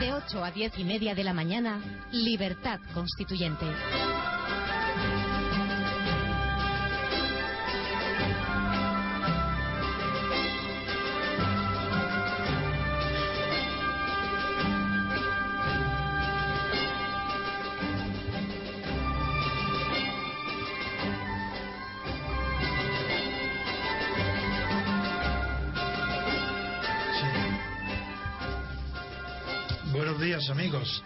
De 0.00 0.12
8 0.12 0.44
a 0.44 0.50
10 0.50 0.78
y 0.78 0.84
media 0.84 1.14
de 1.14 1.24
la 1.24 1.32
mañana, 1.32 1.80
Libertad 2.12 2.80
Constituyente. 2.92 3.64
Buenos 30.06 30.22
días, 30.22 30.48
amigos. 30.50 31.02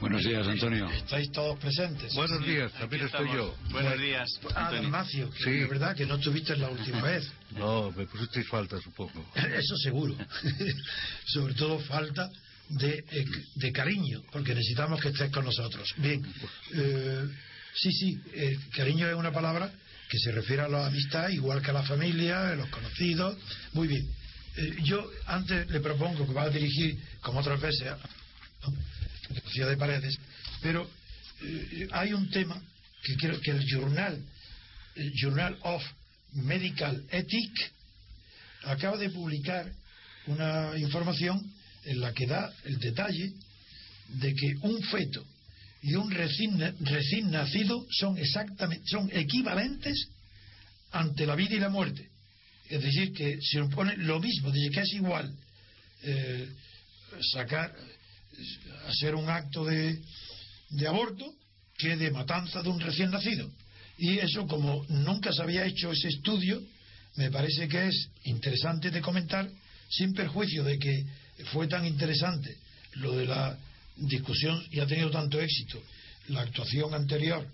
Buenos 0.00 0.24
días, 0.24 0.44
Antonio. 0.44 0.90
¿Estáis 0.90 1.30
todos 1.30 1.56
presentes? 1.60 2.12
Buenos 2.14 2.44
días, 2.44 2.72
también 2.72 3.04
estoy 3.06 3.28
yo. 3.32 3.54
Buenos 3.70 3.96
días. 4.00 4.28
Ah, 4.56 4.62
Antonio. 4.64 4.82
Dalmacio, 4.82 5.30
que 5.30 5.38
Sí. 5.44 5.50
de 5.52 5.66
verdad 5.66 5.94
que 5.94 6.04
no 6.04 6.16
estuviste 6.16 6.56
la 6.56 6.68
última 6.68 7.00
vez. 7.12 7.30
No, 7.52 7.92
me 7.92 8.06
pusisteis 8.06 8.48
faltas 8.48 8.84
un 8.86 8.92
poco. 8.94 9.24
Eso 9.36 9.76
seguro. 9.76 10.16
Sobre 11.26 11.54
todo 11.54 11.78
falta 11.78 12.28
de, 12.70 13.04
eh, 13.08 13.24
de 13.54 13.70
cariño, 13.70 14.20
porque 14.32 14.52
necesitamos 14.52 15.00
que 15.00 15.10
estés 15.10 15.30
con 15.30 15.44
nosotros. 15.44 15.94
Bien. 15.98 16.26
Eh, 16.74 17.28
sí, 17.76 17.92
sí, 17.92 18.20
eh, 18.34 18.58
cariño 18.74 19.06
es 19.08 19.14
una 19.14 19.30
palabra 19.30 19.70
que 20.08 20.18
se 20.18 20.32
refiere 20.32 20.62
a 20.62 20.68
la 20.68 20.88
amistad, 20.88 21.28
igual 21.28 21.62
que 21.62 21.70
a 21.70 21.74
la 21.74 21.84
familia, 21.84 22.48
a 22.48 22.56
los 22.56 22.68
conocidos. 22.70 23.38
Muy 23.74 23.86
bien. 23.86 24.10
Eh, 24.56 24.76
yo 24.82 25.10
antes 25.26 25.68
le 25.70 25.80
propongo 25.80 26.26
que 26.26 26.32
va 26.32 26.44
a 26.44 26.50
dirigir, 26.50 26.98
como 27.20 27.40
otras 27.40 27.60
veces, 27.60 27.88
a 27.88 27.98
la 29.30 29.40
ciudad 29.50 29.70
de 29.70 29.76
Paredes, 29.76 30.18
pero 30.60 30.88
eh, 31.42 31.88
hay 31.92 32.12
un 32.12 32.28
tema 32.30 32.60
que 33.02 33.16
quiero 33.16 33.40
que 33.40 33.50
el 33.50 33.64
Journal, 33.66 34.22
Journal 35.14 35.58
of 35.62 35.82
Medical 36.34 37.04
Ethics, 37.10 37.70
acaba 38.64 38.96
de 38.96 39.10
publicar 39.10 39.72
una 40.26 40.78
información 40.78 41.42
en 41.84 42.00
la 42.00 42.12
que 42.12 42.26
da 42.26 42.52
el 42.64 42.78
detalle 42.78 43.32
de 44.08 44.34
que 44.34 44.54
un 44.62 44.82
feto 44.82 45.24
y 45.82 45.94
un 45.94 46.10
recién, 46.10 46.58
recién 46.80 47.30
nacido 47.30 47.84
son 47.90 48.16
exactamente 48.18 48.84
son 48.86 49.10
equivalentes 49.12 50.08
ante 50.92 51.26
la 51.26 51.34
vida 51.34 51.56
y 51.56 51.60
la 51.60 51.70
muerte. 51.70 52.11
Es 52.72 52.82
decir, 52.82 53.12
que 53.12 53.38
se 53.42 53.60
opone 53.60 53.98
lo 53.98 54.18
mismo, 54.18 54.50
dice 54.50 54.70
que 54.70 54.80
es 54.80 54.94
igual 54.94 55.30
eh, 56.04 56.48
sacar, 57.32 57.70
hacer 58.88 59.14
un 59.14 59.28
acto 59.28 59.62
de, 59.66 60.00
de 60.70 60.88
aborto 60.88 61.34
que 61.76 61.98
de 61.98 62.10
matanza 62.10 62.62
de 62.62 62.70
un 62.70 62.80
recién 62.80 63.10
nacido. 63.10 63.50
Y 63.98 64.16
eso, 64.20 64.46
como 64.46 64.86
nunca 64.88 65.34
se 65.34 65.42
había 65.42 65.66
hecho 65.66 65.92
ese 65.92 66.08
estudio, 66.08 66.62
me 67.16 67.30
parece 67.30 67.68
que 67.68 67.88
es 67.88 68.08
interesante 68.24 68.90
de 68.90 69.02
comentar, 69.02 69.50
sin 69.90 70.14
perjuicio 70.14 70.64
de 70.64 70.78
que 70.78 71.04
fue 71.52 71.68
tan 71.68 71.84
interesante 71.84 72.56
lo 72.94 73.18
de 73.18 73.26
la 73.26 73.58
discusión 73.96 74.64
y 74.70 74.80
ha 74.80 74.86
tenido 74.86 75.10
tanto 75.10 75.38
éxito 75.38 75.78
la 76.28 76.40
actuación 76.40 76.94
anterior 76.94 77.46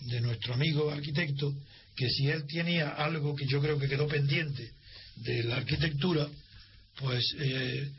de 0.00 0.20
nuestro 0.20 0.52
amigo 0.52 0.90
arquitecto, 0.90 1.54
que 1.96 2.10
si 2.10 2.28
él 2.28 2.44
tenía 2.46 2.90
algo 2.90 3.34
que 3.34 3.46
yo 3.46 3.62
creo 3.62 3.78
que 3.78 3.88
quedó 3.88 4.06
pendiente 4.06 4.75
de 5.16 5.42
la 5.44 5.56
arquitectura, 5.56 6.26
pues 6.98 7.24
eh, 7.38 7.90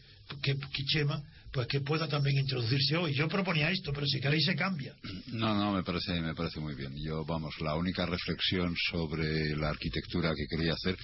que, 0.42 0.56
que 0.56 0.84
Chema, 0.86 1.22
pues 1.52 1.68
que 1.68 1.82
pueda 1.82 2.08
también 2.08 2.38
introducirse 2.38 2.98
hoy. 2.98 3.14
Yo 3.14 3.28
proponía 3.28 3.72
esto, 3.72 3.92
pero 3.94 4.06
si 4.06 4.20
queréis 4.20 4.46
se 4.46 4.56
cambia. 4.56 4.94
No, 5.28 5.56
no, 5.56 5.74
me 5.74 5.84
parece, 5.84 6.20
me 6.22 6.36
parece 6.36 6.60
muy 6.60 6.76
bien. 6.76 6.94
Yo, 7.04 7.26
vamos, 7.26 7.54
la 7.62 7.76
única 7.76 8.06
reflexión 8.06 8.76
sobre 8.92 9.56
la 9.56 9.70
arquitectura 9.70 10.34
que 10.36 10.46
quería 10.48 10.74
hacer, 10.74 10.98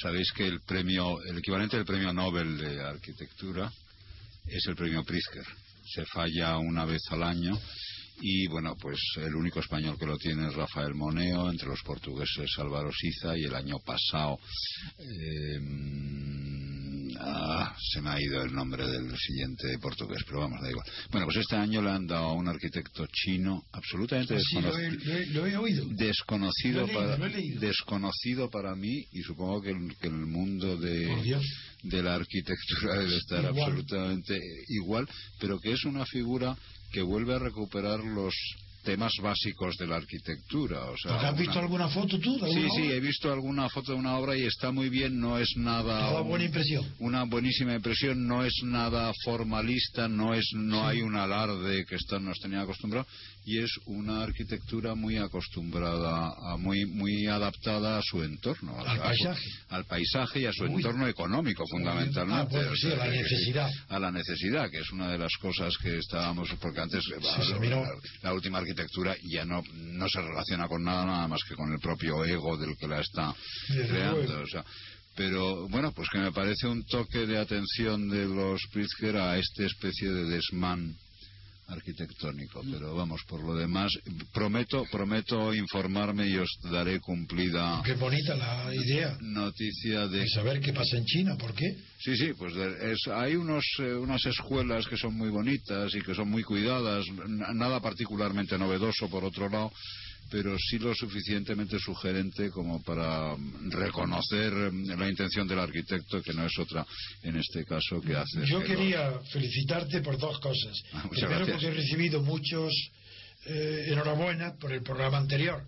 sabéis 0.00 0.32
que 0.32 0.46
el 0.46 0.60
premio, 0.66 1.22
el 1.22 1.38
equivalente 1.38 1.76
del 1.76 1.86
premio 1.86 2.12
Nobel 2.12 2.58
de 2.58 2.80
arquitectura 2.82 3.70
es 4.46 4.66
el 4.66 4.74
premio 4.74 5.04
Pritzker. 5.04 5.44
Se 5.94 6.04
falla 6.06 6.58
una 6.58 6.84
vez 6.84 7.02
al 7.10 7.22
año 7.22 7.58
y 8.24 8.46
bueno, 8.46 8.76
pues 8.80 8.98
el 9.16 9.34
único 9.34 9.58
español 9.60 9.98
que 9.98 10.06
lo 10.06 10.16
tiene 10.16 10.46
es 10.48 10.54
Rafael 10.54 10.94
Moneo, 10.94 11.50
entre 11.50 11.68
los 11.68 11.82
portugueses 11.82 12.50
Álvaro 12.58 12.90
Siza 12.92 13.36
y 13.36 13.42
el 13.44 13.54
año 13.54 13.78
pasado 13.84 14.38
eh, 14.98 15.58
ah, 17.20 17.74
se 17.92 18.00
me 18.00 18.10
ha 18.10 18.20
ido 18.20 18.42
el 18.42 18.52
nombre 18.52 18.86
del 18.86 19.16
siguiente 19.18 19.78
portugués, 19.80 20.22
pero 20.26 20.40
vamos, 20.40 20.60
da 20.62 20.70
igual. 20.70 20.86
Bueno, 21.10 21.26
pues 21.26 21.38
este 21.38 21.56
año 21.56 21.82
le 21.82 21.90
han 21.90 22.06
dado 22.06 22.26
a 22.26 22.32
un 22.34 22.48
arquitecto 22.48 23.06
chino 23.12 23.64
absolutamente 23.72 24.38
Sí, 24.40 24.60
lo 24.60 24.76
he, 24.76 24.90
desconocido 24.90 25.12
lo 25.12 25.18
he- 25.18 25.26
lo 25.26 25.46
he 25.46 25.56
oído. 25.56 25.84
desconocido 25.90 26.86
leído, 26.86 27.00
para 27.00 27.16
desconocido 27.60 28.50
para 28.50 28.74
mí 28.74 29.04
y 29.12 29.20
supongo 29.22 29.60
que 29.62 29.70
el, 29.70 29.96
que 30.00 30.06
el 30.08 30.26
mundo 30.26 30.76
de 30.76 31.40
de 31.82 32.00
la 32.02 32.14
arquitectura 32.14 32.98
debe 33.00 33.16
estar 33.16 33.44
Igual. 33.44 33.58
absolutamente 33.72 34.38
igual 34.68 35.08
pero 35.40 35.58
que 35.58 35.72
es 35.72 35.84
una 35.84 36.06
figura 36.06 36.56
que 36.92 37.02
vuelve 37.02 37.34
a 37.34 37.38
recuperar 37.38 38.00
los 38.00 38.34
temas 38.82 39.12
básicos 39.22 39.76
de 39.76 39.86
la 39.86 39.96
arquitectura 39.96 40.80
o 40.90 40.96
sea 40.98 41.12
Porque 41.12 41.26
¿Has 41.26 41.36
visto 41.38 41.52
una- 41.52 41.60
alguna 41.62 41.88
foto 41.88 42.18
tú? 42.18 42.38
de 42.38 42.52
Sí, 42.52 42.66
sí, 42.76 42.90
he 42.90 43.00
visto 43.00 43.32
alguna 43.32 43.68
foto 43.68 43.92
de 43.92 43.98
una 43.98 44.16
obra 44.16 44.36
y 44.36 44.42
está 44.44 44.72
muy 44.72 44.88
bien, 44.88 45.20
no 45.20 45.38
es 45.38 45.48
nada... 45.56 46.08
Te 46.08 46.14
da 46.14 46.20
un- 46.22 46.28
buena 46.28 46.44
impresión. 46.46 46.84
Una 46.98 47.24
buenísima 47.24 47.74
impresión, 47.74 48.26
no 48.26 48.44
es 48.44 48.54
nada 48.64 49.12
formalista, 49.24 50.08
no 50.08 50.34
es 50.34 50.46
no 50.54 50.82
Sí. 50.82 50.86
hay 50.96 51.02
un 51.02 51.14
alarde 51.16 51.84
que 51.86 51.94
esto 51.94 52.18
nos 52.18 52.38
tenía 52.40 52.62
acostumbrado 52.62 53.06
y 53.44 53.58
es 53.58 53.70
una 53.86 54.22
arquitectura 54.22 54.94
muy 54.94 55.16
acostumbrada, 55.16 56.32
a, 56.52 56.56
muy 56.56 56.84
muy 56.86 57.26
adaptada 57.26 57.98
a 57.98 58.02
su 58.02 58.22
entorno. 58.22 58.78
Al 58.80 58.86
a 58.88 58.94
su- 58.96 59.02
paisaje. 59.02 59.48
al 59.68 59.84
paisaje 59.84 60.40
y 60.40 60.46
a 60.46 60.52
su 60.52 60.64
Uy. 60.64 60.74
entorno 60.76 61.06
económico, 61.06 61.64
fundamentalmente. 61.70 62.42
Ah, 62.42 62.48
bueno, 62.50 62.70
O 62.72 62.76
sí, 62.76 62.90
a 62.90 62.96
la 62.96 63.06
necesidad. 63.08 63.70
A 63.88 63.98
la 63.98 64.10
necesidad, 64.10 64.70
que 64.70 64.78
es 64.78 64.90
una 64.92 65.10
de 65.10 65.18
las 65.18 65.32
cosas 65.40 65.72
que 65.78 65.98
estábamos, 65.98 66.48
porque 66.60 66.80
antes 66.80 67.04
la- 67.08 67.88
la 68.22 68.32
última 68.34 68.58
arquitectura 68.58 68.71
ya 69.22 69.44
no, 69.44 69.62
no 69.74 70.08
se 70.08 70.20
relaciona 70.20 70.68
con 70.68 70.82
nada, 70.82 71.04
nada 71.06 71.28
más 71.28 71.42
que 71.48 71.54
con 71.54 71.72
el 71.72 71.78
propio 71.78 72.24
ego 72.24 72.56
del 72.56 72.76
que 72.76 72.88
la 72.88 73.00
está 73.00 73.34
Desde 73.68 73.88
creando. 73.88 74.40
O 74.40 74.46
sea, 74.46 74.64
pero 75.14 75.68
bueno, 75.68 75.92
pues 75.92 76.08
que 76.10 76.18
me 76.18 76.32
parece 76.32 76.66
un 76.66 76.84
toque 76.84 77.26
de 77.26 77.38
atención 77.38 78.08
de 78.08 78.26
los 78.26 78.60
Pritzker 78.72 79.16
a 79.16 79.38
esta 79.38 79.64
especie 79.64 80.10
de 80.10 80.24
desmán 80.24 80.96
arquitectónico. 81.72 82.62
Pero 82.70 82.94
vamos, 82.94 83.22
por 83.28 83.42
lo 83.44 83.54
demás, 83.54 83.92
prometo, 84.32 84.84
prometo 84.90 85.52
informarme 85.54 86.26
y 86.28 86.36
os 86.36 86.48
daré 86.70 87.00
cumplida 87.00 87.82
Qué 87.84 87.94
bonita 87.94 88.34
la 88.36 88.74
idea 88.74 89.16
noticia 89.20 90.06
de 90.08 90.22
de 90.22 90.28
saber 90.28 90.60
qué 90.60 90.72
pasa 90.72 90.96
en 90.98 91.04
China. 91.04 91.36
¿Por 91.36 91.54
qué? 91.54 91.76
Sí, 91.98 92.16
sí, 92.16 92.32
pues 92.38 92.54
es- 92.54 93.08
hay 93.08 93.34
unos, 93.36 93.64
eh, 93.80 93.94
unas 93.94 94.24
escuelas 94.26 94.86
que 94.86 94.96
son 94.96 95.14
muy 95.16 95.30
bonitas 95.30 95.94
y 95.94 96.00
que 96.02 96.14
son 96.14 96.28
muy 96.28 96.42
cuidadas, 96.42 97.04
nada 97.54 97.80
particularmente 97.80 98.56
novedoso 98.58 99.08
por 99.08 99.24
otro 99.24 99.48
lado, 99.48 99.72
pero 100.30 100.56
sí 100.58 100.78
lo 100.78 100.94
suficientemente 100.94 101.78
sugerente 101.78 102.50
como 102.50 102.82
para 102.82 103.36
mm, 103.36 103.70
reconocer 103.70 104.52
mm, 104.52 104.98
la 104.98 105.08
intención 105.08 105.46
del 105.46 105.58
arquitecto, 105.58 106.22
que 106.22 106.32
no 106.32 106.46
es 106.46 106.58
otra 106.58 106.86
en 107.22 107.36
este 107.36 107.64
caso 107.64 108.00
que 108.00 108.16
hacer. 108.16 108.44
Yo 108.44 108.60
que 108.60 108.74
quería 108.74 109.20
felicitarte 109.32 110.00
por 110.00 110.18
dos 110.18 110.38
cosas. 110.40 110.82
Ah, 110.92 111.06
Primero, 111.10 111.44
gracias. 111.46 111.50
porque 111.50 111.66
he 111.66 111.74
recibido 111.74 112.22
muchos 112.22 112.72
eh, 113.46 113.86
enhorabuena 113.88 114.54
por 114.54 114.72
el 114.72 114.82
programa 114.82 115.18
anterior. 115.18 115.62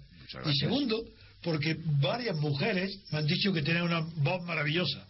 Y 0.47 0.57
segundo, 0.57 1.05
porque 1.43 1.77
varias 2.01 2.37
mujeres 2.37 2.99
me 3.13 3.19
han 3.19 3.27
dicho 3.27 3.53
que 3.53 3.63
tienen 3.63 3.83
una 3.83 4.01
voz 4.01 4.43
maravillosa. 4.45 5.07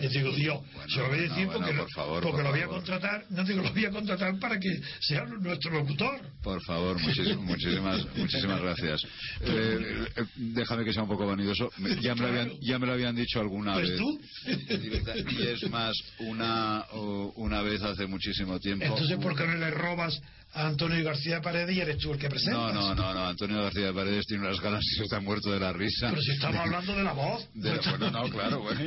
Les 0.00 0.12
digo, 0.12 0.32
Dios, 0.32 0.58
Bueno, 0.74 0.88
se 0.88 0.98
lo 0.98 1.08
voy 1.08 1.18
a 1.18 1.18
bueno, 1.18 1.34
decir 1.34 1.46
bueno, 1.46 1.58
porque, 1.60 1.72
lo, 1.74 1.82
por 1.84 1.92
favor, 1.92 2.22
porque 2.22 2.36
por 2.36 2.44
lo 2.44 2.50
voy 2.50 2.60
a 2.60 2.66
contratar, 2.66 3.24
no 3.30 3.44
digo 3.44 3.62
lo 3.62 3.72
voy 3.72 3.84
a 3.84 3.90
contratar 3.90 4.38
para 4.38 4.58
que 4.58 4.80
sea 5.00 5.24
nuestro 5.24 5.70
locutor. 5.72 6.20
Por 6.42 6.60
favor, 6.64 6.98
muchis- 7.00 7.36
muchísimas, 7.40 8.04
muchísimas 8.16 8.60
gracias. 8.60 9.02
Eh, 9.40 10.06
eh, 10.16 10.24
déjame 10.36 10.84
que 10.84 10.92
sea 10.92 11.02
un 11.02 11.08
poco 11.08 11.26
vanidoso. 11.26 11.70
Ya 12.00 12.14
me 12.14 12.22
lo 12.22 12.28
habían, 12.28 12.50
ya 12.60 12.78
me 12.78 12.86
lo 12.86 12.92
habían 12.92 13.14
dicho 13.14 13.40
alguna 13.40 13.74
Pues 13.74 13.90
vez. 13.90 13.98
tú. 13.98 14.20
Y 15.30 15.42
es 15.46 15.68
más, 15.70 15.94
una, 16.20 16.84
una 17.36 17.62
vez 17.62 17.82
hace 17.82 18.06
muchísimo 18.06 18.58
tiempo. 18.58 18.84
Entonces, 18.84 19.16
¿por 19.18 19.36
qué 19.36 19.46
no 19.46 19.54
le 19.54 19.70
robas 19.70 20.20
Antonio 20.54 21.04
García 21.04 21.40
Paredes 21.40 21.76
y 21.76 21.80
eres 21.80 21.98
tú 21.98 22.12
el 22.12 22.18
que 22.18 22.28
presentas? 22.28 22.74
No, 22.74 22.94
no, 22.94 22.94
no, 22.94 23.14
no. 23.14 23.26
Antonio 23.26 23.62
García 23.62 23.86
de 23.86 23.92
Paredes 23.92 24.26
tiene 24.26 24.46
unas 24.46 24.60
ganas 24.60 24.82
y 24.98 25.02
está 25.02 25.20
muerto 25.20 25.50
de 25.52 25.60
la 25.60 25.72
risa. 25.72 26.08
Pero 26.10 26.22
si 26.22 26.30
estamos 26.32 26.56
hablando 26.60 26.94
de 26.94 27.02
la 27.02 27.12
voz. 27.12 27.48
De- 27.54 27.78
bueno, 27.90 28.10
no, 28.10 28.28
claro, 28.30 28.60
bueno. 28.62 28.80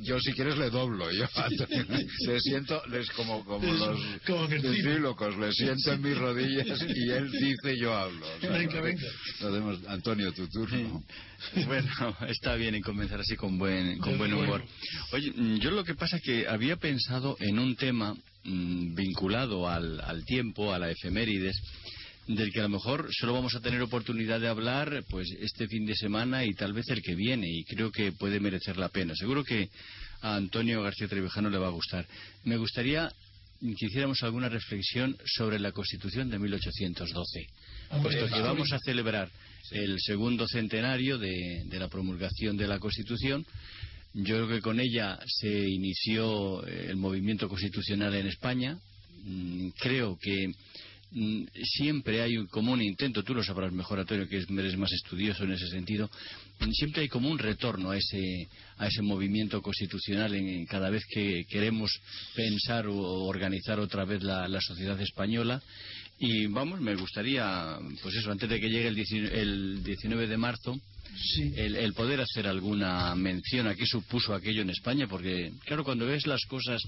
Yo 0.00 0.20
si 0.20 0.32
quieres 0.32 0.56
le 0.58 0.70
doblo, 0.70 1.10
yo 1.12 1.24
a 1.24 1.44
Antonio. 1.46 1.84
Le 2.26 2.40
siento, 2.40 2.82
les 2.88 3.10
como, 3.12 3.44
como 3.44 3.66
Es 3.66 3.78
los 3.80 3.98
como 4.26 4.46
le 4.46 5.52
siento 5.52 5.92
en 5.92 6.02
mis 6.02 6.16
rodillas 6.18 6.78
y 6.94 7.10
él 7.10 7.30
dice 7.32 7.78
yo 7.78 7.94
hablo. 7.94 8.26
O 8.36 8.40
sea, 8.40 8.50
Venga, 8.50 8.80
venga. 8.80 9.08
hacemos- 9.40 9.78
Antonio, 9.88 10.32
tu 10.32 10.46
turno. 10.48 11.02
Bueno, 11.66 11.90
está 12.28 12.54
bien 12.54 12.74
en 12.74 12.80
comenzar 12.80 13.20
así 13.20 13.36
con 13.36 13.58
buen, 13.58 13.98
con 13.98 14.16
buen 14.16 14.32
humor. 14.32 14.64
Oye, 15.12 15.30
mm, 15.36 15.56
yo 15.58 15.70
lo 15.72 15.84
que 15.84 15.94
pasa 15.94 16.16
es 16.16 16.22
que 16.22 16.48
había 16.48 16.76
pensado 16.76 17.36
en 17.38 17.58
un 17.58 17.76
tema 17.76 18.14
mm, 18.44 18.94
vinculado 18.94 19.68
al, 19.68 20.00
al 20.00 20.24
tiempo, 20.24 20.72
a 20.72 20.78
la 20.78 20.90
efemérides, 20.90 21.56
del 22.26 22.50
que 22.52 22.60
a 22.60 22.64
lo 22.64 22.70
mejor 22.70 23.08
solo 23.12 23.34
vamos 23.34 23.54
a 23.54 23.60
tener 23.60 23.82
oportunidad 23.82 24.40
de 24.40 24.48
hablar 24.48 25.04
pues 25.10 25.28
este 25.40 25.66
fin 25.68 25.84
de 25.84 25.94
semana 25.94 26.44
y 26.44 26.54
tal 26.54 26.72
vez 26.72 26.88
el 26.88 27.02
que 27.02 27.14
viene, 27.14 27.46
y 27.50 27.64
creo 27.64 27.90
que 27.90 28.12
puede 28.12 28.40
merecer 28.40 28.78
la 28.78 28.88
pena. 28.88 29.14
Seguro 29.14 29.44
que 29.44 29.68
a 30.22 30.36
Antonio 30.36 30.82
García 30.82 31.06
Trevijano 31.08 31.50
le 31.50 31.58
va 31.58 31.66
a 31.66 31.70
gustar. 31.70 32.06
Me 32.44 32.56
gustaría 32.56 33.10
que 33.60 33.86
hiciéramos 33.86 34.22
alguna 34.22 34.48
reflexión 34.48 35.16
sobre 35.24 35.58
la 35.58 35.72
Constitución 35.72 36.30
de 36.30 36.38
1812, 36.38 37.46
Hombre, 37.90 38.02
puesto 38.02 38.26
que 38.26 38.40
vale. 38.40 38.42
vamos 38.44 38.72
a 38.72 38.78
celebrar 38.78 39.30
el 39.70 39.98
segundo 40.00 40.46
centenario 40.46 41.18
de, 41.18 41.62
de 41.66 41.78
la 41.78 41.88
promulgación 41.88 42.56
de 42.56 42.66
la 42.66 42.78
Constitución. 42.78 43.44
Yo 44.14 44.36
creo 44.36 44.48
que 44.48 44.60
con 44.60 44.78
ella 44.80 45.18
se 45.26 45.68
inició 45.68 46.64
eh, 46.66 46.86
el 46.88 46.96
movimiento 46.96 47.48
constitucional 47.48 48.14
en 48.14 48.28
España. 48.28 48.78
Mm, 49.24 49.68
Creo 49.78 50.16
que 50.20 50.52
mm, 51.10 51.44
siempre 51.64 52.22
hay 52.22 52.36
como 52.46 52.72
un 52.72 52.80
intento, 52.82 53.22
tú 53.24 53.34
lo 53.34 53.42
sabrás 53.42 53.72
mejor, 53.72 53.98
Antonio, 53.98 54.28
que 54.28 54.36
es- 54.38 54.48
eres 54.50 54.76
más 54.76 54.92
estudioso 54.92 55.44
en 55.44 55.52
ese 55.52 55.66
sentido, 55.68 56.08
mm, 56.60 56.70
siempre 56.72 57.02
hay 57.02 57.08
como 57.08 57.28
un 57.28 57.38
retorno 57.38 57.90
a 57.90 57.96
ese, 57.96 58.48
a 58.78 58.86
ese 58.86 59.02
movimiento 59.02 59.60
constitucional 59.62 60.32
en, 60.34 60.64
cada 60.66 60.90
vez 60.90 61.02
que 61.12 61.44
queremos 61.48 61.90
pensar 62.36 62.86
o 62.86 62.96
organizar 63.24 63.80
otra 63.80 64.04
vez 64.04 64.22
la, 64.22 64.46
la 64.48 64.60
sociedad 64.60 65.00
española. 65.00 65.60
Y 66.20 66.46
vamos, 66.46 66.80
me 66.80 66.94
gustaría, 66.94 67.78
pues 68.00 68.14
eso, 68.14 68.30
antes 68.30 68.48
de 68.48 68.60
que 68.60 68.70
llegue 68.70 68.86
el 68.88 68.94
19, 68.94 69.40
el 69.40 69.82
19 69.82 70.28
de 70.28 70.36
marzo, 70.36 70.80
Sí. 71.16 71.52
el, 71.56 71.76
el 71.76 71.92
poder 71.94 72.20
hacer 72.20 72.46
alguna 72.46 73.14
mención 73.14 73.66
a 73.66 73.74
qué 73.74 73.86
supuso 73.86 74.34
aquello 74.34 74.62
en 74.62 74.70
España, 74.70 75.06
porque 75.08 75.52
claro, 75.64 75.84
cuando 75.84 76.06
ves 76.06 76.26
las 76.26 76.44
cosas 76.46 76.82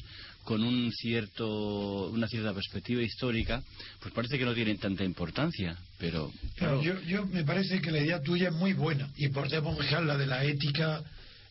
con 0.44 0.62
un 0.62 0.90
cierto, 0.92 2.08
una 2.10 2.26
cierta 2.28 2.52
perspectiva 2.52 3.02
histórica, 3.02 3.62
pues 4.00 4.12
parece 4.14 4.38
que 4.38 4.44
no 4.44 4.54
tienen 4.54 4.78
tanta 4.78 5.04
importancia, 5.04 5.76
pero 5.98 6.32
Claro, 6.56 6.82
yo, 6.82 7.00
yo 7.02 7.26
me 7.26 7.44
parece 7.44 7.80
que 7.80 7.90
la 7.90 8.00
idea 8.00 8.20
tuya 8.20 8.48
es 8.48 8.54
muy 8.54 8.72
buena 8.72 9.08
y 9.16 9.28
podemos 9.28 9.78
dejar 9.78 10.04
la 10.04 10.16
de 10.16 10.26
la 10.26 10.44
ética 10.44 11.02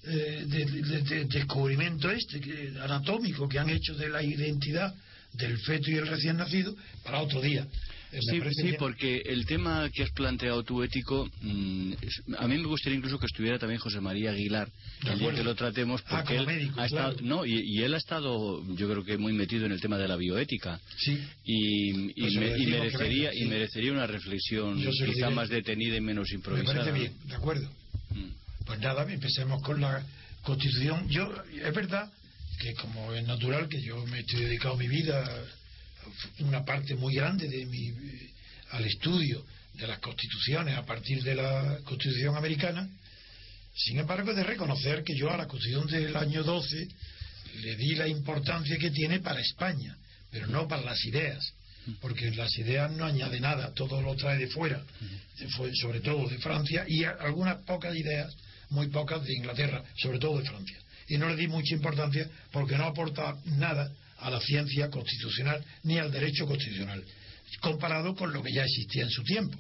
eh, 0.04 0.44
de, 0.48 0.66
de- 0.66 1.02
de- 1.02 1.26
descubrimiento 1.26 2.12
este 2.12 2.40
que, 2.40 2.74
anatómico 2.82 3.48
que 3.48 3.58
han 3.60 3.70
hecho 3.70 3.96
de 3.96 4.10
la 4.10 4.22
identidad 4.22 4.94
del 5.34 5.58
feto 5.60 5.90
y 5.92 5.96
el 5.96 6.08
recién 6.08 6.38
nacido 6.38 6.76
para 7.04 7.22
otro 7.22 7.42
día. 7.42 7.68
Me 8.16 8.22
Sí, 8.22 8.42
sí, 8.56 8.64
bien. 8.64 8.76
porque 8.80 9.22
el 9.26 9.46
tema 9.46 9.90
que 9.94 10.04
has 10.04 10.12
planteado 10.12 10.64
tú 10.64 10.84
ético, 10.84 11.30
mm, 11.42 11.94
a 12.38 12.48
mí 12.48 12.58
me 12.58 12.68
gustaría 12.68 12.98
incluso 12.98 13.20
que 13.20 13.26
estuviera 13.26 13.60
también 13.60 13.80
José 13.80 14.00
María 14.02 14.32
Aguilar, 14.32 14.70
el 15.06 15.20
día 15.20 15.34
que 15.34 15.44
lo 15.44 15.56
tratemos, 15.56 16.02
Ah, 16.08 16.18
porque 16.20 16.38
él 16.38 16.46
médico, 16.46 16.80
ha 16.80 16.86
estado, 16.86 17.16
no, 17.22 17.46
y, 17.46 17.54
y 17.64 17.82
él 17.84 17.94
ha 17.94 17.98
estado, 17.98 18.64
yo 18.76 18.90
creo 18.90 19.04
que 19.04 19.18
muy 19.18 19.34
metido 19.34 19.66
en 19.66 19.72
el 19.72 19.82
tema 19.82 19.98
de 19.98 20.08
la 20.08 20.16
bioética. 20.16 20.80
Sí. 20.98 21.18
Y, 21.44 22.12
y 22.12 22.22
Pues 22.22 22.34
me- 22.36 22.58
y 22.58 22.68
merecería, 22.68 23.30
venga, 23.32 23.44
y 23.46 23.48
merecería 23.50 23.92
una 23.92 24.08
reflexión 24.08 24.82
quizá 25.06 25.30
más 25.30 25.50
detenida 25.50 25.96
y 25.98 26.02
menos 26.02 26.28
Me 26.30 26.36
improvisada. 26.36 26.80
parece 26.80 26.92
bien, 27.00 27.14
de 27.26 27.36
acuerdo. 27.36 27.70
Mm. 28.12 28.66
Pues 28.66 28.80
nada, 28.80 29.12
empecemos 29.12 29.62
con 29.62 29.82
la 29.82 30.04
Constitución. 30.44 31.08
Yo, 31.10 31.32
es 31.54 31.74
verdad 31.74 32.12
que 32.62 32.74
como 32.76 33.14
es 33.14 33.26
natural 33.28 33.68
que 33.68 33.82
yo 33.82 34.06
me 34.08 34.20
estoy 34.20 34.42
dedicado 34.46 34.78
mi 34.78 34.88
vida, 34.88 35.24
una 36.40 36.63
parte 36.63 36.96
muy 36.96 37.16
grande 37.16 37.48
de 37.48 37.66
mi 37.66 37.94
al 38.72 38.86
estudio 38.86 39.46
de 39.74 39.88
las 39.88 40.00
constituciones 40.00 40.78
a 40.78 40.86
partir 40.86 41.22
de 41.24 41.36
la 41.36 41.80
Constitución 41.84 42.36
americana. 42.36 42.90
Sin 43.75 44.00
embargo, 44.00 44.34
de 44.34 44.44
reconocer 44.44 45.04
que 45.04 45.16
yo 45.16 45.30
a 45.30 45.38
la 45.38 45.48
Constitución 45.48 45.88
del 45.88 46.16
año 46.16 46.44
12 46.44 46.88
le 47.62 47.75
di 47.75 47.96
la 47.96 48.07
importancia 48.07 48.78
que 48.78 48.92
tiene 48.92 49.19
para 49.19 49.42
España, 49.42 49.98
pero 50.31 50.48
no 50.48 50.68
para 50.68 50.84
las 50.84 51.04
ideas, 51.06 51.54
porque 52.02 52.31
las 52.31 52.58
ideas 52.58 52.92
no 52.92 53.06
añade 53.06 53.40
nada, 53.40 53.74
todo 53.74 54.01
lo 54.01 54.16
trae 54.16 54.38
de 54.38 54.48
fuera, 54.48 54.84
sobre 55.81 56.00
todo 56.00 56.28
de 56.28 56.38
Francia, 56.40 56.86
y 56.88 57.04
algunas 57.04 57.58
pocas 57.66 57.96
ideas, 57.96 58.34
muy 58.69 58.88
pocas 58.88 59.24
de 59.24 59.34
Inglaterra, 59.34 59.84
sobre 59.98 60.19
todo 60.19 60.40
de 60.40 60.50
Francia. 60.50 60.78
Y 61.08 61.18
no 61.18 61.30
le 61.30 61.36
di 61.36 61.48
mucha 61.48 61.75
importancia 61.75 62.28
porque 62.51 62.78
no 62.78 62.86
aporta 62.86 63.38
nada 63.46 63.92
a 64.20 64.30
la 64.30 64.40
ciencia 64.40 64.90
constitucional 64.90 65.64
ni 65.84 65.98
al 65.98 66.12
derecho 66.12 66.46
constitucional, 66.46 67.04
comparado 67.62 68.16
con 68.16 68.32
lo 68.34 68.42
que 68.44 68.54
ya 68.54 68.64
existía 68.64 69.04
en 69.04 69.10
su 69.10 69.24
tiempo. 69.24 69.58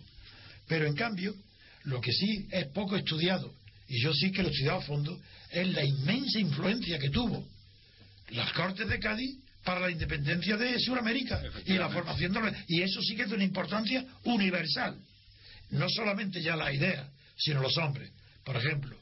Pero 0.67 0.85
en 0.87 0.95
cambio, 0.95 1.35
lo 1.83 2.01
que 2.01 2.11
sí 2.11 2.47
es 2.51 2.65
poco 2.67 2.95
estudiado, 2.95 3.53
y 3.87 4.01
yo 4.01 4.13
sí 4.13 4.31
que 4.31 4.41
lo 4.41 4.49
he 4.49 4.51
estudiado 4.51 4.79
a 4.79 4.83
fondo, 4.83 5.19
es 5.51 5.67
la 5.67 5.83
inmensa 5.85 6.39
influencia 6.39 6.97
que 6.99 7.09
tuvo 7.09 7.47
las 8.29 8.51
Cortes 8.53 8.87
de 8.89 8.99
Cádiz 8.99 9.37
para 9.63 9.79
la 9.81 9.91
independencia 9.91 10.57
de 10.57 10.79
Sudamérica 10.79 11.41
y 11.65 11.73
la 11.73 11.89
formación 11.89 12.33
de 12.33 12.41
la- 12.41 12.65
y 12.67 12.81
eso 12.81 13.01
sí 13.01 13.15
que 13.15 13.23
es 13.23 13.29
de 13.29 13.35
una 13.35 13.43
importancia 13.43 14.03
universal. 14.23 14.95
No 15.71 15.87
solamente 15.89 16.41
ya 16.41 16.55
la 16.55 16.71
idea 16.73 17.09
sino 17.37 17.61
los 17.61 17.75
hombres. 17.77 18.11
Por 18.43 18.55
ejemplo 18.57 18.95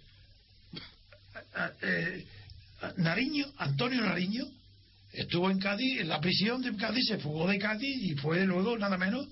eh, 1.81 2.25
Nariño 2.97 3.45
Antonio 3.57 4.01
Nariño 4.01 4.45
estuvo 5.13 5.49
en 5.49 5.59
Cádiz 5.59 6.01
en 6.01 6.09
la 6.09 6.19
prisión 6.19 6.61
de 6.61 6.75
Cádiz 6.75 7.05
se 7.07 7.17
fugó 7.19 7.47
de 7.47 7.57
Cádiz 7.57 7.95
y 8.01 8.15
fue 8.15 8.45
luego 8.45 8.77
nada 8.77 8.97
menos 8.97 9.27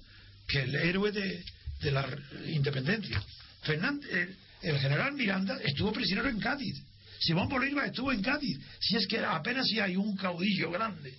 que 0.48 0.62
el 0.62 0.76
héroe 0.76 1.12
de, 1.12 1.44
la 1.92 2.08
independencia. 2.48 3.22
Fernández, 3.64 4.10
el, 4.12 4.36
el 4.62 4.80
general 4.80 5.14
Miranda 5.14 5.60
estuvo 5.64 5.92
prisionero 5.92 6.30
en 6.30 6.40
Cádiz. 6.40 6.76
Simón 7.20 7.50
Bolívar 7.50 7.88
estuvo 7.88 8.12
en 8.12 8.22
Cádiz. 8.22 8.58
Si 8.80 8.96
es 8.96 9.08
que 9.08 9.20
apenas 9.20 9.68
si 9.68 9.80
hay 9.80 9.96
un 9.96 10.16
caudillo 10.16 10.72
grande 10.72 11.14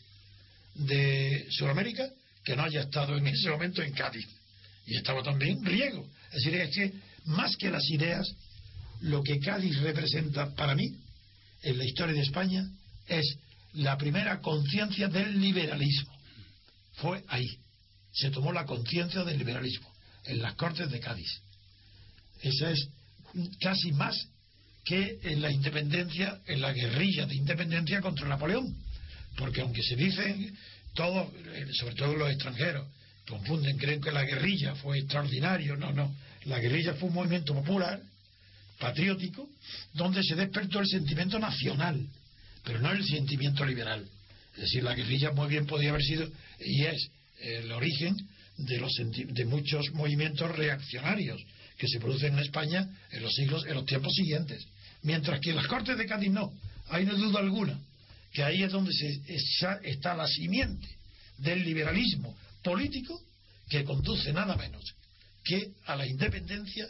de 0.74 1.46
Sudamérica 1.50 2.08
que 2.44 2.56
no 2.56 2.62
haya 2.62 2.82
estado 2.82 3.16
en 3.16 3.26
ese 3.26 3.50
momento 3.50 3.82
en 3.82 3.92
Cádiz. 3.92 4.26
Y 4.86 4.96
estaba 4.96 5.22
también 5.22 5.60
griego 5.60 6.08
es 6.32 6.44
decir 6.44 6.54
es 6.60 6.74
que 6.74 6.92
más 7.26 7.56
que 7.56 7.70
las 7.70 7.88
ideas 7.90 8.26
lo 9.00 9.22
que 9.22 9.38
Cádiz 9.38 9.78
representa 9.80 10.54
para 10.54 10.74
mí 10.74 10.96
en 11.62 11.78
la 11.78 11.84
historia 11.84 12.14
de 12.14 12.22
España 12.22 12.66
es 13.06 13.36
la 13.74 13.96
primera 13.96 14.40
conciencia 14.40 15.08
del 15.08 15.40
liberalismo 15.40 16.12
fue 16.94 17.24
ahí 17.28 17.58
se 18.12 18.30
tomó 18.30 18.52
la 18.52 18.66
conciencia 18.66 19.24
del 19.24 19.38
liberalismo 19.38 19.90
en 20.24 20.42
las 20.42 20.54
Cortes 20.54 20.90
de 20.90 21.00
Cádiz 21.00 21.42
esa 22.42 22.70
es 22.70 22.88
casi 23.60 23.92
más 23.92 24.28
que 24.84 25.18
en 25.22 25.40
la 25.40 25.50
independencia, 25.50 26.40
en 26.46 26.60
la 26.60 26.72
guerrilla 26.72 27.26
de 27.26 27.36
independencia 27.36 28.00
contra 28.00 28.26
Napoleón. 28.26 28.76
Porque 29.36 29.60
aunque 29.60 29.82
se 29.82 29.96
dicen 29.96 30.56
todos, 30.94 31.28
eh, 31.34 31.66
sobre 31.72 31.94
todo 31.94 32.16
los 32.16 32.30
extranjeros, 32.30 32.88
confunden, 33.26 33.78
creen 33.78 34.00
que 34.00 34.10
la 34.10 34.24
guerrilla 34.24 34.74
fue 34.74 34.98
extraordinario. 34.98 35.76
No, 35.76 35.92
no. 35.92 36.14
La 36.44 36.58
guerrilla 36.58 36.94
fue 36.94 37.08
un 37.08 37.14
movimiento 37.14 37.54
popular, 37.54 38.02
patriótico, 38.80 39.48
donde 39.94 40.22
se 40.24 40.34
despertó 40.34 40.80
el 40.80 40.88
sentimiento 40.88 41.38
nacional, 41.38 42.04
pero 42.64 42.80
no 42.80 42.90
el 42.92 43.04
sentimiento 43.04 43.64
liberal. 43.64 44.06
Es 44.54 44.60
decir, 44.60 44.82
la 44.82 44.94
guerrilla 44.94 45.32
muy 45.32 45.48
bien 45.48 45.66
podía 45.66 45.90
haber 45.90 46.02
sido 46.02 46.28
y 46.60 46.84
es 46.84 47.08
el 47.40 47.72
origen 47.72 48.16
de, 48.56 48.78
los 48.78 48.92
de 49.14 49.44
muchos 49.44 49.90
movimientos 49.92 50.54
reaccionarios 50.54 51.42
que 51.78 51.88
se 51.88 51.98
producen 51.98 52.34
en 52.34 52.40
España 52.40 52.88
en 53.10 53.22
los 53.22 53.32
siglos, 53.34 53.64
en 53.66 53.74
los 53.74 53.86
tiempos 53.86 54.12
siguientes. 54.14 54.64
Mientras 55.02 55.40
que 55.40 55.50
en 55.50 55.56
las 55.56 55.66
Cortes 55.66 55.96
de 55.96 56.06
Cádiz 56.06 56.30
no, 56.30 56.52
hay 56.88 57.04
no 57.04 57.16
duda 57.16 57.40
alguna 57.40 57.78
que 58.32 58.42
ahí 58.42 58.62
es 58.62 58.72
donde 58.72 58.92
se, 58.92 59.20
está 59.84 60.14
la 60.14 60.26
simiente 60.26 60.88
del 61.38 61.62
liberalismo 61.64 62.36
político 62.62 63.20
que 63.68 63.84
conduce 63.84 64.32
nada 64.32 64.56
menos 64.56 64.94
que 65.44 65.72
a 65.86 65.96
la 65.96 66.06
independencia 66.06 66.88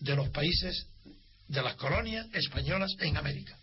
de 0.00 0.16
los 0.16 0.28
países 0.30 0.86
de 1.48 1.62
las 1.62 1.76
colonias 1.76 2.26
españolas 2.32 2.92
en 3.00 3.16
América. 3.16 3.56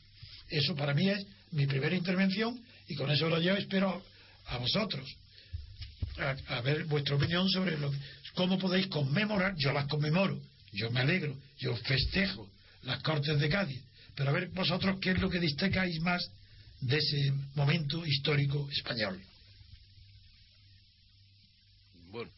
Eso 0.53 0.75
para 0.75 0.93
mí 0.93 1.09
es 1.09 1.25
mi 1.51 1.65
primera 1.65 1.95
intervención 1.95 2.63
y 2.87 2.95
con 2.95 3.09
eso 3.09 3.27
lo 3.27 3.41
yo 3.41 3.55
espero 3.55 4.03
a 4.45 4.57
vosotros 4.57 5.09
a, 6.47 6.61
ver 6.61 6.85
vuestra 6.85 7.15
opinión 7.15 7.49
sobre 7.49 7.77
lo, 7.77 7.91
cómo 8.35 8.59
podéis 8.59 8.87
conmemorar. 8.87 9.55
Yo 9.57 9.73
las 9.73 9.87
conmemoro, 9.87 10.39
yo 10.71 10.91
me 10.91 10.99
alegro, 10.99 11.35
yo 11.57 11.75
festejo 11.77 12.49
las 12.83 13.01
Cortes 13.01 13.39
de 13.39 13.49
Cádiz, 13.49 13.81
pero 14.15 14.29
a 14.29 14.33
ver 14.33 14.49
vosotros 14.49 14.97
qué 15.01 15.11
es 15.11 15.19
lo 15.19 15.29
que 15.29 15.39
destacáis 15.39 15.99
más 16.01 16.29
de 16.81 16.97
ese 16.97 17.33
momento 17.55 18.05
histórico 18.05 18.69
español. 18.71 19.19
Bueno, 22.11 22.29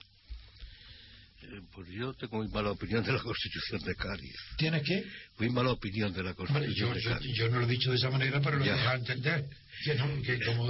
pues 1.74 1.88
yo 1.90 2.14
tengo 2.14 2.38
muy 2.38 2.48
mala 2.50 2.72
opinión 2.72 3.04
de 3.04 3.14
la 3.14 3.22
Constitución 3.22 3.82
de 3.82 3.96
Cádiz. 3.96 4.36
¿Tienes 4.58 4.84
qué? 4.84 5.04
Muy 5.40 5.50
mala 5.50 5.72
opinión 5.72 6.14
de 6.14 6.24
la 6.24 6.34
Constitución 6.34 6.94
de 6.94 7.04
Cádiz. 7.04 7.38
Yo, 7.38 7.50
no 7.50 7.60
lo 7.60 7.66
he 7.66 7.70
dicho 7.70 7.90
de 7.92 7.98
esa 7.98 8.10
manera, 8.10 8.42
pero 8.42 8.58
lo 8.58 8.66
he 8.66 8.72
dejado 8.72 8.98
entender. 8.98 9.46
Que, 9.84 9.96
no, 9.96 10.22
que 10.22 10.40
como, 10.46 10.68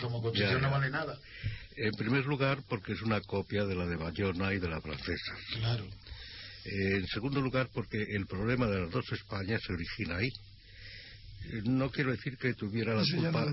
como 0.00 0.22
Constitución 0.22 0.62
no 0.62 0.70
vale 0.70 0.90
nada. 0.90 1.18
En 1.76 1.92
primer 1.92 2.24
lugar, 2.26 2.62
porque 2.68 2.92
es 2.92 3.02
una 3.02 3.20
copia 3.20 3.64
de 3.64 3.74
la 3.74 3.86
de 3.86 3.96
Bayona 3.96 4.52
y 4.52 4.58
de 4.58 4.68
la 4.68 4.80
francesa. 4.80 5.34
Claro. 5.54 5.84
Eh, 6.64 6.96
en 6.98 7.06
segundo 7.06 7.40
lugar, 7.40 7.68
porque 7.72 7.98
el 7.98 8.26
problema 8.26 8.66
de 8.66 8.80
las 8.80 8.90
dos 8.90 9.10
Españas 9.12 9.60
se 9.66 9.72
origina 9.72 10.16
ahí. 10.16 10.28
Eh, 10.28 11.62
no 11.64 11.90
quiero 11.90 12.12
decir 12.12 12.36
que 12.36 12.54
tuviera 12.54 12.94
la 12.94 13.02
culpa, 13.02 13.46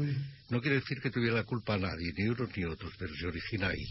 no 0.49 0.61
quiero 0.61 0.75
decir 0.75 0.99
que 1.01 1.09
tuviera 1.09 1.37
la 1.37 1.43
culpa 1.43 1.75
a 1.75 1.79
nadie, 1.79 2.13
ni 2.17 2.27
unos 2.27 2.55
ni 2.55 2.65
otros, 2.65 2.93
pero 2.99 3.13
se 3.15 3.25
origina 3.25 3.69
ahí 3.69 3.85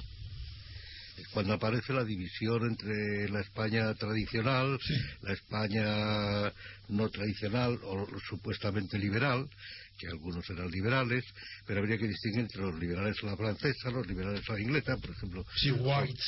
cuando 1.32 1.54
aparece 1.54 1.92
la 1.92 2.04
división 2.04 2.64
entre 2.66 3.28
la 3.28 3.40
España 3.40 3.94
tradicional, 3.94 4.78
la 5.22 5.32
España 5.32 6.52
no 6.88 7.08
tradicional 7.10 7.78
o 7.82 8.06
supuestamente 8.28 8.98
liberal, 8.98 9.48
que 9.98 10.08
algunos 10.08 10.48
eran 10.50 10.70
liberales, 10.70 11.24
pero 11.66 11.80
habría 11.80 11.98
que 11.98 12.08
distinguir 12.08 12.40
entre 12.40 12.62
los 12.62 12.78
liberales 12.78 13.16
a 13.22 13.26
la 13.26 13.36
francesa, 13.36 13.90
los 13.90 14.06
liberales 14.06 14.48
a 14.48 14.52
la 14.52 14.60
inglesa, 14.60 14.96
por 14.96 15.10
ejemplo. 15.10 15.44
Sí, 15.56 15.70
White. 15.70 16.22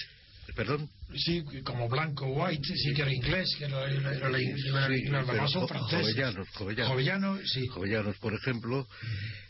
¿Perdón? 0.54 0.88
Sí, 1.16 1.42
como 1.64 1.88
Blanco 1.88 2.26
White, 2.26 2.75
sí 2.76 2.92
que 2.95 3.02
era 3.02 3.12
inglés, 3.12 3.49
que 3.59 3.64
era, 3.64 3.85
era, 3.90 4.14
era, 4.14 4.28
era 4.28 5.23
la 5.23 5.33
más 5.35 5.52
Jovellanos, 5.52 6.49
jovellanos. 6.50 6.92
Jovellanos, 6.92 7.40
sí. 7.52 7.66
Jovellanos, 7.66 8.16
por 8.19 8.35
ejemplo, 8.35 8.87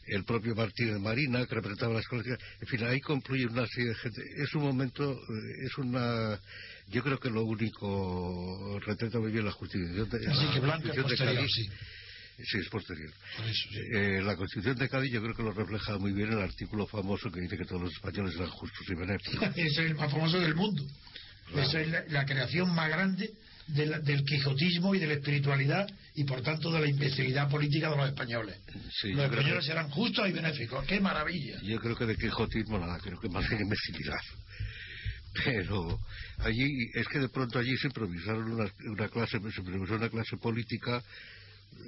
el 0.06 0.24
propio 0.24 0.54
Martínez 0.54 0.98
Marina, 0.98 1.46
que 1.46 1.54
representaba 1.54 1.94
las 1.94 2.06
colecciones. 2.06 2.42
En 2.60 2.68
fin, 2.68 2.84
ahí 2.84 3.00
concluye 3.00 3.46
una 3.46 3.66
serie 3.66 3.90
de 3.90 3.94
gente. 3.96 4.22
Es 4.36 4.54
un 4.54 4.62
momento, 4.62 5.12
eh, 5.12 5.66
es 5.66 5.78
una. 5.78 6.40
Yo 6.88 7.02
creo 7.02 7.18
que 7.18 7.30
lo 7.30 7.44
único 7.44 8.80
retrata 8.84 9.18
muy 9.18 9.30
bien 9.30 9.44
la 9.44 9.52
de, 9.52 10.30
Así 10.30 10.46
que 10.52 10.60
Blanco 10.60 10.88
es 10.88 11.02
posterior, 11.02 11.48
sí. 11.48 11.68
Sí, 12.44 12.58
es 12.58 12.68
posterior. 12.68 13.12
Eh, 13.92 14.20
la 14.22 14.36
Constitución 14.36 14.76
de 14.76 14.88
Cádiz 14.88 15.12
yo 15.12 15.22
creo 15.22 15.34
que 15.34 15.42
lo 15.42 15.52
refleja 15.52 15.98
muy 15.98 16.12
bien 16.12 16.32
el 16.32 16.40
artículo 16.40 16.86
famoso 16.86 17.30
que 17.30 17.40
dice 17.40 17.56
que 17.56 17.64
todos 17.64 17.82
los 17.82 17.92
españoles 17.92 18.34
eran 18.36 18.50
justos 18.50 18.86
y 18.88 18.94
benéficos. 18.94 19.48
Es 19.56 19.78
el 19.78 19.94
más 19.94 20.10
famoso 20.10 20.38
del 20.38 20.54
mundo. 20.54 20.84
Esa 21.54 21.80
es 21.80 22.10
la, 22.12 22.24
creación 22.24 22.72
más 22.74 22.88
grande 22.88 23.30
del 23.66 24.24
quijotismo 24.24 24.94
y 24.94 25.00
de 25.00 25.06
la 25.06 25.14
espiritualidad 25.14 25.88
y 26.14 26.24
por 26.24 26.42
tanto 26.42 26.70
de 26.70 26.80
la 26.80 26.88
imbecilidad 26.88 27.48
política 27.48 27.90
de 27.90 27.96
los 27.96 28.08
españoles. 28.08 28.56
los 29.04 29.24
españoles 29.24 29.68
eran 29.68 29.90
justos 29.90 30.28
y 30.28 30.32
benéficos. 30.32 30.86
¡Qué 30.86 31.00
maravilla! 31.00 31.60
Yo 31.62 31.78
creo 31.78 31.96
que 31.96 32.06
de 32.06 32.16
quijotismo 32.16 32.78
nada, 32.78 32.98
creo 32.98 33.18
que 33.18 33.28
más 33.28 33.48
bien 33.48 33.62
imbecilidad. 33.62 34.20
Pero 35.44 36.00
allí, 36.38 36.90
es 36.94 37.06
que 37.06 37.20
de 37.20 37.28
pronto 37.28 37.58
allí 37.58 37.76
se 37.76 37.86
improvisaron 37.86 38.52
una, 38.52 38.70
una 38.86 39.08
clase, 39.08 39.38
se 39.38 39.60
improvisó 39.60 39.94
una 39.94 40.08
clase 40.08 40.36
política 40.36 41.02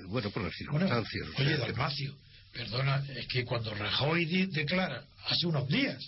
bueno, 0.07 0.31
por 0.31 0.43
las 0.43 0.55
circunstancias. 0.55 1.29
oye, 1.39 1.57
Dalmacio, 1.57 2.17
perdona, 2.53 3.05
es 3.17 3.27
que 3.29 3.45
cuando 3.45 3.75
Rajoy 3.75 4.47
declara 4.47 5.05
hace 5.27 5.47
unos 5.47 5.69
días 5.69 5.99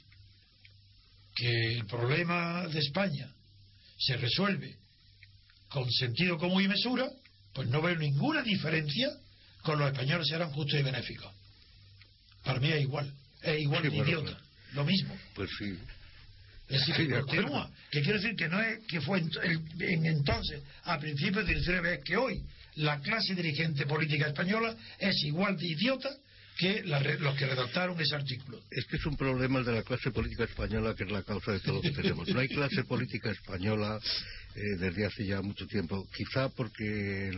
que 1.35 1.77
el 1.77 1.87
problema 1.87 2.67
de 2.69 2.79
España 2.79 3.29
se 3.99 4.17
resuelve 4.17 4.77
con 5.69 5.91
sentido 5.91 6.39
común 6.39 6.63
y 6.63 6.69
mesura, 6.69 7.09
pues 7.53 7.69
no 7.69 7.83
veo 7.83 7.97
ninguna 7.97 8.43
diferencia 8.43 9.11
con 9.63 9.79
los 9.79 9.91
españoles 9.91 10.29
serán 10.29 10.53
justos 10.53 10.79
y 10.79 10.83
benéficos. 10.83 11.33
Para 12.45 12.61
mí 12.61 12.71
es 12.71 12.83
igual, 12.83 13.13
es 13.43 13.61
igual 13.61 13.83
de 13.83 13.97
idiota, 13.97 14.39
lo 14.75 14.85
mismo. 14.85 15.17
Pues 15.35 15.51
sí. 15.59 15.79
Es 16.69 16.87
decir, 16.87 17.09
que 17.09 17.21
continúa. 17.21 17.71
Que 17.91 18.03
quiere 18.03 18.19
decir 18.19 18.37
que 18.37 18.49
no 18.49 18.61
es 18.61 18.79
que 18.87 19.01
fue 19.01 19.19
en, 19.19 20.07
entonces, 20.07 20.63
a 20.85 20.99
principios 20.99 21.47
de 21.47 21.73
la 21.73 21.81
vez 21.81 22.01
que 22.05 22.17
hoy, 22.17 22.43
la 22.77 23.01
clase 23.01 23.35
dirigente 23.35 23.87
política 23.87 24.29
española 24.29 24.77
es 24.99 25.23
igual 25.25 25.57
de 25.57 25.67
idiota 25.67 26.11
que 26.57 26.83
los 26.85 27.37
que 27.37 27.47
redactaron 27.47 28.01
ese 28.01 28.15
artículo. 28.15 28.61
Es 28.71 28.87
que 28.87 28.97
es 28.97 29.07
un 29.07 29.17
problema 29.17 29.59
el 29.59 29.65
de 29.65 29.73
la 29.73 29.83
clase 29.83 30.11
política 30.13 30.45
española 30.45 30.95
que 30.95 31.05
es 31.05 31.11
la 31.11 31.23
causa 31.23 31.53
de 31.53 31.61
todo 31.61 31.77
lo 31.77 31.83
que 31.83 31.91
tenemos. 31.91 32.29
No 32.29 32.41
hay 32.41 32.49
clase 32.49 32.85
política 32.85 33.31
española 33.31 33.99
eh, 34.55 34.61
desde 34.79 35.07
hace 35.07 35.27
ya 35.27 35.43
mucho 35.43 35.67
tiempo. 35.67 36.07
Quizá 36.15 36.49
porque 36.51 37.31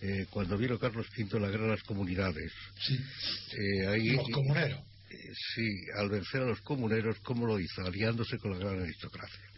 eh, 0.00 0.26
cuando 0.30 0.56
vino 0.56 0.78
Carlos 0.78 1.06
V 1.16 1.40
la 1.40 1.48
guerra 1.48 1.64
de 1.64 1.70
las 1.72 1.82
comunidades. 1.82 2.50
Sí. 2.80 2.98
Eh, 3.58 4.14
los 4.14 4.30
comuneros. 4.30 4.80
sí, 5.54 5.68
al 5.98 6.08
vencer 6.08 6.42
a 6.42 6.46
los 6.46 6.60
comuneros, 6.62 7.18
¿cómo 7.20 7.46
lo 7.46 7.60
hizo? 7.60 7.82
Aliándose 7.82 8.38
con 8.38 8.52
la 8.52 8.58
gran 8.58 8.80
aristocracia. 8.80 9.48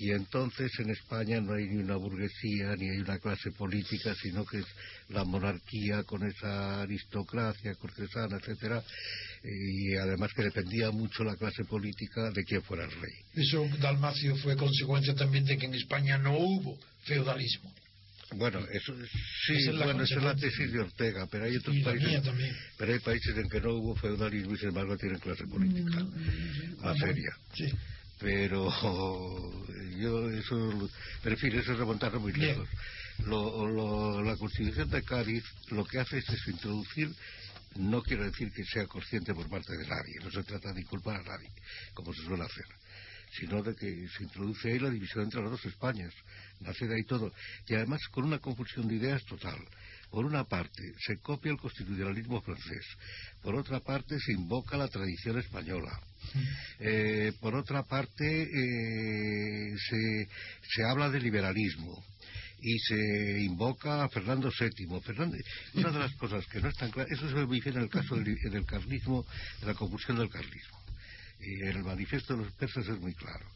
Y 0.00 0.12
entonces 0.12 0.72
en 0.78 0.88
España 0.88 1.42
no 1.42 1.52
hay 1.52 1.68
ni 1.68 1.76
una 1.76 1.96
burguesía, 1.96 2.74
ni 2.74 2.88
hay 2.88 3.00
una 3.00 3.18
clase 3.18 3.50
política, 3.50 4.14
sino 4.14 4.46
que 4.46 4.60
es 4.60 4.66
la 5.10 5.24
monarquía 5.24 6.04
con 6.04 6.26
esa 6.26 6.80
aristocracia 6.80 7.74
cortesana, 7.74 8.38
etcétera, 8.38 8.82
y 9.44 9.94
además 9.96 10.30
que 10.34 10.44
dependía 10.44 10.90
mucho 10.90 11.22
la 11.22 11.36
clase 11.36 11.64
política 11.64 12.30
de 12.30 12.44
quién 12.44 12.62
fuera 12.62 12.84
el 12.84 12.92
rey. 12.92 13.12
Eso, 13.34 13.68
Dalmacio, 13.78 14.36
fue 14.36 14.56
consecuencia 14.56 15.14
también 15.14 15.44
de 15.44 15.58
que 15.58 15.66
en 15.66 15.74
España 15.74 16.16
no 16.16 16.34
hubo 16.38 16.78
feudalismo. 17.04 17.70
Bueno, 18.36 18.60
eso 18.72 18.94
sí, 19.46 19.52
es 19.52 19.76
bueno, 19.76 20.02
es 20.02 20.10
la 20.12 20.34
tesis 20.34 20.72
de 20.72 20.80
Ortega, 20.80 21.26
pero 21.30 21.44
hay 21.44 21.56
otros 21.56 21.76
países, 21.84 22.22
pero 22.78 22.92
hay 22.94 23.00
países 23.00 23.36
en 23.36 23.50
que 23.50 23.60
no 23.60 23.74
hubo 23.74 23.94
feudalismo 23.96 24.54
y 24.54 24.56
sin 24.56 24.68
embargo 24.68 24.96
tienen 24.96 25.18
clase 25.18 25.44
política 25.46 26.00
mm, 26.00 26.80
más 26.80 26.96
seria. 26.96 27.36
Sí 27.54 27.66
pero 28.20 28.70
yo 29.98 30.30
eso 30.30 30.90
prefiero 31.22 31.60
eso 31.60 31.72
es 31.72 31.78
remontarlo 31.78 32.20
muy 32.20 32.32
lejos. 32.32 32.68
La 33.26 34.36
constitución 34.36 34.88
de 34.88 35.02
Cádiz 35.02 35.44
lo 35.70 35.84
que 35.84 35.98
hace 35.98 36.18
es 36.18 36.48
introducir 36.48 37.10
no 37.76 38.02
quiero 38.02 38.24
decir 38.24 38.50
que 38.52 38.64
sea 38.64 38.86
consciente 38.86 39.34
por 39.34 39.48
parte 39.48 39.76
de 39.76 39.86
nadie 39.86 40.14
no 40.22 40.30
se 40.30 40.42
trata 40.42 40.72
de 40.72 40.80
inculpar 40.80 41.20
a 41.20 41.22
nadie 41.22 41.48
como 41.94 42.12
se 42.12 42.22
suele 42.22 42.42
hacer 42.42 42.64
sino 43.32 43.62
de 43.62 43.76
que 43.76 44.08
se 44.08 44.24
introduce 44.24 44.72
ahí 44.72 44.78
la 44.80 44.90
división 44.90 45.24
entre 45.24 45.40
las 45.40 45.52
dos 45.52 45.64
Españas 45.66 46.12
nace 46.60 46.88
de 46.88 46.96
ahí 46.96 47.04
todo 47.04 47.32
y 47.68 47.74
además 47.74 48.00
con 48.10 48.24
una 48.24 48.40
confusión 48.40 48.88
de 48.88 48.96
ideas 48.96 49.22
total 49.24 49.58
por 50.10 50.24
una 50.24 50.44
parte 50.44 50.82
se 51.06 51.18
copia 51.18 51.52
el 51.52 51.58
constitucionalismo 51.58 52.40
francés 52.42 52.86
por 53.42 53.54
otra 53.54 53.80
parte 53.80 54.18
se 54.18 54.32
invoca 54.32 54.76
la 54.76 54.88
tradición 54.88 55.38
española 55.38 56.00
eh, 56.78 57.32
por 57.40 57.54
otra 57.54 57.82
parte, 57.82 58.42
eh, 58.42 59.74
se, 59.76 60.28
se 60.74 60.84
habla 60.84 61.10
de 61.10 61.20
liberalismo 61.20 62.02
y 62.62 62.78
se 62.78 63.40
invoca 63.40 64.04
a 64.04 64.08
Fernando 64.08 64.50
VII. 64.50 64.86
una 65.74 65.90
de 65.90 65.98
las 65.98 66.14
cosas 66.16 66.46
que 66.46 66.60
no 66.60 66.68
es 66.68 66.76
tan 66.76 66.90
clara, 66.90 67.08
eso 67.10 67.28
se 67.28 67.34
ve 67.34 67.60
en 67.64 67.78
el 67.78 67.88
caso 67.88 68.16
del, 68.16 68.66
carlismo, 68.66 69.24
de 69.60 69.66
la 69.66 69.74
confusión 69.74 70.18
del 70.18 70.28
carlismo. 70.28 70.78
Y 71.40 71.62
en 71.62 71.76
el 71.76 71.84
manifiesto 71.84 72.36
de 72.36 72.44
los 72.44 72.52
persas 72.52 72.86
es 72.86 73.00
muy 73.00 73.14
claro. 73.14 73.46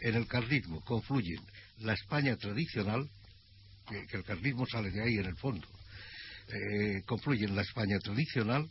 en 0.00 0.14
el 0.14 0.26
carlismo 0.28 0.80
confluyen 0.82 1.40
la 1.80 1.94
España 1.94 2.36
tradicional, 2.36 3.08
que, 3.86 4.16
el 4.16 4.24
carlismo 4.24 4.66
sale 4.66 4.90
de 4.90 5.02
ahí 5.02 5.18
en 5.18 5.26
el 5.26 5.36
fondo, 5.36 5.66
eh, 6.48 7.02
confluyen 7.06 7.56
la 7.56 7.62
España 7.62 7.98
tradicional 7.98 8.68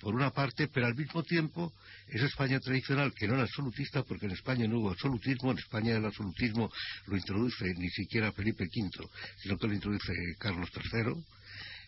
por 0.00 0.14
una 0.14 0.30
parte, 0.30 0.68
pero 0.68 0.86
al 0.86 0.94
mismo 0.94 1.22
tiempo 1.22 1.72
esa 2.06 2.26
España 2.26 2.60
tradicional 2.60 3.12
que 3.14 3.26
no 3.26 3.34
era 3.34 3.42
absolutista, 3.42 4.02
porque 4.02 4.26
en 4.26 4.32
España 4.32 4.66
no 4.66 4.78
hubo 4.78 4.90
absolutismo, 4.90 5.50
en 5.50 5.58
España 5.58 5.96
el 5.96 6.04
absolutismo 6.04 6.70
lo 7.06 7.16
introduce 7.16 7.64
ni 7.76 7.88
siquiera 7.90 8.32
Felipe 8.32 8.64
V, 8.64 9.08
sino 9.42 9.58
que 9.58 9.66
lo 9.66 9.74
introduce 9.74 10.12
Carlos 10.38 10.70
III, 10.74 11.12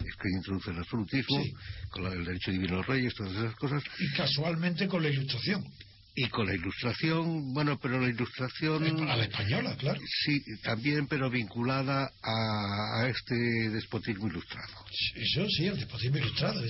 es 0.07 0.17
que 0.17 0.29
introduce 0.35 0.71
el 0.71 0.79
absolutismo, 0.79 1.43
con 1.91 2.07
el 2.07 2.25
derecho 2.25 2.51
divino 2.51 2.73
de 2.73 2.77
los 2.79 2.87
reyes, 2.87 3.15
todas 3.15 3.33
esas 3.33 3.55
cosas. 3.57 3.83
Y 3.99 4.17
casualmente 4.17 4.89
con 4.89 5.03
la 5.03 5.11
ilustración. 5.11 5.65
Y 6.15 6.29
con 6.29 6.47
la 6.47 6.55
ilustración, 6.55 7.53
bueno, 7.55 7.79
pero 7.81 8.01
la 8.01 8.09
ilustración... 8.09 9.09
A 9.09 9.17
la 9.17 9.25
española, 9.25 9.77
claro. 9.77 10.01
Sí, 10.25 10.43
también, 10.63 11.07
pero 11.07 11.31
vinculada 11.31 12.11
a, 12.23 13.07
este 13.09 13.35
despotismo 13.71 14.27
ilustrado. 14.27 14.85
Eso 15.15 15.47
sí, 15.49 15.67
el 15.67 15.77
despotismo 15.77 16.19
ilustrado, 16.19 16.61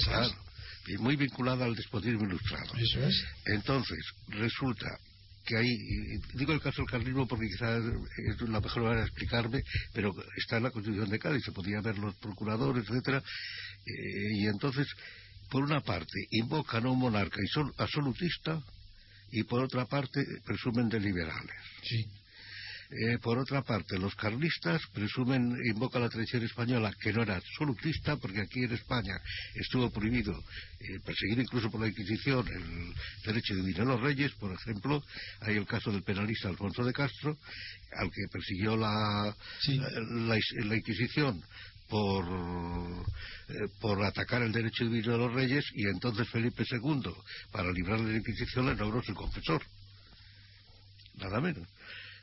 y 0.87 0.99
muy 0.99 1.17
vinculada 1.17 1.65
al 1.65 1.75
despotismo 1.75 2.25
ilustrado. 2.25 2.75
Eso 2.77 3.03
es. 3.03 3.25
Entonces, 3.47 3.99
resulta 4.29 4.89
que 5.45 5.57
hay, 5.57 5.69
digo 6.35 6.53
el 6.53 6.61
caso 6.61 6.83
del 6.83 6.91
carlismo 6.91 7.27
porque 7.27 7.47
quizás 7.47 7.83
es 7.83 8.49
la 8.49 8.61
mejor 8.61 8.83
manera 8.83 9.01
de 9.01 9.07
explicarme, 9.07 9.63
pero 9.93 10.15
está 10.37 10.59
en 10.59 10.65
la 10.65 10.71
Constitución 10.71 11.09
de 11.09 11.19
Cádiz, 11.19 11.45
se 11.45 11.53
podía 11.53 11.81
ver 11.81 11.99
los 11.99 12.15
procuradores, 12.17 12.85
etcétera, 12.89 13.19
eh, 13.19 14.35
y 14.35 14.47
entonces, 14.47 14.87
por 15.51 15.63
una 15.63 15.81
parte, 15.81 16.27
invocan 16.31 16.87
a 16.87 16.91
un 16.91 16.99
monarca 16.99 17.39
y 17.43 17.49
son 17.49 17.73
absolutista, 17.79 18.61
y 19.33 19.43
por 19.45 19.63
otra 19.63 19.87
parte, 19.87 20.25
presumen 20.45 20.89
de 20.89 21.01
liberales. 21.01 21.57
Sí. 21.83 22.05
Eh, 22.93 23.19
por 23.23 23.39
otra 23.39 23.63
parte, 23.63 23.97
los 24.01 24.17
carlistas 24.17 24.83
presumen, 24.93 25.57
invoca 25.65 26.01
la 26.01 26.09
tradición 26.09 26.43
española, 26.43 26.93
que 27.01 27.13
no 27.13 27.23
era 27.23 27.37
absolutista, 27.37 28.17
porque 28.17 28.41
aquí 28.41 28.65
en 28.65 28.73
España 28.73 29.15
estuvo 29.55 29.91
prohibido, 29.93 30.33
eh, 30.81 30.99
perseguido 31.05 31.43
incluso 31.43 31.71
por 31.71 31.81
la 31.81 31.87
Inquisición, 31.87 32.45
el 32.49 32.93
derecho 33.25 33.55
de 33.55 33.61
vivir 33.61 33.81
a 33.83 33.85
los 33.85 34.01
reyes, 34.01 34.33
por 34.33 34.53
ejemplo, 34.53 35.01
hay 35.41 35.57
el 35.57 35.67
caso 35.67 35.93
del 35.93 36.03
penalista 36.03 36.49
Alfonso 36.49 36.83
de 36.83 36.93
Castro, 36.93 37.39
al 37.97 38.11
que 38.11 38.23
persiguió 38.33 38.77
la, 38.77 39.37
Sí. 39.61 39.79
la, 39.79 40.37
la 40.65 40.77
Inquisición 40.77 41.41
por, 41.91 42.25
eh, 43.49 43.69
por 43.81 44.03
atacar 44.03 44.43
el 44.43 44.53
derecho 44.53 44.85
de 44.85 44.91
vivir 44.91 45.11
a 45.11 45.17
los 45.17 45.35
reyes, 45.35 45.65
y 45.75 45.87
entonces 45.87 46.29
Felipe 46.31 46.65
II, 46.71 47.13
para 47.51 47.71
librarle 47.73 48.07
de 48.07 48.13
la 48.13 48.19
Inquisición, 48.19 48.67
le 48.67 48.77
nombró 48.77 49.03
su 49.03 49.13
confesor. 49.13 49.61
Nada 51.17 51.41
menos. 51.41 51.69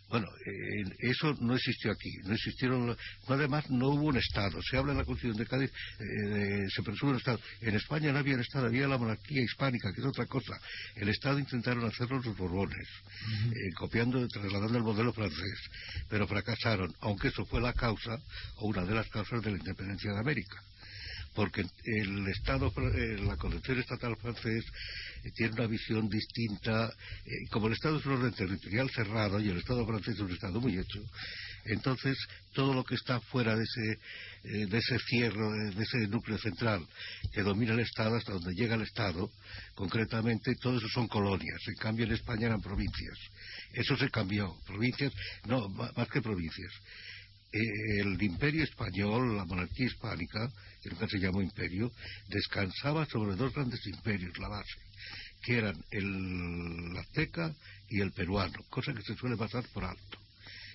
Bueno, 0.10 0.28
eh, 0.46 0.84
eso 1.00 1.34
no 1.42 1.56
existió 1.56 1.92
aquí, 1.92 2.10
no 2.24 2.34
existieron, 2.34 2.88
no, 2.88 2.96
además 3.28 3.70
no 3.70 3.90
hubo 3.90 4.08
un 4.08 4.18
Estado. 4.18 4.62
Se 4.62 4.78
habla 4.78 4.94
en 4.94 5.00
la 5.00 5.06
Constitución 5.06 5.38
de 5.38 5.46
Cádiz, 5.46 5.72
eh, 6.00 6.66
se 6.70 6.82
presume 6.82 7.12
un 7.12 7.18
Estado. 7.18 7.40
En 7.62 7.76
España 7.76 8.12
no 8.14 8.20
había 8.20 8.36
un 8.36 8.42
Estado, 8.42 8.68
había 8.68 8.88
la 8.88 8.98
monarquía 8.98 9.42
hispánica, 9.42 9.92
que 9.94 10.00
es 10.00 10.08
otra 10.08 10.26
cosa. 10.26 10.58
El 10.96 11.10
Estado 11.10 11.40
intentaron 11.40 11.86
hacerlo 11.86 12.22
los 12.24 12.38
Borbones, 12.38 12.88
eh, 13.48 13.74
copiando, 13.76 14.26
trasladando 14.28 14.78
el 14.78 14.84
modelo 14.84 15.12
francés, 15.12 15.60
pero 16.10 16.26
fracasaron, 16.26 16.94
aunque 17.02 17.28
eso 17.28 17.46
fue 17.46 17.60
la 17.60 17.74
causa, 17.74 18.18
o 18.58 18.68
una 18.68 18.86
de 18.86 18.96
las 18.96 19.10
causas 19.10 19.42
de 19.42 19.52
la 19.52 19.58
independencia 19.58 20.14
de 20.14 20.20
América 20.20 20.62
porque 21.38 21.64
el 21.84 22.28
Estado, 22.30 22.74
eh, 22.96 23.20
la 23.20 23.38
Concepción 23.38 23.78
Estatal 23.78 24.18
francés 24.18 24.66
eh, 25.24 25.30
tiene 25.36 25.54
una 25.54 25.68
visión 25.68 26.10
distinta. 26.10 26.92
eh, 27.26 27.48
como 27.52 27.68
el 27.68 27.74
Estado 27.74 28.00
es 28.00 28.06
un 28.08 28.14
orden 28.14 28.34
territorial 28.34 28.90
cerrado 28.90 29.40
y 29.40 29.50
el 29.50 29.58
Estado 29.58 29.86
francés 29.86 30.16
es 30.16 30.22
un 30.22 30.32
Estado 30.32 30.60
muy 30.60 30.80
hecho, 30.80 31.00
entonces 31.66 32.18
todo 32.54 32.74
lo 32.74 32.84
que 32.84 32.96
está 32.96 33.20
fuera 33.20 33.56
de 33.56 33.64
ese, 33.64 34.66
de 34.66 34.78
ese 34.80 34.98
cierre, 34.98 35.76
de, 35.76 35.84
ese 35.84 36.08
núcleo 36.08 36.40
central 36.40 36.84
que 37.32 37.44
domina 37.44 37.74
el 37.74 37.82
Estado, 37.82 38.16
hasta 38.16 38.34
donde 38.34 38.56
llega 38.56 38.74
el 38.74 38.82
Estado, 38.82 39.30
concretamente, 39.76 40.56
todo 40.56 40.78
eso 40.78 40.88
son 40.88 41.08
colonias. 41.08 41.60
En 41.68 41.76
cambio, 41.76 42.06
en 42.06 42.14
España 42.14 42.48
eran 42.48 42.62
provincias. 42.62 43.20
Eso 43.74 43.96
se 43.96 44.10
cambió. 44.10 44.56
Provincias, 44.66 45.14
no, 45.46 45.70
más 45.70 46.08
que 46.10 46.20
provincias 46.20 46.74
el 47.52 48.22
imperio 48.22 48.64
español, 48.64 49.38
la 49.38 49.46
monarquía 49.46 49.88
hispánica, 49.88 50.50
que 50.82 50.90
nunca 50.90 51.08
se 51.08 51.20
llamó 51.20 51.42
imperio, 51.42 51.92
descansaba 52.28 53.06
sobre 53.06 53.36
dos 53.36 53.54
grandes 53.54 53.86
imperios, 53.88 54.38
la 54.38 54.50
base, 54.50 54.80
que 55.44 55.58
eran 55.58 55.76
el 55.92 56.98
azteca 56.98 57.54
y 57.90 58.02
el 58.02 58.12
peruano, 58.12 58.58
cosa 58.70 58.94
que 58.94 59.02
se 59.02 59.16
suele 59.16 59.38
pasar 59.38 59.64
por 59.74 59.86
alto. 59.86 60.18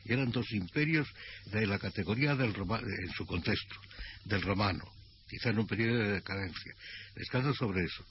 Eran 0.05 0.31
dos 0.33 0.51
imperios 0.53 1.07
de 1.47 1.67
la 1.67 1.79
categoría 1.79 2.35
del 2.35 2.55
roma- 2.55 2.81
en 2.81 3.11
su 3.13 3.25
contexto, 3.27 3.75
del 4.25 4.43
romano, 4.43 4.85
quizá 5.29 5.51
en 5.51 5.61
un 5.61 5.67
periodo 5.67 5.99
de 5.99 6.13
decadencia. 6.15 6.75
Descansa 7.15 7.53
sobre 7.53 7.85
eso. 7.85 8.05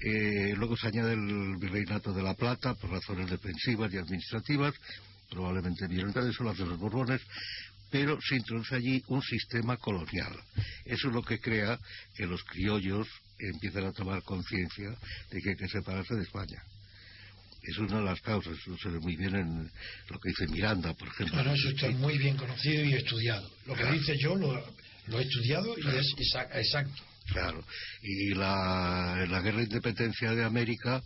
Eh, 0.00 0.54
luego 0.56 0.76
se 0.76 0.88
añade 0.88 1.14
el 1.14 1.56
virreinato 1.56 2.12
de 2.12 2.22
la 2.22 2.34
Plata 2.34 2.74
por 2.74 2.90
razones 2.90 3.30
defensivas 3.30 3.92
y 3.92 3.96
administrativas, 3.96 4.74
probablemente 5.30 5.88
violentas, 5.88 6.26
eso 6.26 6.44
lo 6.44 6.50
hacen 6.50 6.68
los 6.68 6.78
Borbones, 6.78 7.20
pero 7.90 8.18
se 8.20 8.36
introduce 8.36 8.74
allí 8.74 9.02
un 9.08 9.22
sistema 9.22 9.76
colonial. 9.76 10.32
Eso 10.84 11.08
es 11.08 11.14
lo 11.14 11.22
que 11.22 11.38
crea 11.38 11.78
que 12.14 12.26
los 12.26 12.42
criollos 12.44 13.06
empiezan 13.38 13.86
a 13.86 13.92
tomar 13.92 14.22
conciencia 14.22 14.90
de 15.30 15.40
que 15.40 15.50
hay 15.50 15.56
que 15.56 15.68
separarse 15.68 16.14
de 16.14 16.22
España. 16.22 16.62
Es 17.62 17.78
una 17.78 17.98
de 17.98 18.04
las 18.04 18.20
causas, 18.20 18.56
eso 18.58 18.76
se 18.78 18.88
ve 18.90 19.00
muy 19.00 19.16
bien 19.16 19.34
en 19.34 19.70
lo 20.08 20.18
que 20.20 20.28
dice 20.28 20.46
Miranda, 20.52 20.94
por 20.94 21.08
ejemplo. 21.08 21.34
Bueno, 21.36 21.52
eso 21.52 21.68
está 21.70 21.90
muy 21.90 22.16
bien 22.16 22.36
conocido 22.36 22.84
y 22.84 22.94
estudiado. 22.94 23.50
Lo 23.66 23.74
que 23.74 23.84
dice 23.92 24.16
yo 24.18 24.36
lo, 24.36 24.54
lo 25.08 25.18
he 25.18 25.22
estudiado 25.22 25.74
y 25.76 25.80
es 25.96 26.06
exa- 26.16 26.48
exacto. 26.54 27.02
Claro. 27.32 27.64
Y 28.02 28.34
la, 28.34 29.20
en 29.24 29.32
la 29.32 29.40
guerra 29.40 29.58
de 29.58 29.64
independencia 29.64 30.30
de 30.32 30.44
América, 30.44 31.02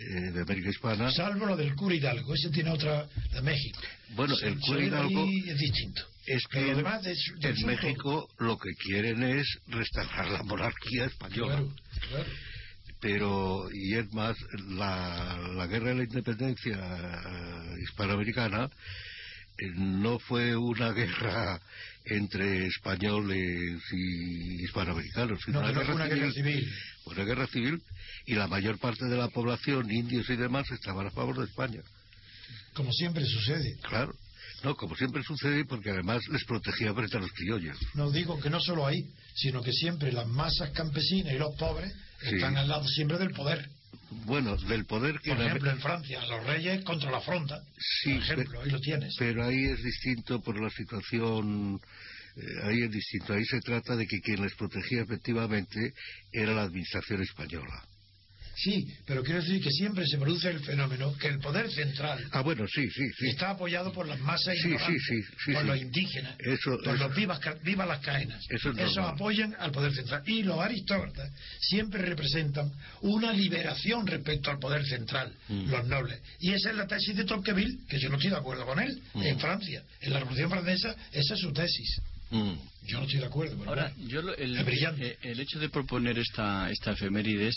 eh, 0.00 0.30
de 0.32 0.42
América 0.42 0.70
Hispana, 0.70 1.10
Salvo 1.12 1.46
lo 1.46 1.56
del 1.56 1.74
cura 1.74 1.94
Hidalgo, 1.94 2.34
ese 2.34 2.50
tiene 2.50 2.70
otra 2.70 3.06
de 3.32 3.42
México. 3.42 3.80
Bueno, 4.14 4.34
Se- 4.36 4.46
el 4.48 4.58
cura 4.60 4.82
Hidalgo 4.84 5.26
es 5.46 5.58
distinto. 5.58 6.02
es 6.26 6.42
que 6.50 6.60
Pero 6.60 6.78
en, 6.78 7.02
de 7.40 7.54
sur, 7.56 7.66
México 7.66 8.28
lo 8.38 8.56
que 8.58 8.70
quieren 8.74 9.22
es 9.22 9.46
restaurar 9.66 10.30
la 10.30 10.42
monarquía 10.42 11.06
española. 11.06 11.56
Claro, 11.56 11.74
claro. 12.10 12.30
pero 13.00 13.68
y 13.72 13.94
es 13.94 14.12
más 14.12 14.36
la, 14.70 15.38
la 15.54 15.66
guerra 15.66 15.90
de 15.90 15.94
la 15.96 16.04
independencia 16.04 16.74
eh, 16.76 17.74
hispanoamericana 17.82 18.68
eh, 19.58 19.70
no 19.76 20.18
fue 20.18 20.56
una 20.56 20.92
guerra 21.00 21.60
entre 22.04 22.66
españoles 22.66 23.80
y 23.92 24.64
hispanoamericanos 24.64 25.38
sino 25.44 25.60
No, 25.60 25.66
una, 25.68 25.72
guerra, 25.72 25.86
fue 25.86 25.94
una 25.94 26.06
guerra 26.06 26.32
civil, 26.32 26.54
civil. 26.60 26.72
Una 27.08 27.24
guerra 27.24 27.46
civil 27.46 27.82
y 28.26 28.34
la 28.34 28.46
mayor 28.46 28.78
parte 28.78 29.04
de 29.06 29.16
la 29.16 29.28
población 29.28 29.90
indios 29.90 30.28
y 30.30 30.36
demás 30.36 30.70
estaban 30.70 31.06
a 31.06 31.10
favor 31.10 31.38
de 31.38 31.44
España 31.46 31.80
Como 32.74 32.92
siempre 32.92 33.24
sucede. 33.24 33.76
claro 33.82 34.12
no 34.64 34.74
como 34.74 34.96
siempre 34.96 35.22
sucede 35.22 35.64
porque 35.64 35.90
además 35.90 36.20
les 36.30 36.44
protegía 36.44 36.92
frente 36.92 37.16
a 37.16 37.20
los 37.20 37.32
criollos 37.32 37.78
No 37.94 38.10
digo 38.10 38.40
que 38.40 38.50
no 38.50 38.60
solo 38.60 38.86
ahí, 38.86 39.04
sino 39.34 39.62
que 39.62 39.72
siempre 39.72 40.10
las 40.12 40.26
masas 40.26 40.70
campesinas 40.70 41.32
y 41.34 41.38
los 41.38 41.54
pobres 41.56 41.92
Sí. 42.20 42.34
están 42.34 42.56
al 42.56 42.66
lado 42.68 42.84
siempre 42.88 43.16
del 43.18 43.30
poder. 43.30 43.68
bueno 44.26 44.56
del 44.56 44.84
poder 44.86 45.20
que 45.20 45.30
Por 45.34 45.44
ejemplo, 45.44 45.70
Am- 45.70 45.76
en 45.76 45.82
Francia, 45.82 46.26
los 46.26 46.44
reyes 46.44 46.82
contra 46.84 47.10
la 47.12 47.20
fronda. 47.20 47.62
Sí, 48.02 48.14
por 48.14 48.22
ejemplo, 48.22 48.60
ahí 48.62 48.70
lo 48.70 48.80
tienes. 48.80 49.14
Pero 49.18 49.44
ahí 49.44 49.64
es 49.66 49.80
distinto 49.84 50.40
por 50.40 50.60
la 50.60 50.68
situación, 50.70 51.80
ahí 52.64 52.82
es 52.82 52.90
distinto. 52.90 53.32
Ahí 53.32 53.44
se 53.44 53.60
trata 53.60 53.96
de 53.96 54.06
que 54.06 54.20
quien 54.20 54.42
les 54.42 54.54
protegía 54.54 55.02
efectivamente 55.02 55.92
era 56.32 56.52
la 56.54 56.62
administración 56.62 57.22
española. 57.22 57.84
Sí, 58.60 58.92
pero 59.06 59.22
quiero 59.22 59.40
decir 59.40 59.62
que 59.62 59.70
siempre 59.70 60.04
se 60.04 60.18
produce 60.18 60.48
el 60.50 60.58
fenómeno 60.58 61.16
que 61.16 61.28
el 61.28 61.38
poder 61.38 61.70
central 61.70 62.18
Ah, 62.32 62.40
bueno, 62.40 62.66
sí, 62.66 62.90
sí, 62.90 63.08
sí. 63.16 63.28
está 63.28 63.50
apoyado 63.50 63.92
por 63.92 64.08
las 64.08 64.18
masas 64.18 64.56
Sí, 64.60 64.66
ignorantes, 64.66 65.00
sí, 65.08 65.14
sí, 65.22 65.28
sí, 65.44 65.52
por 65.52 65.62
sí. 65.62 65.68
los 65.68 65.80
indígenas, 65.80 66.34
Eso- 66.40 66.70
por 66.82 66.94
eso- 66.96 67.06
los 67.06 67.14
vivas, 67.16 67.40
vivas 67.62 67.86
las 67.86 68.00
caenas. 68.00 68.44
Eso 68.50 68.70
es 68.70 68.76
normal. 68.76 69.14
apoyan 69.14 69.54
al 69.60 69.70
poder 69.70 69.94
central. 69.94 70.24
Y 70.26 70.42
los 70.42 70.58
aristócratas 70.58 71.30
siempre 71.60 72.02
representan 72.02 72.72
una 73.02 73.32
liberación 73.32 74.04
respecto 74.08 74.50
al 74.50 74.58
poder 74.58 74.84
central, 74.84 75.32
Mm. 75.48 75.70
los 75.70 75.86
nobles. 75.86 76.20
Y 76.40 76.50
esa 76.52 76.70
es 76.70 76.76
la 76.76 76.88
tesis 76.88 77.14
de 77.14 77.24
Tocqueville, 77.26 77.86
que 77.88 78.00
yo 78.00 78.08
no 78.08 78.16
estoy 78.16 78.30
de 78.32 78.38
acuerdo 78.38 78.66
con 78.66 78.80
él, 78.80 79.00
Mm. 79.14 79.22
en 79.22 79.38
Francia. 79.38 79.84
En 80.00 80.12
la 80.12 80.18
Revolución 80.18 80.50
Francesa, 80.50 80.96
esa 81.12 81.34
es 81.34 81.40
su 81.40 81.52
tesis. 81.52 82.00
Mm. 82.30 82.52
Yo 82.86 82.98
no 82.98 83.04
estoy 83.04 83.20
de 83.20 83.26
acuerdo. 83.26 83.56
pero 83.58 83.70
Ahora, 83.70 83.92
bueno, 83.96 84.10
yo 84.10 84.22
lo- 84.22 84.36
el, 84.36 84.56
es 84.58 84.64
brillante. 84.64 85.06
eh, 85.12 85.18
el 85.22 85.40
hecho 85.40 85.58
de 85.58 85.68
proponer 85.68 86.18
esta, 86.18 86.70
esta 86.70 86.92
efemérides 86.92 87.54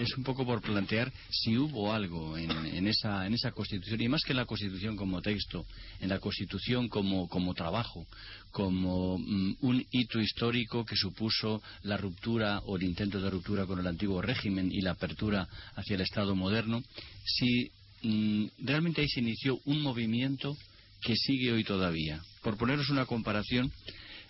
es 0.00 0.16
un 0.16 0.24
poco 0.24 0.44
por 0.44 0.60
plantear 0.62 1.10
si 1.30 1.56
hubo 1.56 1.92
algo 1.92 2.36
en, 2.36 2.50
en 2.50 2.86
esa, 2.86 3.26
en 3.26 3.34
esa 3.34 3.52
Constitución, 3.52 4.00
y 4.02 4.08
más 4.08 4.22
que 4.22 4.32
en 4.32 4.38
la 4.38 4.44
Constitución 4.46 4.96
como 4.96 5.20
texto, 5.22 5.64
en 6.00 6.08
la 6.10 6.18
Constitución 6.18 6.88
como, 6.88 7.28
como 7.28 7.54
trabajo, 7.54 8.06
como 8.50 9.18
mm, 9.18 9.56
un 9.60 9.86
hito 9.90 10.20
histórico 10.20 10.84
que 10.84 10.96
supuso 10.96 11.62
la 11.82 11.96
ruptura 11.96 12.60
o 12.66 12.76
el 12.76 12.82
intento 12.84 13.20
de 13.20 13.30
ruptura 13.30 13.66
con 13.66 13.78
el 13.80 13.86
antiguo 13.86 14.20
régimen 14.22 14.70
y 14.72 14.80
la 14.82 14.92
apertura 14.92 15.46
hacia 15.74 15.94
el 15.94 16.00
Estado 16.02 16.34
moderno, 16.34 16.82
si 17.24 17.70
mm, 18.02 18.46
realmente 18.64 19.00
ahí 19.02 19.08
se 19.08 19.20
inició 19.20 19.58
un 19.66 19.80
movimiento 19.82 20.54
que 21.02 21.14
sigue 21.16 21.52
hoy 21.52 21.64
todavía. 21.64 22.20
Por 22.42 22.56
poneros 22.56 22.88
una 22.90 23.06
comparación, 23.06 23.70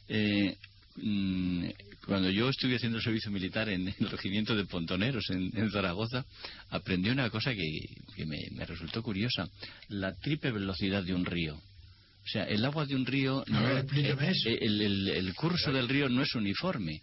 eh, 0.09 0.57
mm, 0.97 1.65
cuando 2.07 2.31
yo 2.31 2.49
estuve 2.49 2.77
haciendo 2.77 2.99
el 2.99 3.05
servicio 3.05 3.31
militar 3.31 3.69
en 3.69 3.89
el 3.89 4.11
regimiento 4.11 4.55
de 4.55 4.65
Pontoneros 4.65 5.25
en, 5.31 5.51
en 5.57 5.71
Zaragoza, 5.71 6.25
aprendí 6.71 7.11
una 7.11 7.29
cosa 7.31 7.53
que, 7.55 7.69
que 8.15 8.27
me, 8.27 8.39
me 8.53 8.65
resultó 8.65 9.03
curiosa, 9.03 9.49
la 9.89 10.15
triple 10.15 10.53
velocidad 10.53 11.03
de 11.03 11.15
un 11.15 11.25
río. 11.25 11.55
O 11.57 12.29
sea, 12.29 12.45
el 12.45 12.65
agua 12.65 12.87
de 12.87 12.97
un 12.97 13.07
río, 13.07 13.45
no- 13.49 13.61
explíqueme 13.79 14.31
eh, 14.31 14.35
eh, 14.47 14.59
el, 14.63 14.81
el- 14.81 15.09
el 15.09 15.35
curso 15.35 15.73
del 15.73 15.89
río 15.89 16.09
no 16.09 16.23
es 16.23 16.35
uniforme. 16.35 17.01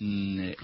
Mm, 0.00 0.40
eh, 0.40 0.56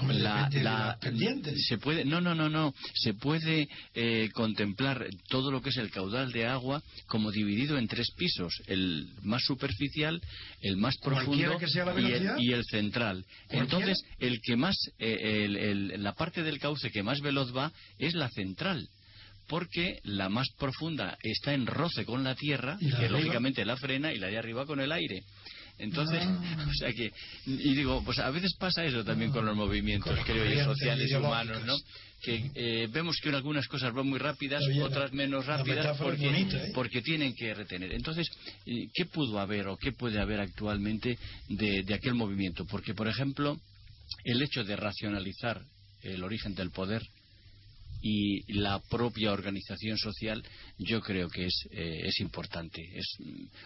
pendientes. 1.00 1.66
se 1.68 1.78
puede 1.78 2.04
no 2.04 2.20
no 2.20 2.34
no 2.34 2.48
no 2.48 2.74
se 2.94 3.14
puede 3.14 3.68
eh, 3.94 4.28
contemplar 4.34 5.06
todo 5.28 5.52
lo 5.52 5.62
que 5.62 5.68
es 5.70 5.76
el 5.76 5.90
caudal 5.90 6.32
de 6.32 6.46
agua 6.46 6.82
como 7.06 7.30
dividido 7.30 7.78
en 7.78 7.86
tres 7.86 8.10
pisos 8.16 8.52
el 8.66 9.06
más 9.22 9.42
superficial 9.44 10.20
el 10.62 10.76
más 10.78 10.96
profundo 10.98 11.58
la 11.60 12.00
y, 12.00 12.12
el, 12.12 12.30
y 12.40 12.52
el 12.52 12.64
central 12.64 13.24
entonces 13.50 14.02
el 14.18 14.40
que 14.42 14.56
más 14.56 14.76
eh, 14.98 15.44
el- 15.44 15.56
el- 15.56 16.02
la 16.02 16.12
parte 16.14 16.42
del 16.42 16.58
cauce 16.58 16.90
que 16.90 17.02
más 17.04 17.20
veloz 17.20 17.54
va 17.56 17.72
es 17.98 18.14
la 18.14 18.28
central 18.30 18.88
porque 19.48 19.98
la 20.04 20.28
más 20.28 20.48
profunda 20.58 21.18
está 21.22 21.54
en 21.54 21.66
roce 21.66 22.04
con 22.04 22.22
la 22.22 22.36
tierra, 22.36 22.76
¿Y 22.80 22.84
la 22.84 22.90
que 23.00 23.04
arriba? 23.06 23.18
lógicamente 23.18 23.64
la 23.64 23.76
frena, 23.76 24.12
y 24.12 24.18
la 24.18 24.28
de 24.28 24.38
arriba 24.38 24.64
con 24.64 24.78
el 24.78 24.92
aire. 24.92 25.24
Entonces, 25.80 26.22
Ah. 26.22 26.66
o 26.70 26.74
sea 26.74 26.92
que, 26.92 27.12
y 27.46 27.74
digo, 27.74 28.02
pues 28.04 28.18
a 28.18 28.30
veces 28.30 28.54
pasa 28.58 28.84
eso 28.84 29.04
también 29.04 29.30
con 29.30 29.44
los 29.44 29.56
movimientos, 29.56 30.08
Con 30.08 30.16
las 30.16 30.26
creo 30.26 30.44
yo, 30.44 30.64
sociales 30.64 31.10
y 31.10 31.14
humanos, 31.14 31.64
¿no? 31.64 31.76
Que 32.22 32.50
eh, 32.54 32.88
vemos 32.92 33.16
que 33.22 33.30
algunas 33.30 33.66
cosas 33.66 33.94
van 33.94 34.06
muy 34.06 34.18
rápidas, 34.18 34.62
otras 34.82 35.12
menos 35.12 35.46
rápidas, 35.46 35.96
porque, 35.96 36.26
bonita, 36.26 36.56
¿eh? 36.62 36.72
porque 36.74 37.00
tienen 37.00 37.34
que 37.34 37.54
retener. 37.54 37.92
Entonces, 37.92 38.28
¿qué 38.64 39.06
pudo 39.06 39.38
haber 39.40 39.68
o 39.68 39.76
qué 39.78 39.92
puede 39.92 40.20
haber 40.20 40.40
actualmente 40.40 41.18
de, 41.48 41.82
de 41.82 41.94
aquel 41.94 42.14
movimiento? 42.14 42.66
Porque, 42.66 42.94
por 42.94 43.08
ejemplo, 43.08 43.58
el 44.24 44.42
hecho 44.42 44.64
de 44.64 44.76
racionalizar 44.76 45.62
el 46.02 46.22
origen 46.22 46.54
del 46.54 46.70
poder 46.70 47.02
y 48.02 48.52
la 48.54 48.80
propia 48.90 49.32
organización 49.32 49.98
social 49.98 50.42
yo 50.82 51.00
creo 51.00 51.28
que 51.28 51.46
es, 51.46 51.68
eh, 51.72 52.02
es 52.04 52.20
importante. 52.20 52.82
Es, 52.94 53.06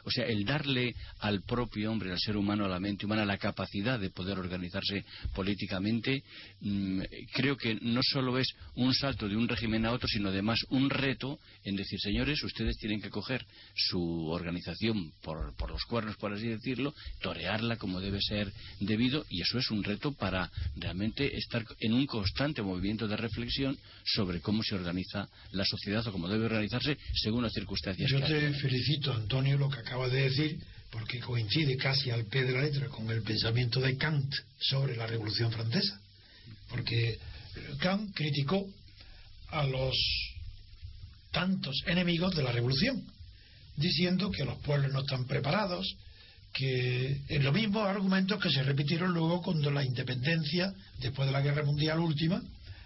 o 0.04 0.10
sea, 0.10 0.26
el 0.26 0.44
darle 0.44 0.94
al 1.20 1.42
propio 1.42 1.92
hombre, 1.92 2.10
al 2.10 2.18
ser 2.18 2.36
humano, 2.36 2.64
a 2.64 2.68
la 2.68 2.80
mente 2.80 3.06
humana, 3.06 3.24
la 3.24 3.38
capacidad 3.38 3.98
de 4.00 4.10
poder 4.10 4.38
organizarse 4.38 5.04
políticamente, 5.32 6.24
mm, 6.60 7.02
creo 7.32 7.56
que 7.56 7.76
no 7.82 8.00
solo 8.02 8.38
es 8.38 8.48
un 8.74 8.92
salto 8.94 9.28
de 9.28 9.36
un 9.36 9.48
régimen 9.48 9.86
a 9.86 9.92
otro, 9.92 10.08
sino 10.08 10.30
además 10.30 10.58
un 10.70 10.90
reto 10.90 11.38
en 11.62 11.76
decir, 11.76 12.00
señores, 12.00 12.42
ustedes 12.42 12.76
tienen 12.78 13.00
que 13.00 13.10
coger 13.10 13.46
su 13.76 14.28
organización 14.28 15.12
por, 15.22 15.54
por 15.56 15.70
los 15.70 15.84
cuernos, 15.84 16.16
por 16.16 16.32
así 16.32 16.48
decirlo, 16.48 16.94
torearla 17.20 17.76
como 17.76 18.00
debe 18.00 18.20
ser 18.20 18.52
debido, 18.80 19.24
y 19.30 19.40
eso 19.40 19.58
es 19.58 19.70
un 19.70 19.84
reto 19.84 20.12
para 20.12 20.50
realmente 20.76 21.36
estar 21.36 21.64
en 21.80 21.92
un 21.92 22.06
constante 22.06 22.62
movimiento 22.62 23.06
de 23.06 23.16
reflexión 23.16 23.78
sobre 24.04 24.40
cómo 24.40 24.62
se 24.64 24.74
organiza 24.74 25.28
la 25.52 25.64
sociedad 25.64 26.06
o 26.08 26.12
cómo 26.12 26.28
debe 26.28 26.46
organizarse 26.46 26.98
según 27.12 27.42
las 27.42 27.52
circunstancias 27.52 28.10
Yo 28.10 28.20
te 28.20 28.52
felicito, 28.54 29.12
Antonio, 29.12 29.58
lo 29.58 29.68
que 29.68 29.80
acabas 29.80 30.10
de 30.12 30.22
decir, 30.22 30.58
porque 30.90 31.20
coincide 31.20 31.76
casi 31.76 32.10
al 32.10 32.26
pie 32.26 32.44
de 32.44 32.52
la 32.52 32.62
letra 32.62 32.88
con 32.88 33.10
el 33.10 33.22
pensamiento 33.22 33.80
de 33.80 33.96
Kant 33.96 34.32
sobre 34.60 34.96
la 34.96 35.06
Revolución 35.06 35.50
Francesa. 35.50 36.00
Porque 36.68 37.18
Kant 37.80 38.14
criticó 38.14 38.66
a 39.48 39.64
los 39.64 39.94
tantos 41.30 41.82
enemigos 41.86 42.34
de 42.34 42.42
la 42.42 42.52
Revolución, 42.52 43.04
diciendo 43.76 44.30
que 44.30 44.44
los 44.44 44.58
pueblos 44.60 44.92
no 44.92 45.00
están 45.00 45.26
preparados, 45.26 45.96
que 46.52 47.20
en 47.28 47.42
los 47.42 47.52
mismos 47.52 47.88
argumentos 47.88 48.40
que 48.40 48.50
se 48.50 48.62
repitieron 48.62 49.12
luego 49.12 49.42
cuando 49.42 49.72
la 49.72 49.84
independencia, 49.84 50.72
después 51.00 51.26
de 51.26 51.32
la 51.32 51.40
Guerra 51.40 51.64
Mundial 51.64 51.98
última, 51.98 52.40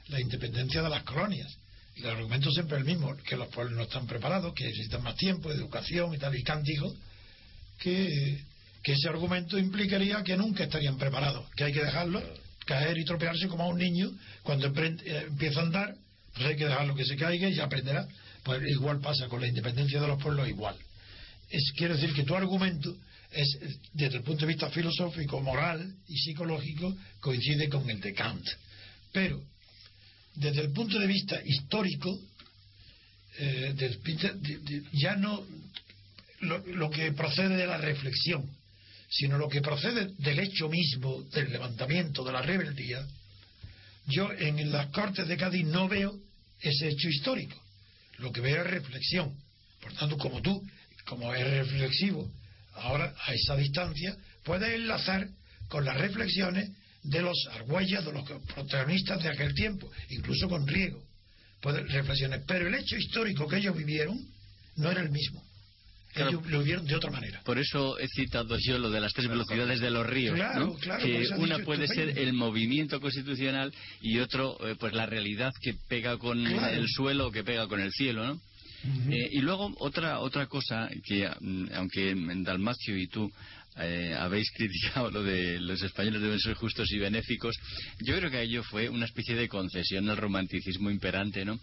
la 0.09 0.21
independencia 0.21 0.83
de 0.83 0.89
las 0.89 1.03
colonias. 1.03 1.58
El 1.99 2.11
argumento 2.11 2.51
siempre 2.51 2.77
es 2.77 2.85
el 2.85 2.87
mismo, 2.87 3.17
que 3.17 3.37
los 3.37 3.49
pueblos 3.49 3.77
no 3.77 3.83
están 3.83 4.07
preparados, 4.07 4.55
que 4.55 4.65
necesitan 4.65 5.03
más 5.03 5.17
tiempo, 5.17 5.51
educación 5.51 6.15
y 6.15 6.19
tal, 6.19 6.35
y 6.35 6.45
dijo 6.63 6.95
que, 7.79 8.39
que 8.83 8.93
ese 8.93 9.09
argumento 9.09 9.59
implicaría 9.59 10.23
que 10.23 10.37
nunca 10.37 10.65
estarían 10.65 10.97
preparados, 10.97 11.49
que 11.57 11.65
hay 11.65 11.73
que 11.73 11.85
dejarlos 11.85 12.23
caer 12.69 12.99
y 12.99 13.05
tropearse 13.05 13.49
como 13.49 13.65
a 13.65 13.69
un 13.69 13.79
niño, 13.79 14.11
cuando 14.43 14.67
eh, 14.69 15.25
empieza 15.27 15.61
a 15.61 15.63
andar, 15.63 15.95
pues 16.35 16.47
hay 16.47 16.57
que 16.57 16.67
dejarlo 16.67 16.95
que 16.95 17.07
se 17.07 17.17
caiga 17.17 17.49
y 17.49 17.55
ya 17.55 17.65
aprenderá. 17.65 18.07
Pues 18.45 18.63
igual 18.69 19.01
pasa 19.01 19.27
con 19.27 19.41
la 19.41 19.49
independencia 19.49 20.01
de 20.01 20.07
los 20.07 20.23
pueblos, 20.23 20.47
igual. 20.49 20.77
Es, 21.51 21.73
quiero 21.77 21.95
decir 21.95 22.13
que 22.13 22.25
tu 22.25 22.37
argumento 22.37 22.95
es, 23.33 23.59
desde 23.95 24.19
el 24.19 24.23
punto 24.23 24.43
de 24.43 24.53
vista 24.53 24.69
filosófico, 24.69 25.41
moral 25.41 25.95
y 26.07 26.19
psicológico, 26.19 26.95
coincide 27.21 27.71
con 27.71 27.89
el 27.89 28.01
de 28.01 28.13
Kant. 28.13 28.47
Pero, 29.13 29.43
desde 30.39 30.63
el 30.63 30.73
punto 30.73 30.99
de 30.99 31.07
vista 31.07 31.41
histórico, 31.45 32.19
eh, 33.39 33.73
desde 33.75 33.87
el 33.95 33.99
punto 33.99 34.33
de- 34.35 34.83
ya 34.93 35.17
no 35.17 35.45
lo, 36.41 36.91
que 36.91 37.13
procede 37.13 37.57
de 37.57 37.67
la 37.67 37.79
reflexión, 37.79 38.49
sino 39.11 39.39
lo 39.39 39.49
que 39.49 39.61
procede 39.61 40.13
del 40.19 40.39
hecho 40.39 40.69
mismo, 40.69 41.23
del 41.33 41.51
levantamiento, 41.51 42.25
de 42.25 42.33
la 42.33 42.43
rebeldía, 42.43 43.05
yo 44.07 44.31
en 44.33 44.71
las 44.71 44.87
Cortes 44.89 45.27
de 45.27 45.37
Cádiz 45.37 45.67
no 45.67 45.89
veo 45.89 46.19
ese 46.61 46.89
hecho 46.89 47.09
histórico. 47.09 47.61
Lo 48.19 48.33
que 48.33 48.41
veo 48.41 48.63
es 48.63 48.71
reflexión. 48.71 49.35
Por 49.81 49.93
tanto, 49.95 50.17
como 50.17 50.41
tú, 50.41 50.63
como 51.05 51.35
eres 51.35 51.71
reflexivo, 51.71 52.31
ahora 52.75 53.15
a 53.27 53.35
esa 53.35 53.57
distancia, 53.57 54.17
puedes 54.45 54.71
enlazar 54.75 55.29
con 55.69 55.85
las 55.85 55.97
reflexiones 55.99 56.71
de 57.03 57.23
los 57.23 57.37
argüellas, 57.53 58.05
de 58.05 58.13
los 58.13 58.25
protagonistas 58.55 59.23
de 59.23 59.29
aquel 59.31 59.55
tiempo, 59.55 59.91
incluso 60.11 60.49
con 60.49 60.67
Riego. 60.67 61.03
Reflexiones. 61.63 62.43
Pero 62.47 62.69
el 62.69 62.75
hecho 62.75 62.97
histórico 62.97 63.49
que 63.49 63.57
ellos 63.57 63.77
vivieron 63.77 64.17
no 64.77 64.91
era 64.91 65.01
el 65.03 65.11
mismo. 65.11 65.43
Claro. 66.13 66.31
Ellos 66.31 66.47
lo 66.51 66.59
vivieron 66.61 66.87
de 66.87 66.95
otra 66.95 67.11
manera. 67.11 67.43
Por 67.45 67.59
eso 67.59 67.99
he 67.99 68.07
citado 68.09 68.57
yo 68.59 68.79
lo 68.79 68.91
de 68.91 69.01
las 69.01 69.13
tres 69.13 69.29
velocidades 69.29 69.81
de 69.81 69.91
los 69.91 70.07
ríos, 70.07 70.35
Claro, 70.37 70.67
¿no? 70.67 70.77
que 70.77 71.29
una 71.37 71.59
puede 71.65 71.85
estupendo. 71.85 72.13
ser 72.15 72.19
el 72.19 72.33
movimiento 72.33 73.01
constitucional 73.01 73.73
y 74.01 74.19
otro, 74.19 74.57
eh, 74.67 74.75
pues 74.79 74.95
la 74.95 75.07
realidad 75.07 75.53
que 75.61 75.75
pega 75.89 76.17
con 76.17 76.47
el 76.47 76.89
suelo 76.89 77.27
o 77.29 77.31
que 77.33 77.45
pega 77.45 77.67
con 77.67 77.81
el 77.81 77.93
cielo, 77.93 78.25
¿no? 78.27 78.41
Eh, 79.11 79.29
y 79.33 79.41
luego 79.41 79.75
otra 79.81 80.21
otra 80.21 80.47
cosa 80.47 80.89
que 81.05 81.29
mm, 81.41 81.67
aunque 81.75 82.11
en 82.11 82.45
Dalmacio 82.45 82.97
y 82.97 83.09
tú 83.09 83.29
eh, 83.81 84.15
habéis 84.19 84.51
criticado 84.53 85.11
lo 85.11 85.23
de 85.23 85.61
los 85.61 85.83
españoles 85.83 86.21
deben 86.21 86.39
ser 86.41 86.55
justos 86.55 86.91
y 86.93 86.99
benéficos, 86.99 87.57
yo 88.01 88.17
creo 88.17 88.31
que 88.31 88.43
ello 88.43 88.63
fue 88.65 88.89
una 88.89 89.05
especie 89.07 89.35
de 89.35 89.49
concesión 89.49 90.09
al 90.09 90.17
romanticismo 90.17 90.91
imperante, 90.91 91.45
¿no? 91.45 91.59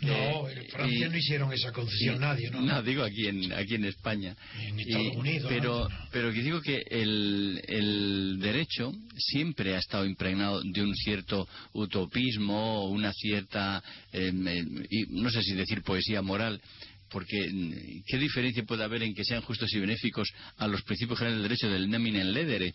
No, 0.00 0.48
Eh, 0.48 0.52
en 0.64 0.66
Francia 0.70 1.06
y- 1.06 1.10
no 1.10 1.16
hicieron 1.16 1.52
esa 1.52 1.72
concesión 1.72 2.16
y- 2.16 2.18
nadie, 2.18 2.50
¿no? 2.50 2.60
No, 2.60 2.82
digo 2.82 3.02
aquí 3.02 3.26
en, 3.26 3.52
aquí 3.52 3.74
en 3.74 3.84
España. 3.84 4.36
En 4.60 4.78
Y- 4.78 4.82
Estados 4.82 5.16
Unidos, 5.16 5.46
Pero, 5.48 5.88
¿no? 5.88 5.96
pero 6.12 6.32
que 6.32 6.42
digo 6.42 6.60
que 6.60 6.82
el, 6.90 7.62
el 7.68 8.38
derecho 8.40 8.92
siempre 9.16 9.74
ha 9.74 9.78
estado 9.78 10.04
impregnado 10.06 10.60
de 10.62 10.82
un 10.82 10.94
cierto 10.94 11.48
utopismo, 11.72 12.88
una 12.90 13.12
cierta, 13.12 13.82
y 14.12 15.06
no 15.10 15.30
sé 15.30 15.42
si 15.42 15.54
decir 15.54 15.82
poesía 15.82 16.22
moral, 16.22 16.60
porque 17.10 17.50
mm, 17.52 18.02
¿qué 18.06 18.18
diferencia 18.18 18.64
puede 18.64 18.84
haber 18.84 19.02
en 19.02 19.14
que 19.14 19.24
sean 19.24 19.42
justos 19.42 19.72
y 19.74 19.80
benéficos 19.80 20.32
a 20.56 20.66
los 20.66 20.82
principios 20.82 21.18
generales 21.18 21.42
del 21.42 21.48
derecho 21.48 21.70
del 21.70 21.90
neminen 21.90 22.32
ledere? 22.32 22.74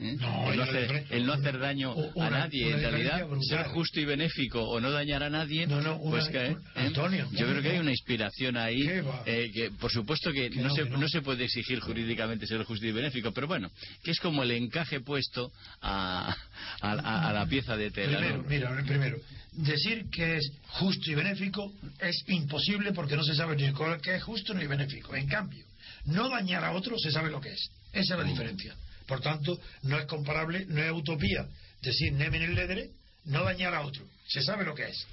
¿Eh? 0.00 0.16
No, 0.20 0.50
el, 0.52 0.56
no 0.58 0.62
hacer, 0.62 0.82
diferencia. 0.82 1.16
el 1.16 1.26
no 1.26 1.32
hacer 1.32 1.58
daño 1.58 1.92
Una- 2.14 2.26
a 2.26 2.30
nadie, 2.30 2.70
en 2.70 2.80
realidad, 2.80 3.26
ser 3.48 3.64
justo 3.66 3.98
y 3.98 4.04
benéfico 4.04 4.62
o 4.62 4.80
no 4.80 4.92
dañar 4.92 5.24
a 5.24 5.30
nadie, 5.30 5.66
No, 5.66 5.80
no, 5.80 5.96
una- 5.96 6.10
pues 6.10 6.28
que, 6.28 6.46
¿eh? 6.46 6.56
Antonio, 6.76 7.28
yo 7.32 7.46
creo 7.48 7.60
que 7.62 7.70
hay 7.70 7.78
una 7.78 7.90
inspiración 7.90 8.56
ahí 8.56 8.88
eh, 9.26 9.50
que 9.52 9.70
por 9.72 9.90
supuesto 9.90 10.30
que, 10.32 10.50
Que 10.50 10.60
no, 10.60 10.70
se, 10.72 10.84
que 10.84 10.90
no. 10.90 11.08
se 11.08 11.20
puede 11.20 11.44
exigir 11.44 11.80
jurídicamente 11.80 12.46
ser 12.46 12.62
justo 12.62 12.86
y 12.86 12.92
benéfico, 12.92 13.32
pero 13.32 13.48
bueno, 13.48 13.70
que 14.04 14.12
es 14.12 14.20
como 14.20 14.44
el 14.44 14.52
encaje 14.52 15.00
puesto 15.00 15.50
a, 15.80 16.32
a- 16.80 16.92
a- 16.92 17.28
a 17.30 17.32
la 17.32 17.46
pieza 17.46 17.76
de 17.76 17.90
tela. 17.90 18.18
Primero, 18.18 18.44
mira, 18.48 18.82
primero, 18.86 19.18
decir 19.52 20.06
que 20.10 20.36
es 20.36 20.52
justo 20.68 21.10
y 21.10 21.14
benéfico 21.16 21.72
es 22.00 22.22
imposible 22.28 22.92
porque 22.92 23.16
no 23.16 23.24
se 23.24 23.34
sabe 23.34 23.56
ni 23.56 23.72
qué 24.00 24.14
es 24.14 24.22
justo 24.22 24.54
ni 24.54 24.64
benéfico. 24.66 25.16
En 25.16 25.26
cambio, 25.26 25.64
no 26.04 26.28
dañar 26.28 26.62
a 26.62 26.70
otro 26.70 26.96
se 26.98 27.10
sabe 27.10 27.30
lo 27.30 27.40
que 27.40 27.48
es. 27.52 27.70
Esa 27.92 28.14
es 28.14 28.20
la 28.20 28.24
diferencia. 28.24 28.76
Por 29.08 29.20
tanto, 29.20 29.58
no 29.82 29.98
es 29.98 30.06
comparable, 30.06 30.66
no 30.68 30.80
es 30.84 30.92
utopía 30.92 31.48
decir 31.82 32.12
nemen 32.12 32.42
el 32.42 32.54
ledere, 32.54 32.90
no 33.24 33.42
dañar 33.44 33.74
a 33.74 33.80
otro. 33.80 34.04
Se 34.28 34.42
sabe 34.42 34.64
lo 34.64 34.74
que 34.74 34.84
es. 34.88 35.06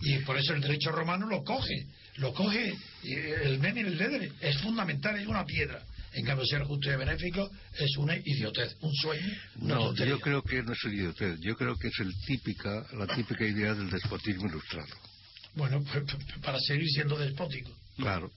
Y 0.00 0.18
por 0.20 0.36
eso 0.38 0.54
el 0.54 0.60
derecho 0.60 0.90
romano 0.92 1.26
lo 1.26 1.42
coge, 1.42 1.86
lo 2.16 2.32
coge 2.34 2.72
y 3.02 3.14
el 3.14 3.60
nemen 3.60 3.86
el 3.86 3.96
ledere. 3.98 4.30
Es 4.40 4.58
fundamental, 4.58 5.18
es 5.18 5.26
una 5.26 5.44
piedra. 5.44 5.82
En 6.12 6.24
cambio, 6.24 6.44
ser 6.44 6.64
justo 6.64 6.90
y 6.92 6.96
benéfico 6.96 7.48
es 7.78 7.96
una 7.96 8.16
idiotez, 8.16 8.76
un 8.80 8.92
sueño. 8.94 9.32
una 9.60 9.74
No, 9.74 9.80
tontería. 9.86 10.14
yo 10.14 10.20
creo 10.20 10.42
que 10.42 10.62
no 10.62 10.72
es 10.72 10.84
idiotez. 10.84 11.38
Yo 11.40 11.56
creo 11.56 11.76
que 11.76 11.88
es 11.88 11.98
el 12.00 12.12
típica, 12.26 12.84
la 12.94 13.06
típica 13.06 13.44
idea 13.46 13.74
del 13.74 13.88
despotismo 13.90 14.48
ilustrado. 14.48 14.88
Bueno, 15.54 15.82
pues, 15.84 16.04
para 16.42 16.58
seguir 16.58 16.88
siendo 16.88 17.16
despótico. 17.16 17.70
Claro. 17.96 18.30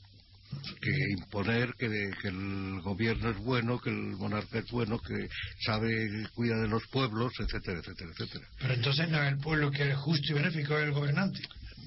Que 0.81 0.91
imponer 1.17 1.73
que, 1.77 1.89
de- 1.89 2.11
que 2.21 2.27
el 2.29 2.81
gobierno 2.81 3.29
es 3.29 3.37
bueno, 3.37 3.79
que 3.79 3.89
el 3.89 4.17
monarca 4.17 4.59
es 4.59 4.69
bueno, 4.71 4.99
que 4.99 5.27
sabe, 5.65 5.89
cuida 6.33 6.55
de 6.61 6.67
los 6.67 6.83
pueblos, 6.87 7.31
etcétera, 7.39 7.79
etcétera, 7.79 8.11
etcétera. 8.11 8.47
Pero 8.59 8.73
entonces 8.73 9.09
no 9.09 9.21
es 9.23 9.31
el 9.33 9.39
pueblo 9.39 9.71
que 9.71 9.89
es 9.91 9.97
justo 9.97 10.31
y 10.31 10.33
benéfico, 10.33 10.77
es 10.77 10.83
el 10.85 10.91
gobernante. 10.91 11.39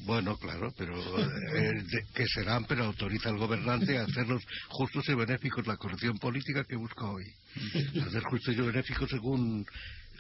Bueno, 0.05 0.37
claro, 0.37 0.73
pero 0.77 0.95
eh, 1.21 1.83
de- 1.83 2.07
que 2.15 2.27
serán, 2.29 2.65
pero 2.67 2.85
autoriza 2.85 3.29
al 3.31 3.39
gobernante 3.39 3.99
a 3.99 4.05
hacerlos 4.05 4.43
justos 4.69 5.09
y 5.09 5.15
benéficos, 5.15 5.67
la 5.67 5.77
corrección 5.77 6.19
política 6.19 6.65
que 6.65 6.77
busca 6.77 7.05
hoy. 7.07 7.25
Hacer 8.07 8.23
justos 8.25 8.55
y 8.55 8.61
benéficos 8.61 9.09
según 9.11 9.67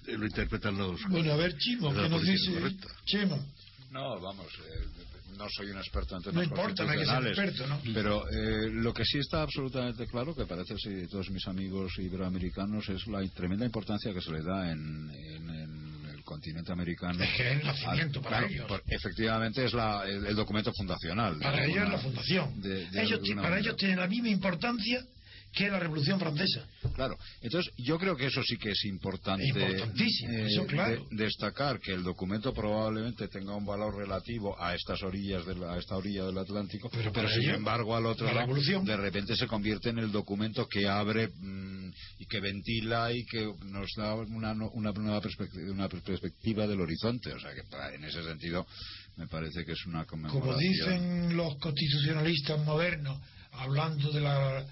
lo 0.07 0.25
interpretan 0.27 0.77
los... 0.79 1.01
Bueno, 1.09 1.33
a 1.33 1.37
ver, 1.37 1.57
Chimo, 1.59 1.93
¿qué 1.95 2.09
nos 2.09 2.23
dice? 2.23 2.53
correcta. 2.53 2.89
Chimo, 3.05 3.45
No, 3.91 4.21
vamos, 4.21 4.47
eh, 4.47 4.87
no 5.37 5.46
soy 5.51 5.70
un 5.70 5.79
experto 5.79 6.16
en 6.16 6.22
no 6.22 6.31
temas 6.31 6.44
importa, 6.46 6.85
no 6.85 6.90
hay 6.90 6.99
que 6.99 7.05
ser 7.05 7.14
constitucionales, 7.14 7.38
experto, 7.38 7.66
¿no? 7.88 7.94
Pero 7.94 8.29
eh, 8.31 8.70
lo 8.70 8.92
que 8.94 9.05
sí 9.05 9.18
está 9.18 9.42
absolutamente 9.42 10.07
claro, 10.07 10.35
que 10.35 10.46
parece 10.46 10.77
si 10.79 11.07
todos 11.09 11.31
mis 11.31 11.46
amigos 11.46 11.92
iberoamericanos, 11.99 12.88
es 12.88 13.07
la 13.07 13.27
tremenda 13.29 13.64
importancia 13.64 14.12
que 14.12 14.20
se 14.20 14.33
le 14.33 14.42
da 14.42 14.70
en, 14.70 15.11
en- 15.11 15.51
en 15.51 16.07
el 16.14 16.22
continente 16.25 16.72
americano. 16.72 17.22
Es 17.22 17.31
que 17.37 17.51
es 17.53 17.61
el 17.61 17.66
nacimiento 17.66 18.20
para 18.22 18.38
claro, 18.38 18.53
ellos. 18.53 18.66
por- 18.66 18.83
efectivamente 18.87 19.64
es 19.64 19.72
la- 19.75 20.05
el, 20.07 20.27
el 20.27 20.35
documento 20.37 20.72
fundacional. 20.77 21.38
Para 21.38 21.59
de 21.62 21.66
ellos 21.70 21.85
es 21.85 21.88
la 21.90 21.99
fundación. 21.99 22.61
de- 22.61 22.87
de 22.90 23.03
ellos, 23.03 23.20
para 23.20 23.35
manera. 23.42 23.59
ellos 23.59 23.77
tiene 23.77 23.96
la 23.96 24.07
misma 24.09 24.29
importancia 24.29 25.05
que 25.53 25.69
la 25.71 25.79
Revolución 25.79 26.19
Francesa. 26.21 26.67
Claro, 26.95 27.17
entonces 27.41 27.73
yo 27.79 27.99
creo 27.99 28.15
que 28.17 28.27
eso 28.27 28.43
sí 28.43 28.57
que 28.59 28.71
es 28.73 28.85
importante 28.85 29.47
Importantísimo, 29.47 30.33
eso 30.39 30.67
claro. 30.67 31.07
de- 31.11 31.25
destacar 31.25 31.81
que 31.81 31.93
el 31.93 32.03
documento 32.03 32.53
probablemente 32.53 33.29
tenga 33.29 33.55
un 33.57 33.65
valor 33.65 33.97
relativo 33.97 34.55
a 34.63 34.75
estas 34.75 35.03
orillas 35.03 35.47
de 35.47 35.55
la- 35.55 35.75
a 35.75 35.79
esta 35.79 35.97
orilla 35.97 36.25
del 36.25 36.37
Atlántico, 36.39 36.91
Pero 36.91 37.29
sin 37.29 37.43
ello, 37.43 37.55
embargo 37.55 37.97
al 37.97 38.07
otro 38.07 38.27
la 38.27 38.35
lado 38.35 38.47
revolución- 38.49 38.85
de 38.85 38.97
repente 38.97 39.35
se 39.37 39.47
convierte 39.47 39.89
en 39.91 39.99
el 39.99 40.13
documento 40.13 40.67
que 40.69 40.87
abre 40.87 41.29
mm, 41.29 41.91
y 42.19 42.27
que 42.27 42.41
ventila 42.41 43.13
y 43.13 43.25
que 43.25 43.51
nos 43.65 43.89
da 43.97 44.15
una, 44.15 44.53
una 44.53 44.93
nueva 44.93 45.21
perspectiva, 45.21 45.73
una 45.73 45.89
perspectiva 45.89 46.67
del 46.67 46.81
horizonte, 46.81 47.33
o 47.33 47.39
sea 47.41 47.55
que 47.55 47.63
para- 47.65 47.95
en 47.95 48.05
ese 48.05 48.23
sentido 48.23 48.67
me 49.17 49.27
parece 49.27 49.65
que 49.65 49.73
es 49.73 49.87
una 49.87 50.05
conmemoración. 50.05 50.43
Como 50.45 50.59
dicen 50.59 51.37
los 51.37 51.57
constitucionalistas 51.59 52.63
modernos, 52.65 53.19
hablando 53.53 54.11
de 54.13 54.21
la 54.21 54.67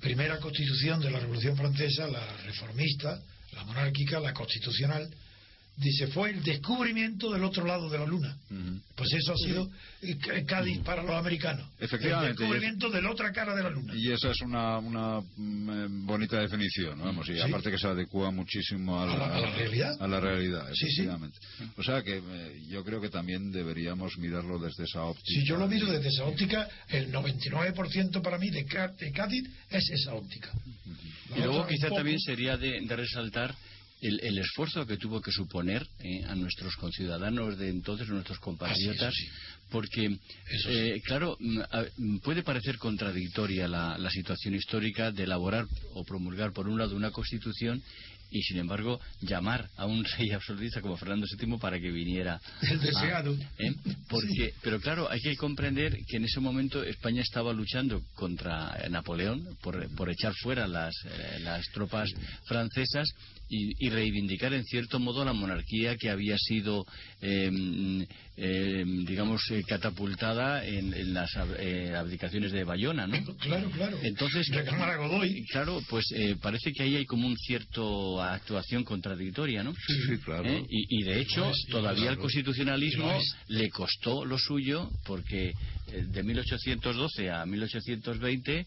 primera 0.00 0.38
constitución 0.38 1.00
de 1.00 1.10
la 1.10 1.20
Revolución 1.20 1.56
Francesa, 1.56 2.08
la 2.08 2.36
reformista, 2.44 3.20
la 3.52 3.64
monárquica, 3.64 4.18
la 4.18 4.32
constitucional, 4.32 5.08
dice, 5.80 6.06
fue 6.08 6.30
el 6.30 6.42
descubrimiento 6.42 7.32
del 7.32 7.42
otro 7.44 7.64
lado 7.64 7.88
de 7.88 7.98
la 7.98 8.04
luna. 8.06 8.36
Ujú. 8.50 8.80
Pues 8.94 9.12
eso 9.14 9.32
ha 9.32 9.36
sido 9.36 9.70
eh, 10.02 10.16
C- 10.22 10.44
Cádiz 10.44 10.78
para 10.80 11.02
los 11.02 11.12
americanos. 11.14 11.66
Efectivamente, 11.78 12.32
El 12.32 12.36
descubrimiento 12.38 12.90
de 12.90 13.00
la 13.02 13.10
otra 13.10 13.32
cara 13.32 13.54
de 13.54 13.62
la 13.62 13.70
luna. 13.70 13.94
Y 13.96 14.12
esa 14.12 14.30
es 14.30 14.40
una, 14.42 14.78
una 14.78 15.20
mm, 15.36 15.70
eh, 15.70 15.86
bonita 16.04 16.38
definición, 16.38 16.98
¿no? 16.98 17.04
vamos, 17.06 17.28
y 17.30 17.34
Sí. 17.34 17.40
aparte 17.40 17.70
que 17.70 17.78
se 17.78 17.86
adecua 17.88 18.30
muchísimo 18.30 19.00
a 19.02 19.06
la, 19.06 19.12
A 19.14 19.16
la- 19.16 19.36
a 19.36 19.40
la 19.40 19.50
realidad. 19.56 19.96
a 20.02 20.06
la 20.06 20.20
realidad, 20.20 20.66
Sí, 20.74 20.74
sí. 20.80 20.86
efectivamente. 21.00 21.38
O 21.76 21.82
sea 21.82 22.02
que 22.02 22.18
eh, 22.22 22.62
yo 22.68 22.84
creo 22.84 23.00
que 23.00 23.08
también 23.08 23.50
deberíamos 23.50 24.18
mirarlo 24.18 24.58
desde 24.58 24.84
esa 24.84 25.02
óptica. 25.04 25.26
Si 25.26 25.44
yo 25.46 25.56
lo 25.56 25.66
miro 25.66 25.86
desde 25.86 26.08
esa 26.08 26.24
óptica, 26.24 26.68
el 26.88 27.10
99% 27.10 28.22
para 28.22 28.38
mí 28.38 28.50
de, 28.50 28.64
Cá- 28.66 28.88
de 28.98 29.10
Cádiz 29.12 29.48
es 29.70 29.88
esa 29.90 30.14
óptica. 30.14 30.50
La 31.30 31.38
Y 31.38 31.40
luego 31.42 31.66
quizá 31.66 31.86
poco- 31.88 31.96
también 31.96 32.18
sería 32.20 32.56
de, 32.56 32.80
de 32.86 32.96
resaltar 32.96 33.54
el, 34.00 34.20
el 34.22 34.38
esfuerzo 34.38 34.86
que 34.86 34.96
tuvo 34.96 35.20
que 35.20 35.30
suponer 35.32 35.86
eh, 36.00 36.24
a 36.26 36.34
nuestros 36.34 36.74
conciudadanos 36.76 37.58
de 37.58 37.68
entonces, 37.68 38.08
a 38.08 38.12
nuestros 38.12 38.38
compatriotas, 38.38 39.14
sí, 39.14 39.28
porque, 39.70 40.16
eh, 40.68 41.00
claro, 41.04 41.36
mm, 41.38 41.58
mm, 41.98 42.18
puede 42.20 42.42
parecer 42.42 42.78
contradictoria 42.78 43.68
la, 43.68 43.98
la 43.98 44.10
situación 44.10 44.54
histórica 44.54 45.12
de 45.12 45.24
elaborar 45.24 45.66
o 45.94 46.04
promulgar, 46.04 46.52
por 46.52 46.68
un 46.68 46.78
lado, 46.78 46.96
una 46.96 47.10
constitución 47.10 47.82
y, 48.32 48.42
sin 48.42 48.58
embargo, 48.58 49.00
llamar 49.22 49.68
a 49.76 49.86
un 49.86 50.04
rey 50.04 50.30
absolutista 50.34 50.80
como 50.80 50.96
Fernando 50.96 51.26
VII 51.38 51.58
para 51.58 51.80
que 51.80 51.90
viniera. 51.90 52.40
El 52.62 52.78
a- 52.78 52.82
deseado. 52.82 53.34
¿eh? 53.58 53.74
Porque, 54.08 54.54
Pero 54.62 54.80
claro, 54.80 55.10
hay 55.10 55.20
que 55.20 55.36
comprender 55.36 55.96
que 56.06 56.16
en 56.16 56.24
ese 56.24 56.40
momento 56.40 56.82
España 56.84 57.22
estaba 57.22 57.52
luchando 57.52 58.02
contra 58.14 58.76
Napoleón 58.88 59.56
por, 59.62 59.88
por 59.96 60.10
echar 60.10 60.32
fuera 60.42 60.66
las, 60.68 60.94
eh, 61.04 61.38
las 61.40 61.64
tropas 61.72 62.08
francesas 62.46 63.08
y, 63.50 63.86
y 63.86 63.90
reivindicar 63.90 64.54
en 64.54 64.64
cierto 64.64 64.98
modo 65.00 65.24
la 65.24 65.32
monarquía 65.32 65.96
que 65.96 66.08
había 66.08 66.36
sido, 66.38 66.86
eh, 68.36 68.84
digamos, 69.06 69.42
eh, 69.50 69.62
catapultada 69.66 70.64
en, 70.64 70.94
en 70.94 71.12
las 71.12 71.30
ab- 71.36 71.56
eh, 71.58 71.94
abdicaciones 71.94 72.52
de 72.52 72.64
Bayona, 72.64 73.06
¿no? 73.06 73.22
Claro, 73.36 73.70
claro. 73.70 73.98
Entonces, 74.02 74.48
reclamar 74.48 74.90
a 74.90 74.96
Godoy. 74.96 75.44
Claro, 75.50 75.80
pues 75.88 76.06
eh, 76.14 76.36
parece 76.40 76.72
que 76.72 76.82
ahí 76.84 76.96
hay 76.96 77.04
como 77.06 77.26
un 77.26 77.36
cierto 77.36 78.22
actuación 78.22 78.84
contradictoria, 78.84 79.62
¿no? 79.62 79.74
Sí, 79.74 79.94
sí, 80.08 80.18
claro. 80.18 80.48
¿Eh? 80.48 80.64
Y, 80.70 81.00
y 81.00 81.02
de 81.02 81.20
hecho, 81.20 81.40
Lo 81.40 81.50
es, 81.50 81.64
lo 81.68 81.78
todavía 81.80 82.10
el 82.10 82.18
constitucionalismo 82.18 83.18
le 83.48 83.68
costó 83.70 84.24
lo 84.24 84.38
suyo 84.38 84.90
porque 85.04 85.52
de 85.92 86.22
1812 86.22 87.30
a 87.30 87.44
1820 87.44 88.66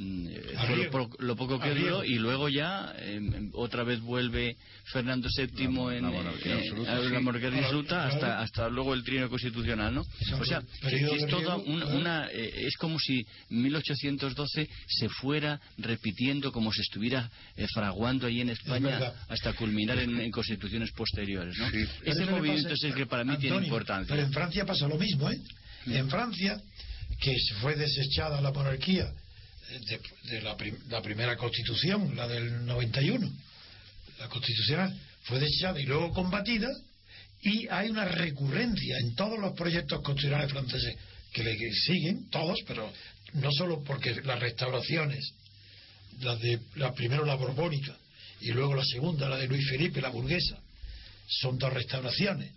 mm, 0.00 0.26
eh, 0.28 0.90
lo, 1.18 1.36
poco 1.36 1.60
que 1.60 1.74
duró 1.74 2.04
y 2.04 2.18
luego 2.18 2.48
ya 2.48 2.92
eh, 2.96 3.20
otra 3.52 3.84
vez 3.84 4.00
vuelve 4.00 4.56
Fernando 4.92 5.28
VII 5.36 5.64
en 5.96 6.02
la 6.02 6.10
monarquía 6.10 6.58
eh, 6.58 6.88
a 6.88 6.98
la 6.98 7.20
monarquía 7.20 7.50
absoluta 7.58 8.06
hasta 8.06 8.40
hasta 8.40 8.68
luego 8.68 8.94
el 8.94 9.04
trino 9.04 9.28
constitucional, 9.28 9.94
¿no? 9.94 10.00
O 10.40 10.44
sea, 10.44 10.62
es 10.82 11.26
toda 11.28 11.56
una, 11.56 11.86
una, 11.86 12.28
eh, 12.32 12.50
es 12.66 12.76
como 12.76 12.98
si 12.98 13.24
1812 13.50 14.68
se 14.88 15.08
fuera 15.08 15.60
repitiendo 15.78 16.50
como 16.52 16.72
si 16.72 16.80
estuviera 16.80 17.30
eh, 17.56 17.66
fraguando 17.74 18.26
ahí 18.26 18.40
en 18.40 18.50
España 18.50 18.98
hasta 19.28 19.52
culminar 19.52 19.98
en, 19.98 20.18
en 20.20 20.30
constituciones 20.30 20.90
posteriores, 20.92 21.56
¿no? 21.58 21.70
Sí. 21.70 21.84
Ese 22.04 22.24
movimiento 22.26 22.68
pasa- 22.70 22.74
es 22.74 22.82
el 22.84 22.94
que 22.94 23.06
para 23.06 23.24
mí 23.24 23.36
tiene 23.38 23.56
importancia. 23.64 24.14
Pero 24.14 24.26
en 24.26 24.32
Francia 24.32 24.64
pasa 24.64 24.88
lo 24.88 24.96
mismo, 24.98 25.30
¿eh? 25.30 25.38
En 25.86 26.08
Francia, 26.08 26.60
que 27.20 27.34
se 27.38 27.54
fue 27.56 27.74
desechada 27.76 28.40
la 28.40 28.50
monarquía 28.52 29.12
de, 30.24 30.40
la, 30.42 30.56
prim- 30.56 30.78
la 30.88 31.00
primera 31.02 31.36
constitución, 31.36 32.14
la 32.16 32.26
del 32.26 32.64
91, 32.66 33.30
la 34.18 34.28
constitucional, 34.28 34.98
fue 35.24 35.38
desechada 35.38 35.80
y 35.80 35.84
luego 35.84 36.12
combatida, 36.12 36.68
y 37.42 37.68
hay 37.68 37.88
una 37.88 38.04
recurrencia 38.04 38.96
en 38.98 39.14
todos 39.14 39.38
los 39.38 39.52
proyectos 39.54 40.02
constitucionales 40.02 40.50
franceses 40.52 40.96
que 41.32 41.42
le 41.44 41.56
siguen, 41.72 42.28
todos, 42.30 42.58
pero 42.66 42.92
no 43.34 43.50
solo 43.52 43.82
porque 43.84 44.14
las 44.24 44.40
restauraciones, 44.40 45.32
la 46.20 46.36
de 46.36 46.58
la 46.76 46.92
primero 46.92 47.24
la 47.24 47.36
borbónica 47.36 47.96
y 48.40 48.50
luego 48.50 48.74
la 48.74 48.84
segunda, 48.84 49.28
la 49.28 49.36
de 49.36 49.46
Luis 49.46 49.66
Felipe, 49.68 50.00
la 50.00 50.08
burguesa, 50.08 50.58
son 51.28 51.56
dos 51.58 51.72
restauraciones. 51.72 52.50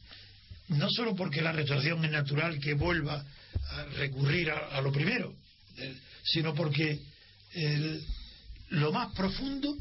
No 0.69 0.89
solo 0.89 1.15
porque 1.15 1.41
la 1.41 1.51
restauración 1.51 2.03
es 2.05 2.11
natural 2.11 2.59
que 2.59 2.73
vuelva 2.73 3.23
a 3.71 3.83
recurrir 3.97 4.49
a, 4.49 4.69
a 4.77 4.81
lo 4.81 4.91
primero, 4.91 5.35
eh, 5.77 5.93
sino 6.23 6.53
porque 6.53 6.99
lo 8.69 8.91
más 8.91 9.13
profundo 9.13 9.75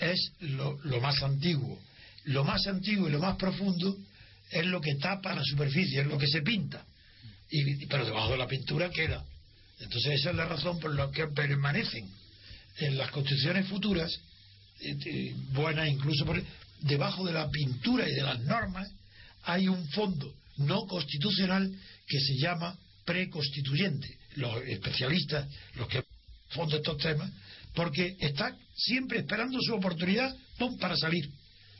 es 0.00 0.32
lo, 0.40 0.78
más 1.00 1.22
antiguo. 1.22 1.80
Lo 2.24 2.44
más 2.44 2.66
antiguo 2.66 3.08
y 3.08 3.12
lo 3.12 3.20
más 3.20 3.36
profundo 3.36 3.96
es 4.50 4.66
lo 4.66 4.80
que 4.80 4.94
tapa 4.96 5.34
la 5.34 5.44
superficie, 5.44 6.00
es 6.00 6.06
lo 6.06 6.18
que 6.18 6.26
se 6.26 6.42
pinta. 6.42 6.84
Y, 7.50 7.86
pero 7.86 8.04
debajo 8.04 8.32
de 8.32 8.38
la 8.38 8.46
pintura 8.46 8.90
queda. 8.90 9.24
Entonces 9.80 10.20
esa 10.20 10.30
es 10.30 10.36
la 10.36 10.46
razón 10.46 10.78
por 10.80 10.94
la 10.94 11.10
que 11.10 11.26
permanecen 11.28 12.08
en 12.78 12.96
las 12.96 13.10
constituciones 13.10 13.68
futuras, 13.68 14.20
buenas 15.52 15.88
incluso, 15.88 16.24
por, 16.24 16.42
debajo 16.80 17.24
de 17.24 17.32
la 17.32 17.48
pintura 17.50 18.08
y 18.08 18.14
de 18.14 18.22
las 18.22 18.40
normas 18.40 18.90
hay 19.44 19.68
un 19.68 19.86
fondo 19.90 20.34
no 20.56 20.86
constitucional 20.86 21.70
que 22.06 22.20
se 22.20 22.36
llama 22.36 22.76
preconstituyente. 23.04 24.18
Los 24.34 24.62
especialistas, 24.66 25.46
los 25.74 25.88
que 25.88 26.04
fondo 26.48 26.76
estos 26.76 26.98
temas, 26.98 27.30
porque 27.74 28.16
está 28.20 28.56
siempre 28.76 29.18
esperando 29.20 29.58
su 29.60 29.74
oportunidad 29.74 30.34
¡pum! 30.58 30.76
para 30.78 30.96
salir. 30.96 31.28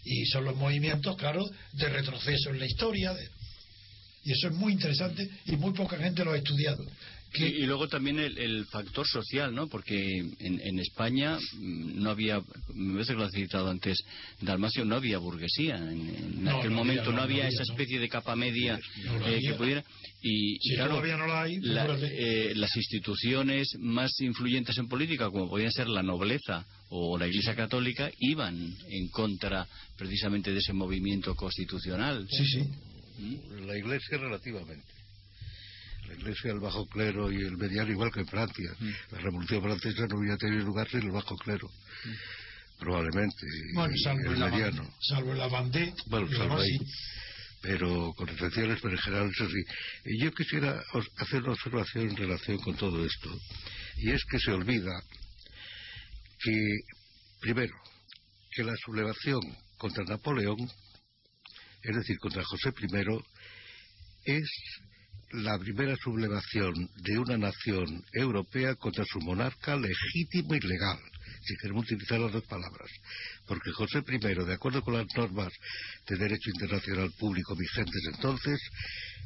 Y 0.05 0.27
son 0.27 0.45
los 0.45 0.57
movimientos, 0.57 1.17
claro, 1.17 1.49
de 1.73 1.89
retroceso 1.89 2.51
en 2.51 2.59
la 2.59 2.67
historia. 2.67 3.15
de- 3.15 3.29
y 4.25 4.33
eso 4.33 4.49
es 4.49 4.55
muy 4.55 4.73
interesante 4.73 5.29
y 5.47 5.57
muy 5.57 5.73
poca 5.73 5.97
gente 5.99 6.25
lo 6.25 6.33
ha 6.33 6.39
estudiado. 6.39 6.85
Que, 7.35 7.49
Y, 7.49 7.63
y 7.63 7.67
luego 7.67 7.89
también 7.89 8.19
el, 8.21 8.39
el 8.39 8.65
factor 8.67 9.07
social, 9.07 9.53
¿no? 9.55 9.67
Porque 9.69 10.19
en, 10.19 10.61
en 10.61 10.79
España 10.79 11.37
mm, 11.37 12.01
no 12.03 12.11
había, 12.11 12.41
me 12.73 12.93
parece 12.95 13.13
que 13.13 13.19
lo 13.19 13.25
ha 13.25 13.31
citado 13.31 13.69
antes 13.69 13.99
Dalmacio, 14.41 14.85
no 14.85 14.95
había 14.97 15.19
burguesía. 15.19 15.77
En, 15.77 16.01
en 16.09 16.45
No, 16.45 16.59
aquel 16.59 16.71
no 16.71 16.77
momento 16.77 17.03
había, 17.11 17.13
no, 17.13 17.17
no, 17.19 17.23
había 17.25 17.49
esa 17.49 17.65
no. 17.65 17.73
especie 17.73 17.99
de 17.99 18.09
capa 18.09 18.37
media 18.37 18.79
eh, 19.27 19.41
que 19.43 19.55
pudiera. 19.55 19.85
Y, 20.23 20.57
Si 20.61 20.75
claro, 20.77 20.93
todavía 20.93 21.17
no 21.17 21.27
la 21.27 21.43
hay, 21.43 21.59
la- 21.61 21.99
eh, 22.01 22.53
las 22.55 22.75
instituciones 22.77 23.69
más 23.81 24.13
influyentes 24.21 24.79
en 24.79 24.89
política, 24.89 25.29
como 25.31 25.49
podían 25.51 25.73
ser 25.73 25.89
la 25.89 26.03
nobleza 26.03 26.65
o 26.89 27.19
la 27.19 27.27
Iglesia 27.27 27.55
Católica, 27.57 28.11
iban 28.21 28.75
en 28.89 29.09
contra 29.09 29.67
precisamente 29.99 30.53
de 30.53 30.59
ese 30.61 30.73
movimiento 30.73 31.35
constitucional. 31.35 32.27
sí, 32.31 32.45
sí. 32.47 32.63
¿Mm? 33.19 33.67
La 33.67 33.77
iglesia 33.79 34.19
relativamente. 34.19 34.85
La 36.09 36.15
iglesia, 36.15 36.53
el 36.53 36.61
bajo 36.61 36.87
clero 36.87 37.31
y 37.33 37.37
el 37.37 37.57
mediano, 37.57 37.91
igual 37.91 38.11
que 38.13 38.21
en 38.21 38.27
Francia. 38.27 38.71
La 39.11 39.19
revolución 39.19 39.63
francesa 39.63 40.07
no 40.07 40.19
hubiera 40.19 40.37
tenido 40.37 40.65
lugar 40.65 40.89
sin 40.91 41.01
el 41.03 41.11
bajo 41.11 41.37
clero. 41.37 41.69
Probablemente. 42.79 43.47
y 43.71 43.75
Bueno, 43.75 43.95
salvo 44.03 44.21
el 44.21 44.33
en 44.35 44.41
la, 44.41 44.49
mediano. 44.51 44.95
salvo 45.01 45.33
en 45.33 45.39
la 45.39 45.47
Bandé, 45.49 45.95
Bueno, 46.07 46.29
salvo 46.37 46.57
ahí. 46.59 46.69
sí. 46.79 46.85
Pero 47.63 48.13
con 48.15 48.29
excepciones, 48.29 48.79
pero 48.83 48.95
en 48.95 49.01
general 49.01 49.31
eso 49.31 49.49
sí. 49.49 49.63
Y 50.05 50.23
yo 50.23 50.31
quisiera 50.33 50.83
hacer 51.17 51.43
una 51.43 51.53
observación 51.53 52.11
en 52.11 52.17
relación 52.17 52.59
con 52.59 52.77
todo 52.77 53.05
esto. 53.07 53.31
Y 53.97 54.11
es 54.11 54.23
que 54.31 54.39
se 54.39 54.51
olvida 54.51 54.93
que, 56.41 56.53
primero, 57.41 57.75
que 58.51 58.65
la 58.65 58.75
sublevación 58.85 59.41
contra 59.79 60.05
Napoleón, 60.05 60.59
es 61.83 61.97
decir, 61.97 62.19
contra 62.19 62.45
José 62.45 62.69
I, 62.69 63.23
es 64.27 64.49
la 65.35 65.59
primera 65.59 65.97
sublevación 65.97 66.89
de 66.95 67.19
una 67.19 67.37
nación 67.37 68.05
europea 68.13 68.77
contra 68.77 69.05
su 69.05 69.19
monarca 69.21 69.77
legítimo 69.77 70.55
y 70.55 70.61
legal. 70.61 70.99
si 71.43 71.57
queremos 71.57 71.85
utilizar 71.85 72.21
las 72.21 72.33
dos 72.33 72.45
palabras. 72.45 72.89
Porque 73.47 73.73
José 73.73 74.03
I, 74.07 74.19
de 74.19 74.55
acuerdo 74.55 74.83
con 74.83 74.95
las 74.95 75.07
normas 75.15 75.53
de 76.09 76.17
derecho 76.17 76.51
internacional 76.51 77.11
público 77.19 77.57
vigentes 77.57 78.01
entonces, 78.15 78.61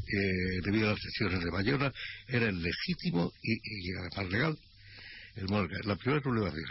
eh, 0.07 0.61
debido 0.65 0.89
a 0.89 0.93
las 0.93 1.01
sesiones 1.01 1.45
de 1.45 1.51
Bayona, 1.51 1.93
era 2.27 2.49
el 2.49 2.61
legítimo 2.61 3.31
y, 3.43 3.53
y 3.55 3.93
además 4.01 4.33
legal. 4.33 4.59
El 5.37 5.49
monarca. 5.49 5.77
La 5.85 5.97
primera 5.97 6.23
sublevación. 6.23 6.71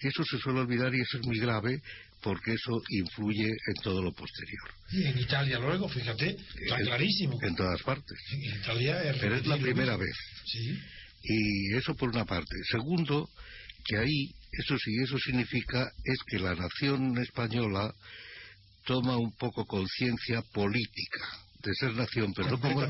Eso 0.00 0.24
se 0.24 0.38
suele 0.38 0.60
olvidar 0.60 0.94
y 0.94 1.00
eso 1.00 1.18
es 1.18 1.26
muy 1.26 1.38
grave 1.38 1.82
porque 2.22 2.52
eso 2.52 2.80
influye 2.88 3.46
en 3.48 3.74
todo 3.82 4.02
lo 4.02 4.12
posterior. 4.12 4.70
Y 4.92 5.04
en 5.04 5.18
Italia 5.18 5.58
luego, 5.58 5.88
fíjate, 5.88 6.36
está 6.62 6.78
En- 6.78 6.86
clarísimo. 6.86 7.38
En 7.42 7.54
todas 7.56 7.82
partes. 7.82 8.18
En 8.30 8.42
Italia 8.42 9.02
es 9.10 9.16
Pero 9.18 9.36
es 9.36 9.46
la 9.46 9.56
primera 9.58 9.96
vez. 9.96 10.14
Sí. 10.46 10.78
Y 11.24 11.74
eso 11.76 11.94
por 11.94 12.10
una 12.10 12.24
parte. 12.24 12.56
Segundo, 12.70 13.28
que 13.84 13.96
ahí, 13.98 14.30
eso 14.52 14.76
sí, 14.78 14.92
eso 15.02 15.18
significa 15.18 15.90
es 16.04 16.18
que 16.26 16.38
la 16.38 16.54
nación 16.54 17.18
española 17.18 17.92
toma 18.84 19.16
un 19.16 19.32
poco 19.36 19.64
conciencia 19.66 20.42
política 20.52 21.20
de 21.62 21.74
ser 21.74 21.94
nación, 21.94 22.32
pero 22.34 22.50
no, 22.50 22.60
como. 22.60 22.86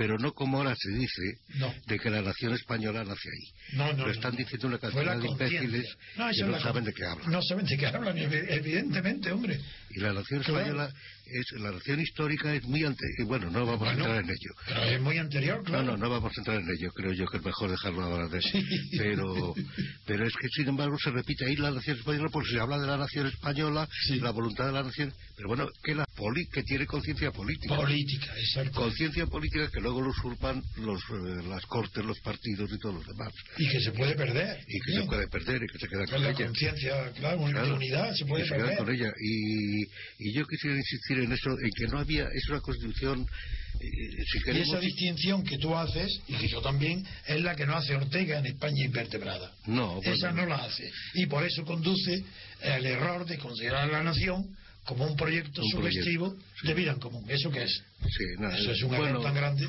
Pero 0.00 0.16
no 0.18 0.32
como 0.32 0.56
ahora 0.56 0.74
se 0.78 0.90
dice, 0.98 1.22
No. 1.58 1.74
de 1.86 1.98
que 1.98 2.08
la 2.08 2.22
nación 2.22 2.54
española 2.54 3.04
nace 3.04 3.28
ahí. 3.28 3.76
No, 3.76 3.92
no, 3.92 4.06
Lo 4.06 4.10
están 4.12 4.34
diciendo 4.34 4.68
una 4.68 4.78
cantidad 4.78 5.14
de 5.18 5.28
imbéciles 5.28 5.94
No, 6.16 6.30
que 6.30 6.42
no 6.44 6.58
saben 6.58 6.84
de 6.84 6.92
qué 6.94 7.04
hablan. 7.04 7.30
No 7.30 7.42
saben 7.42 7.66
de 7.66 7.76
qué 7.76 7.86
hablan, 7.86 8.16
ev- 8.16 8.46
evidentemente, 8.48 9.30
hombre. 9.30 9.60
Y 9.92 10.00
la 10.00 10.12
nación 10.12 10.42
Claro. 10.42 10.58
española, 10.60 10.92
es, 11.26 11.60
la 11.60 11.70
nación 11.72 12.00
histórica 12.00 12.54
es 12.54 12.62
muy 12.64 12.84
ante... 12.84 13.04
y 13.18 13.24
Bueno, 13.24 13.50
no 13.50 13.64
vamos 13.66 13.78
Bueno, 13.80 13.90
a 13.90 13.94
entrar 14.18 14.24
en 14.24 14.30
ello. 14.30 14.52
Pero 14.66 14.82
es 14.84 15.00
muy 15.00 15.18
anterior, 15.18 15.62
claro. 15.64 15.84
No, 15.84 15.90
no, 15.92 15.96
no 15.98 16.10
vamos 16.10 16.32
a 16.36 16.40
entrar 16.40 16.60
en 16.60 16.68
ello. 16.70 16.90
Creo 16.92 17.12
yo 17.12 17.26
que 17.26 17.38
es 17.38 17.44
mejor 17.44 17.70
dejarlo 17.70 18.02
ahora 18.02 18.28
de 18.28 18.40
Sí. 18.40 18.62
Pero, 18.98 19.54
pero 20.06 20.26
es 20.26 20.32
que, 20.34 20.48
sin 20.56 20.68
embargo, 20.68 20.96
se 21.02 21.10
repite 21.10 21.44
ahí 21.46 21.56
la 21.56 21.70
nación 21.70 21.96
española 21.98 22.28
porque 22.32 22.50
se 22.50 22.60
habla 22.60 22.78
de 22.78 22.86
la 22.86 22.96
nación 22.96 23.26
española, 23.26 23.88
Sí. 24.06 24.20
la 24.20 24.30
voluntad 24.30 24.66
de 24.66 24.72
la 24.72 24.82
nación. 24.82 25.12
Pero 25.36 25.48
bueno, 25.48 25.68
que 25.82 25.94
la 25.94 26.04
poli, 26.16 26.46
que 26.52 26.62
tiene 26.62 26.86
conciencia 26.86 27.30
política. 27.30 27.76
Política, 27.76 28.32
exacto. 28.38 28.72
Conciencia 28.80 29.26
política 29.26 29.70
que 29.72 29.80
luego 29.80 30.02
lo 30.02 30.10
usurpan 30.10 30.62
los, 30.78 31.00
eh, 31.02 31.42
las 31.48 31.64
cortes, 31.66 32.04
los 32.04 32.18
partidos 32.20 32.70
y 32.72 32.78
todos 32.78 32.96
los 32.96 33.06
demás. 33.06 33.32
Y 33.58 33.68
que 33.68 33.80
se 33.80 33.92
puede 33.92 34.14
perder. 34.14 34.58
Y 34.68 34.78
que 34.80 34.90
Bien. 34.92 35.02
se 35.02 35.06
puede 35.08 35.28
perder 35.28 35.62
y 35.62 35.66
que 35.66 35.78
se 35.78 35.88
queda 35.88 36.04
Con 36.06 36.14
con 36.14 36.22
la 36.24 36.32
conciencia, 36.34 37.12
claro, 37.12 37.38
una 37.40 37.52
Claro, 37.60 37.74
unidad 37.76 38.12
se 38.14 38.24
puede 38.26 38.44
y 38.44 38.48
se 38.48 38.54
queda 38.54 38.64
perder. 38.66 38.78
con 38.78 38.94
ella. 38.94 39.12
Y, 39.20 39.79
y 40.18 40.32
yo 40.32 40.44
quisiera 40.46 40.76
insistir 40.76 41.18
en 41.20 41.32
eso, 41.32 41.50
en 41.50 41.70
que 41.76 41.86
no 41.86 41.98
había, 41.98 42.28
es 42.32 42.48
una 42.48 42.60
constitución, 42.60 43.26
eh, 43.80 44.24
si 44.30 44.38
Y 44.38 44.42
queremos... 44.42 44.68
esa 44.68 44.80
distinción 44.80 45.44
que 45.44 45.58
tú 45.58 45.74
haces, 45.74 46.08
y 46.28 46.34
que 46.34 46.48
yo 46.48 46.60
también, 46.60 47.04
es 47.26 47.40
la 47.42 47.54
que 47.56 47.66
no 47.66 47.76
hace 47.76 47.94
Ortega 47.94 48.38
en 48.38 48.46
España 48.46 48.84
invertebrada. 48.84 49.52
No, 49.66 49.94
bueno. 49.96 50.12
Esa 50.12 50.32
no 50.32 50.46
la 50.46 50.56
hace. 50.56 50.90
Y 51.14 51.26
por 51.26 51.44
eso 51.44 51.64
conduce 51.64 52.22
al 52.62 52.84
error 52.86 53.24
de 53.26 53.38
considerar 53.38 53.88
a 53.88 53.92
la 53.92 54.02
nación 54.02 54.56
como 54.84 55.06
un 55.06 55.16
proyecto 55.16 55.62
Un 55.62 55.80
proyecto, 55.80 56.36
de 56.64 56.74
vida 56.74 56.92
en 56.92 56.98
común. 56.98 57.24
¿Eso 57.28 57.50
qué 57.50 57.62
es? 57.64 57.82
Sí, 58.02 58.24
nada, 58.38 58.56
Eso 58.58 58.72
es 58.72 58.82
un 58.82 58.94
error 58.94 59.04
bueno, 59.12 59.20
tan 59.20 59.34
grande. 59.34 59.64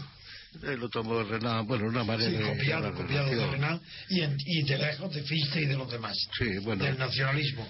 eh, 0.63 0.75
lo 0.77 0.89
tomó 0.89 1.21
Renan, 1.23 1.65
bueno, 1.67 1.85
una 1.87 2.03
manera 2.03 2.29
Sí, 2.31 2.37
de 2.37 2.43
copiado, 2.57 2.87
de 2.87 2.93
copiado 2.93 3.29
de. 3.29 3.47
Renan 3.51 3.81
y, 4.09 4.21
en- 4.21 4.37
y 4.45 4.63
de 4.63 4.77
lejos 4.77 5.13
de 5.13 5.21
Fichte 5.23 5.61
y 5.61 5.65
de 5.65 5.75
los 5.77 5.91
demás. 5.91 6.17
Sí, 6.37 6.57
bueno, 6.63 6.83
Del 6.83 6.97
nacionalismo. 6.97 7.67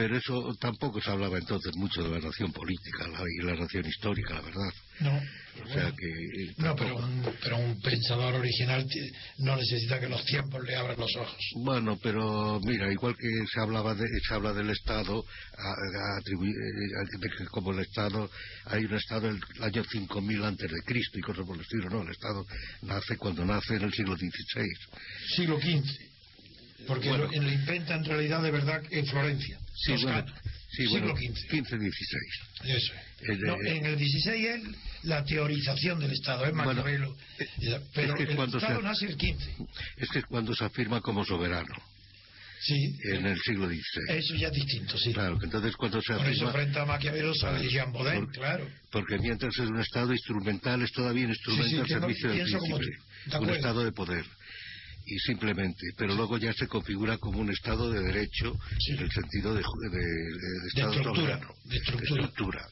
Pero 0.00 0.16
eso 0.16 0.56
tampoco 0.58 0.98
se 0.98 1.10
hablaba 1.10 1.36
entonces 1.36 1.76
mucho 1.76 2.02
de 2.02 2.08
la 2.08 2.20
nación 2.26 2.50
política 2.52 3.06
la- 3.06 3.22
y 3.38 3.44
la 3.44 3.54
nación 3.54 3.84
histórica, 3.84 4.32
la 4.32 4.40
verdad. 4.40 4.72
No. 5.00 5.22
O 5.62 5.66
sea 5.74 5.92
que... 5.92 6.06
eh, 6.08 6.54
No, 6.56 6.74
pero 6.74 6.96
un, 6.96 7.22
pero 7.42 7.58
un 7.58 7.78
pensador 7.82 8.34
original 8.36 8.86
no 9.40 9.56
necesita 9.56 10.00
que 10.00 10.08
los 10.08 10.24
tiempos 10.24 10.64
le 10.64 10.74
abran 10.74 10.98
los 10.98 11.14
ojos. 11.16 11.36
Bueno, 11.62 11.98
pero 12.02 12.58
mira, 12.64 12.90
igual 12.90 13.14
que 13.14 13.28
se 13.52 13.60
hablaba 13.60 13.94
de, 13.94 14.06
se 14.26 14.32
habla 14.34 14.54
del 14.54 14.70
Estado, 14.70 15.22
a- 15.58 15.68
a 15.68 16.18
atribuir- 16.18 16.56
eh, 16.56 17.18
de 17.20 17.28
que 17.36 17.44
como 17.50 17.72
el 17.72 17.80
Estado, 17.80 18.30
hay 18.64 18.86
un 18.86 18.94
Estado 18.94 19.28
el 19.28 19.38
año 19.60 19.84
5000 19.84 20.42
antes 20.44 20.70
de 20.70 20.80
Cristo 20.86 21.18
y 21.18 21.20
cosas 21.20 21.44
por 21.44 21.56
el 21.56 21.60
estilo, 21.62 21.90
no, 21.90 22.02
el 22.04 22.10
Estado 22.10 22.42
nace 22.82 23.18
cuando 23.18 23.44
nace 23.44 23.74
en 23.74 23.82
el 23.82 23.92
siglo 23.92 24.16
XVI. 24.16 24.66
Siglo 25.36 25.60
XV. 25.60 26.08
Porque 26.86 27.10
Bueno. 27.10 27.24
lo, 27.26 27.42
lo 27.42 27.52
inventa 27.52 27.94
en 27.96 28.04
realidad 28.06 28.42
de 28.42 28.50
verdad 28.50 28.82
en 28.90 29.04
Florencia. 29.06 29.58
Sí, 29.74 29.92
bueno, 30.02 30.24
sí, 30.70 30.86
siglo 30.86 31.14
bueno, 31.14 31.16
XV. 31.16 31.48
15-16. 31.50 31.90
Eso 32.64 32.92
es. 32.94 33.28
El 33.28 33.40
No, 33.40 33.56
en 33.60 33.86
el 33.86 33.96
16 33.96 34.46
es 34.46 34.62
la 35.04 35.24
teorización 35.24 36.00
del 36.00 36.12
Estado, 36.12 36.44
es 36.44 36.52
Bueno, 36.52 36.66
Maquiavelo. 36.66 37.16
eh, 37.38 37.80
pero 37.94 38.14
es 38.14 38.26
que 38.26 38.32
el 38.32 38.38
Estado 38.38 38.60
se- 38.60 38.82
nace 38.82 39.06
el 39.06 39.16
15. 39.16 39.50
Es 39.96 40.08
que 40.10 40.18
es 40.20 40.24
cuando 40.26 40.54
se 40.54 40.64
afirma 40.64 41.00
como 41.00 41.24
soberano, 41.24 41.74
Sí. 42.62 42.94
en 43.04 43.26
el 43.26 43.38
siglo 43.40 43.68
XVI. 43.68 44.18
Eso 44.18 44.34
ya 44.34 44.48
es 44.48 44.52
distinto, 44.54 44.98
sí. 44.98 45.12
Claro, 45.14 45.38
que 45.38 45.46
entonces 45.46 45.74
cuando 45.76 46.00
se 46.02 46.12
Por 46.14 46.22
eso 46.26 46.30
afirma... 46.46 46.52
frente 46.52 46.78
a 46.78 46.84
Maquiavelo 46.84 47.34
sale 47.34 47.66
Jean 47.68 47.92
Baudin, 47.92 48.26
Por- 48.26 48.32
claro. 48.32 48.68
Porque 48.90 49.18
mientras 49.18 49.54
es 49.54 49.60
un 49.70 49.80
Estado 49.80 50.12
instrumental, 50.12 50.82
es 50.82 50.92
todavía 50.92 51.24
un 51.24 51.30
instrumento 51.30 51.64
Sí, 51.68 51.74
sí, 51.74 51.80
al 51.80 51.86
que 51.86 51.94
no- 51.94 52.00
servicio 52.00 52.28
del 52.28 52.46
príncipe. 52.46 53.38
Un. 53.38 53.50
Estado 53.50 53.84
de 53.84 53.92
poder. 53.92 54.24
Y 55.12 55.18
simplemente, 55.18 55.86
pero 55.96 56.14
luego 56.14 56.38
ya 56.38 56.52
se 56.52 56.68
configura 56.68 57.18
como 57.18 57.40
un 57.40 57.50
Estado 57.50 57.90
de 57.90 58.00
derecho 58.00 58.56
Sí. 58.78 58.92
en 58.92 59.00
el 59.00 59.10
sentido 59.10 59.54
de, 59.54 59.60
de- 59.62 59.88
de- 59.90 59.98
de 59.98 60.68
Estado 60.68 60.92
estructura, 60.94 61.40
de 61.64 61.76
estructura. 61.76 62.04
estructura. 62.22 62.68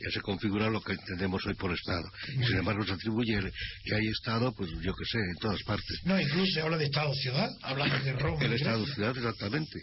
Ya 0.00 0.10
se 0.12 0.20
configura 0.20 0.70
lo 0.70 0.80
que 0.80 0.92
entendemos 0.92 1.44
hoy 1.46 1.54
por 1.54 1.72
Estado. 1.72 2.08
Muy 2.36 2.46
Sin 2.46 2.56
embargo, 2.58 2.84
se 2.84 2.92
atribuye 2.92 3.40
que 3.84 3.94
hay 3.94 4.06
Estado, 4.08 4.52
pues 4.54 4.70
yo 4.80 4.92
que 4.94 5.04
sé, 5.04 5.18
en 5.18 5.36
todas 5.40 5.62
partes. 5.64 6.00
No, 6.04 6.20
incluso 6.20 6.52
se 6.52 6.60
habla 6.60 6.76
de 6.76 6.84
Estado-ciudad, 6.84 7.48
hablamos 7.62 8.04
de 8.04 8.12
Roma. 8.12 8.44
El 8.44 8.52
y 8.52 8.54
Estado 8.56 8.78
Grecia. 8.78 8.94
ciudad, 8.94 9.16
exactamente. 9.16 9.80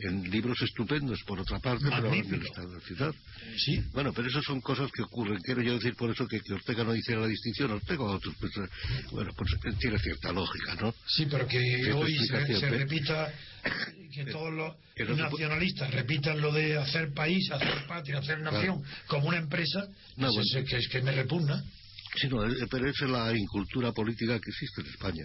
En 0.00 0.30
libros 0.30 0.60
estupendos, 0.62 1.18
por 1.26 1.40
otra 1.40 1.58
parte, 1.58 1.84
pero 1.84 1.96
hablan 1.96 2.12
del 2.12 2.22
Magnífico. 2.22 2.46
Estado 2.52 2.80
ciudad. 2.80 3.14
Sí, 3.58 3.80
Bueno, 3.92 4.12
pero 4.12 4.28
eso 4.28 4.42
son 4.42 4.60
cosas 4.60 4.90
que 4.92 5.02
ocurren. 5.02 5.38
Quiero 5.42 5.62
yo 5.62 5.74
decir 5.74 5.94
por 5.94 6.10
eso 6.10 6.26
que, 6.26 6.40
que 6.40 6.54
Ortega 6.54 6.84
no 6.84 6.94
hiciera 6.94 7.20
la 7.22 7.26
distinción. 7.28 7.70
Ortega 7.70 8.02
o 8.04 8.14
otros, 8.16 8.34
pues, 8.38 8.52
eh, 8.58 8.68
bueno, 9.12 9.32
pues 9.36 9.52
eh, 9.52 9.76
tiene 9.80 9.98
cierta 9.98 10.32
lógica, 10.32 10.74
¿no? 10.80 10.94
sí, 11.06 11.26
pero 11.30 11.46
que 11.46 11.92
hoy 11.92 12.16
se 12.26 12.36
¿eh? 12.36 12.60
repita, 12.70 13.32
que 14.14 14.24
todos 14.26 14.52
los 14.52 14.74
nacionalistas 15.18 15.90
repitan 15.92 16.40
lo 16.40 16.52
de 16.52 16.78
hacer 16.78 17.12
país, 17.12 17.50
hacer 17.50 17.86
patria, 17.86 18.18
hacer 18.18 18.40
nación 18.40 18.82
como 19.06 19.28
una 19.28 19.38
empresa, 19.38 19.80
No, 20.16 20.28
pues 20.32 20.46
bueno. 20.52 20.60
es, 20.64 20.70
que, 20.70 20.76
es 20.76 20.88
que 20.88 21.02
me 21.02 21.12
repugna. 21.12 21.62
Sí, 22.20 22.28
no, 22.28 22.44
eh, 22.46 22.66
pero 22.70 22.88
esa 22.88 23.04
es 23.04 23.10
la 23.10 23.36
incultura 23.36 23.92
política 23.92 24.38
que 24.40 24.50
existe 24.50 24.80
en 24.80 24.86
España. 24.88 25.24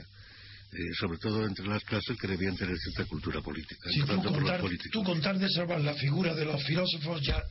Eh, 0.73 0.93
sobre 0.97 1.17
todo 1.17 1.45
entre 1.45 1.67
las 1.67 1.83
clases 1.83 2.15
que 2.17 2.27
debían 2.27 2.55
tener 2.55 2.73
cierta 2.77 3.03
cultura 3.03 3.41
política, 3.41 3.89
Si 3.91 3.99
tú 3.99 4.23
contar, 4.23 4.61
tú 4.93 5.03
contar 5.03 5.37
de 5.37 5.49
salvar 5.49 5.81
la 5.81 5.93
figura 5.95 6.33
de 6.33 6.45
los 6.45 6.63
filósofos, 6.63 7.21
ya, 7.23 7.43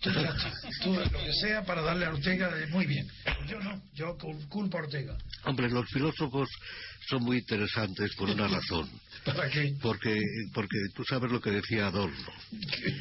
tú, 0.00 0.10
ya 0.12 0.20
está. 0.30 0.52
Tú, 0.84 0.94
lo 0.94 1.10
que 1.24 1.32
sea 1.32 1.64
para 1.64 1.82
darle 1.82 2.06
a 2.06 2.10
Ortega, 2.10 2.48
eh, 2.56 2.68
muy 2.68 2.86
bien. 2.86 3.08
Yo 3.48 3.58
no, 3.58 3.82
yo 3.92 4.16
cul- 4.16 4.46
culpo 4.48 4.78
a 4.78 4.82
Ortega. 4.82 5.18
Hombre, 5.46 5.68
los 5.68 5.84
filósofos 5.90 6.48
son 7.08 7.22
muy 7.24 7.38
interesantes 7.38 8.14
por 8.16 8.30
una 8.30 8.46
razón. 8.48 8.88
¿Para 9.24 9.48
qué? 9.50 9.74
Porque, 9.82 10.18
porque 10.54 10.76
tú 10.94 11.02
sabes 11.04 11.30
lo 11.30 11.40
que 11.40 11.50
decía 11.50 11.86
Adorno, 11.88 12.32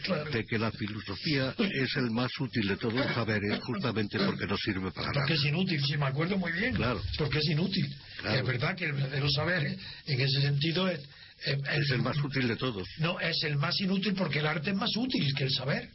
Claro. 0.03 0.29
de 0.31 0.45
que 0.45 0.57
la 0.57 0.71
filosofía 0.71 1.53
es 1.57 1.95
el 1.95 2.11
más 2.11 2.31
útil 2.39 2.67
de 2.67 2.77
todos 2.77 2.93
los 2.95 3.13
saberes 3.13 3.59
justamente 3.61 4.19
porque 4.19 4.45
no 4.47 4.57
sirve 4.57 4.91
para 4.91 5.07
nada. 5.07 5.13
Porque 5.21 5.33
es 5.33 5.45
inútil, 5.45 5.81
sí, 5.85 5.97
me 5.97 6.07
acuerdo 6.07 6.37
muy 6.37 6.51
bien. 6.51 6.75
Claro. 6.75 7.01
Porque 7.17 7.37
es 7.39 7.45
inútil. 7.49 7.85
Claro. 8.21 8.39
Es 8.39 8.45
verdad 8.47 8.75
que 8.75 8.85
el 8.85 8.93
verdadero 8.93 9.29
saber, 9.29 9.65
eh, 9.67 9.77
en 10.07 10.21
ese 10.21 10.41
sentido, 10.41 10.87
es, 10.89 10.99
es- 11.45 11.59
Es 11.69 11.91
el 11.91 12.01
más 12.01 12.17
útil 12.21 12.47
de 12.49 12.55
todos. 12.57 12.87
No, 12.97 13.19
es 13.19 13.41
el 13.43 13.55
más 13.57 13.79
inútil 13.79 14.13
porque 14.13 14.39
el 14.39 14.47
arte 14.47 14.71
es 14.71 14.75
más 14.75 14.95
útil 14.97 15.25
que 15.37 15.45
el 15.45 15.51
saber. 15.51 15.89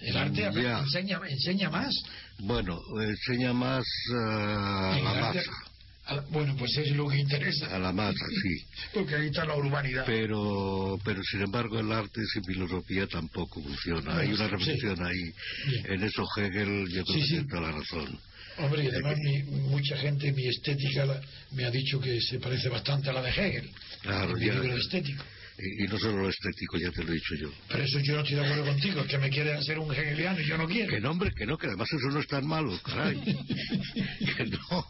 El 0.00 0.16
arte 0.16 0.46
a 0.46 0.78
enseña, 0.80 1.20
enseña 1.28 1.70
más. 1.70 1.94
Bueno, 2.38 2.80
enseña 3.00 3.52
más 3.52 3.84
ah, 4.14 4.92
a 4.94 4.98
El 4.98 5.04
la 5.04 5.10
arte- 5.28 5.38
masa, 5.46 5.50
a 5.52 5.69
la- 6.14 6.20
bueno, 6.30 6.54
pues 6.58 6.76
es 6.78 6.90
lo 6.96 7.08
que 7.08 7.18
interesa. 7.18 7.74
a 7.74 7.78
la 7.78 7.92
masa, 7.92 8.24
sí. 8.42 8.64
Porque 8.94 9.14
ahí 9.14 9.26
está 9.26 9.44
la 9.44 9.56
urbanidad. 9.56 10.04
Pero, 10.06 10.98
pero 11.04 11.22
sin 11.22 11.42
embargo 11.42 11.78
el 11.78 11.90
arte 11.92 12.20
sin 12.32 12.44
filosofía 12.44 13.06
tampoco 13.06 13.62
funciona. 13.62 14.16
Hay 14.18 14.28
una 14.32 14.46
Sí. 14.46 14.50
reflexión 14.50 15.04
ahí. 15.06 15.32
Bien. 15.66 15.86
En 15.92 16.02
eso 16.04 16.24
Hegel 16.36 16.86
yo 16.90 17.04
creo 17.04 17.14
Sí, 17.16 17.20
que 17.20 17.26
sí. 17.40 17.46
tiene 17.46 17.60
la 17.66 17.72
razón. 17.72 18.18
Hombre, 18.58 18.84
y 18.84 18.88
además 18.88 19.16
mi- 19.18 19.42
mucha 19.70 19.96
gente, 19.96 20.32
mi 20.32 20.46
estética, 20.46 21.06
la- 21.06 21.20
me 21.52 21.64
ha 21.64 21.70
dicho 21.70 21.98
que 22.00 22.20
se 22.20 22.38
parece 22.38 22.68
bastante 22.68 23.08
a 23.08 23.12
la 23.12 23.22
de 23.22 23.30
Hegel. 23.30 23.70
Claro, 24.02 24.34
mi 24.34 24.46
ya. 24.46 24.54
libro 24.54 24.76
estético. 24.76 25.22
Y, 25.62 25.84
y 25.84 25.88
no 25.88 25.98
solo 25.98 26.22
lo 26.22 26.28
estético, 26.30 26.78
ya 26.78 26.90
te 26.90 27.04
lo 27.04 27.10
he 27.10 27.14
dicho 27.16 27.34
yo. 27.38 27.50
Pero 27.68 27.82
eso 27.84 27.98
yo 28.00 28.14
no 28.14 28.20
estoy 28.22 28.36
de 28.36 28.44
acuerdo 28.46 28.64
contigo, 28.64 29.00
es 29.02 29.06
que 29.08 29.18
me 29.18 29.28
quieren 29.28 29.56
hacer 29.56 29.78
un 29.78 29.92
hegeliano 29.92 30.40
y 30.40 30.46
yo 30.46 30.56
no 30.56 30.66
quiero. 30.66 30.88
Que 30.90 31.00
no, 31.00 31.10
hombre, 31.10 31.30
que 31.36 31.44
no, 31.44 31.58
que 31.58 31.66
además 31.66 31.88
eso 31.92 32.08
no 32.08 32.20
es 32.20 32.26
tan 32.28 32.46
malo, 32.46 32.78
caray. 32.82 33.20
que 34.36 34.44
no, 34.46 34.86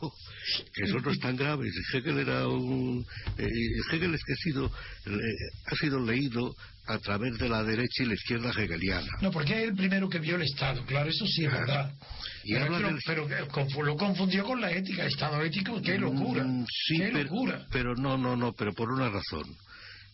que 0.75 0.83
eso 0.85 0.99
no 1.01 1.11
es 1.11 1.19
tan 1.19 1.37
grave. 1.37 1.69
Hegel 1.93 2.19
era 2.21 2.47
un... 2.47 3.05
eh, 3.39 3.49
Hegel 3.93 4.15
es 4.15 4.21
que 4.25 4.33
ha 4.33 4.37
sido, 4.37 4.67
eh, 5.07 5.11
ha 5.67 5.75
sido 5.77 5.99
leído 6.05 6.55
a 6.87 6.99
través 6.99 7.37
de 7.39 7.49
la 7.49 7.63
derecha 7.65 8.03
y 8.03 8.07
la 8.07 8.15
izquierda 8.15 8.51
hegeliana. 8.51 9.09
No, 9.23 9.31
porque 9.31 9.63
es 9.63 9.69
el 9.71 9.75
primero 9.77 10.09
que 10.09 10.19
vio 10.19 10.37
el 10.37 10.43
Estado, 10.43 10.85
claro, 10.87 11.09
eso 11.11 11.27
sí 11.27 11.45
es 11.45 11.51
Claro. 11.51 11.67
verdad. 11.67 11.95
Y 12.45 12.53
pero, 12.55 12.65
habla 12.67 12.77
que 12.79 12.83
lo- 12.83 12.89
del- 12.91 13.03
pero 13.07 13.27
que 13.29 13.35
confu- 13.51 13.85
lo 13.85 13.97
confundió 13.97 14.45
con 14.45 14.61
la 14.61 14.71
ética, 14.73 15.05
Estado 15.07 15.43
ético, 15.43 15.81
qué 15.83 15.99
locura. 15.99 16.45
Mm, 16.45 16.65
sí, 16.87 16.97
qué 16.99 17.11
pero, 17.13 17.23
locura. 17.25 17.67
pero 17.73 17.95
no, 17.97 18.17
no, 18.19 18.37
no, 18.37 18.53
pero 18.53 18.73
por 18.73 18.91
una 18.93 19.09
razón. 19.11 19.45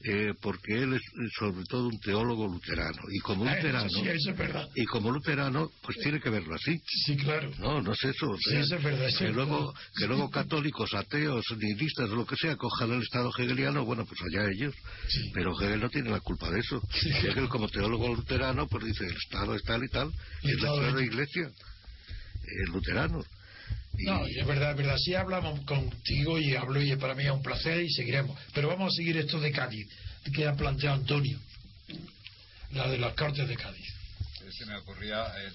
Eh, 0.08 0.34
porque 0.40 0.74
él 0.74 0.92
es 0.94 1.02
eh, 1.02 1.28
sobre 1.38 1.64
todo 1.64 1.88
un 1.88 1.98
teólogo 2.00 2.46
luterano. 2.46 3.00
Y 3.12 3.18
como 3.20 3.44
Ah, 3.46 3.54
luterano 3.56 3.86
eso 3.86 3.98
sí, 4.00 4.08
eso 4.08 4.30
es 4.30 4.36
verdad. 4.38 4.68
y 4.74 4.84
como 4.84 5.10
luterano 5.10 5.70
pues 5.82 5.98
tiene 5.98 6.20
que 6.20 6.30
verlo 6.30 6.54
así. 6.54 6.80
Sí, 7.04 7.16
claro. 7.16 7.50
no 7.58 7.80
no 7.82 7.92
es 7.92 8.04
eso 8.04 8.26
o 8.30 8.36
Sí, 8.38 8.56
eso 8.56 8.76
es 8.76 8.82
verdad, 8.84 9.08
que 9.18 9.28
luego 9.30 9.74
que 9.96 10.06
luego 10.06 10.30
católicos 10.30 10.94
ateos 10.94 11.44
nihilistas 11.58 12.08
lo 12.10 12.24
que 12.26 12.36
sea 12.36 12.56
cojan 12.56 12.92
el 12.92 13.02
estado 13.02 13.30
hegeliano 13.36 13.84
bueno 13.84 14.04
pues 14.06 14.20
allá 14.22 14.48
ellos. 14.50 14.74
Sí. 15.08 15.30
pero 15.34 15.52
Hegel 15.60 15.80
no 15.80 15.88
tiene 15.90 16.10
la 16.10 16.20
culpa 16.20 16.50
de 16.50 16.60
eso. 16.60 16.80
Hegel 17.22 17.48
como 17.48 17.68
teólogo 17.68 18.14
luterano 18.14 18.66
pues 18.68 18.84
dice 18.84 19.04
el 19.06 19.16
estado 19.16 19.54
es 19.54 19.62
tal 19.62 19.82
y 19.84 19.88
tal 19.88 20.10
Y 20.42 20.50
y 20.50 20.52
es 20.54 20.60
la 20.62 21.02
iglesia 21.02 21.50
el 22.64 22.70
luterano 22.72 23.22
No, 24.04 24.26
es 24.26 24.46
verdad, 24.46 24.72
es 24.72 24.76
verdad. 24.76 24.96
Sí 24.98 25.14
hablamos 25.14 25.60
contigo 25.60 26.38
y 26.38 26.54
hablo 26.54 26.82
y 26.82 26.94
para 26.96 27.14
mí 27.14 27.24
es 27.24 27.30
un 27.30 27.42
placer 27.42 27.82
y 27.82 27.90
seguiremos. 27.90 28.38
Pero 28.52 28.68
vamos 28.68 28.92
a 28.92 28.96
seguir 28.96 29.16
esto 29.16 29.40
de 29.40 29.52
Cádiz, 29.52 29.88
que 30.34 30.46
ha 30.46 30.54
planteado 30.54 30.96
Antonio. 30.96 31.38
La 32.72 32.88
de 32.88 32.98
las 32.98 33.14
Cortes 33.14 33.46
de 33.48 33.56
Cádiz. 33.56 33.86
Se 34.50 34.66
me 34.66 34.76
ocurría, 34.76 35.26
eh, 35.38 35.50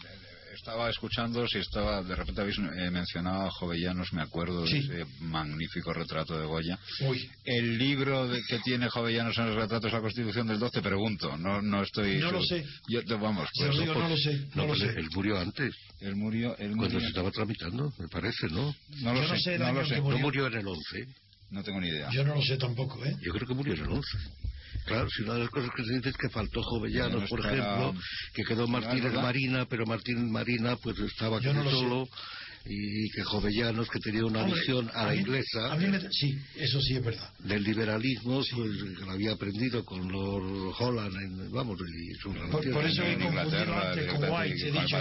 estaba 0.62 0.90
escuchando, 0.92 1.48
si 1.48 1.58
estaba, 1.58 2.04
de 2.04 2.16
repente 2.16 2.42
habéis 2.42 2.58
eh, 2.60 2.92
mencionado 2.92 3.48
a 3.48 3.52
Jovellanos, 3.52 4.14
me 4.14 4.22
acuerdo 4.22 4.66
Sí. 4.68 4.88
de 4.88 5.02
ese 5.02 5.12
magnífico 5.22 5.92
retrato 5.92 6.40
de 6.40 6.46
Goya. 6.46 6.78
Uy, 7.02 7.28
El 7.44 7.80
libro 7.80 8.28
de- 8.28 8.42
que 8.48 8.60
tiene 8.60 8.88
Jovellanos 8.90 9.36
en 9.40 9.48
los 9.48 9.56
retratos 9.56 9.92
de 9.92 9.98
la 9.98 10.02
Constitución 10.02 10.46
del 10.48 10.60
12, 10.60 10.82
pregunto, 10.84 11.36
no, 11.38 11.62
no 11.64 11.82
estoy... 11.82 12.20
No 12.20 12.32
lo 12.32 12.44
sé. 12.44 12.64
Yo, 12.88 13.04
te- 13.04 13.16
vamos, 13.16 13.50
Se 13.54 13.66
pues, 13.66 13.76
lo 13.76 13.82
digo, 13.82 13.94
no 13.96 14.10
lo 14.10 14.18
sé, 14.18 14.48
no 14.54 14.62
lo 14.64 14.68
pues 14.68 14.80
sé. 14.82 14.90
él 15.00 15.08
murió 15.16 15.40
antes 15.40 15.74
él 16.00 16.16
murió... 16.16 16.52
Él 16.58 16.70
cuando 16.76 16.84
murió 16.86 17.00
se 17.00 17.08
estaba 17.08 17.32
tramitando 17.32 17.92
me 17.98 18.08
parece 18.08 18.48
no 18.50 18.74
no 19.02 19.14
lo 19.14 19.22
Yo 19.24 19.28
no 19.28 19.36
sé, 19.36 19.42
sé 19.42 19.54
el 19.56 19.60
no 19.62 19.74
lo 19.74 19.84
sé, 19.86 19.90
que 19.96 19.96
no 19.98 20.04
Murió. 20.04 20.20
murió 20.20 20.48
en 20.48 20.54
el 20.54 20.68
11 20.68 21.06
no 21.50 21.64
tengo 21.64 21.82
ni 21.82 21.88
idea. 21.90 22.10
yo 22.14 22.24
no 22.24 22.36
lo 22.36 22.42
sé 22.42 22.56
tampoco, 22.58 23.04
¿eh? 23.04 23.14
Yo 23.22 23.34
creo 23.34 23.48
que 23.48 23.54
murió 23.54 23.74
en 23.74 23.82
el 23.82 23.90
11. 23.90 24.18
Claro, 24.86 25.08
si 25.10 25.24
una 25.24 25.34
de 25.36 25.40
las 25.42 25.50
cosas 25.50 25.70
que 25.76 25.84
se 25.84 25.94
dice 25.94 26.10
es 26.10 26.18
que 26.18 26.30
faltó 26.30 26.62
Jovellanos, 26.64 27.30
por 27.30 27.40
ejemplo, 27.40 27.94
que 28.34 28.44
quedó 28.44 28.68
Martínez. 28.68 29.14
Marina, 29.14 29.66
pero 29.70 29.86
Martínez 29.86 30.24
Marina 30.30 30.76
pues 30.78 30.98
estaba 31.00 31.40
no 31.40 31.64
lo 31.64 32.06
sé. 32.06 32.12
Y 32.66 33.10
que 33.10 33.24
Jovellanos, 33.24 33.90
que 33.90 34.00
tenía 34.00 34.24
una 34.26 34.44
Hombre, 34.44 34.60
visión 34.60 34.90
a 34.94 35.06
la 35.08 35.12
mí- 35.14 35.20
inglesa 35.20 35.72
a 35.74 35.76
mí 35.76 35.88
me- 35.88 36.00
sí, 36.12 36.38
eso 36.56 36.80
sí 36.82 36.96
es 36.96 37.04
verdad. 37.04 37.34
del 37.40 37.64
liberalismo, 37.64 38.42
pues 38.56 38.84
que 38.98 39.04
lo 39.06 39.12
había 39.12 39.32
aprendido 39.34 39.84
con 39.84 40.08
Lord 40.12 40.74
Holland, 40.80 41.16
en- 41.16 41.52
vamos, 41.52 41.80
y 41.82 42.14
su 42.16 42.32
Por, 42.34 42.50
por 42.72 42.86
eso 42.86 43.02
he 43.04 43.14
confundido 43.16 43.30
Inglaterra, 43.30 43.90
antes 43.92 44.08
con 44.14 44.24
White, 44.30 44.68
he 44.68 44.72
dicho, 44.72 44.98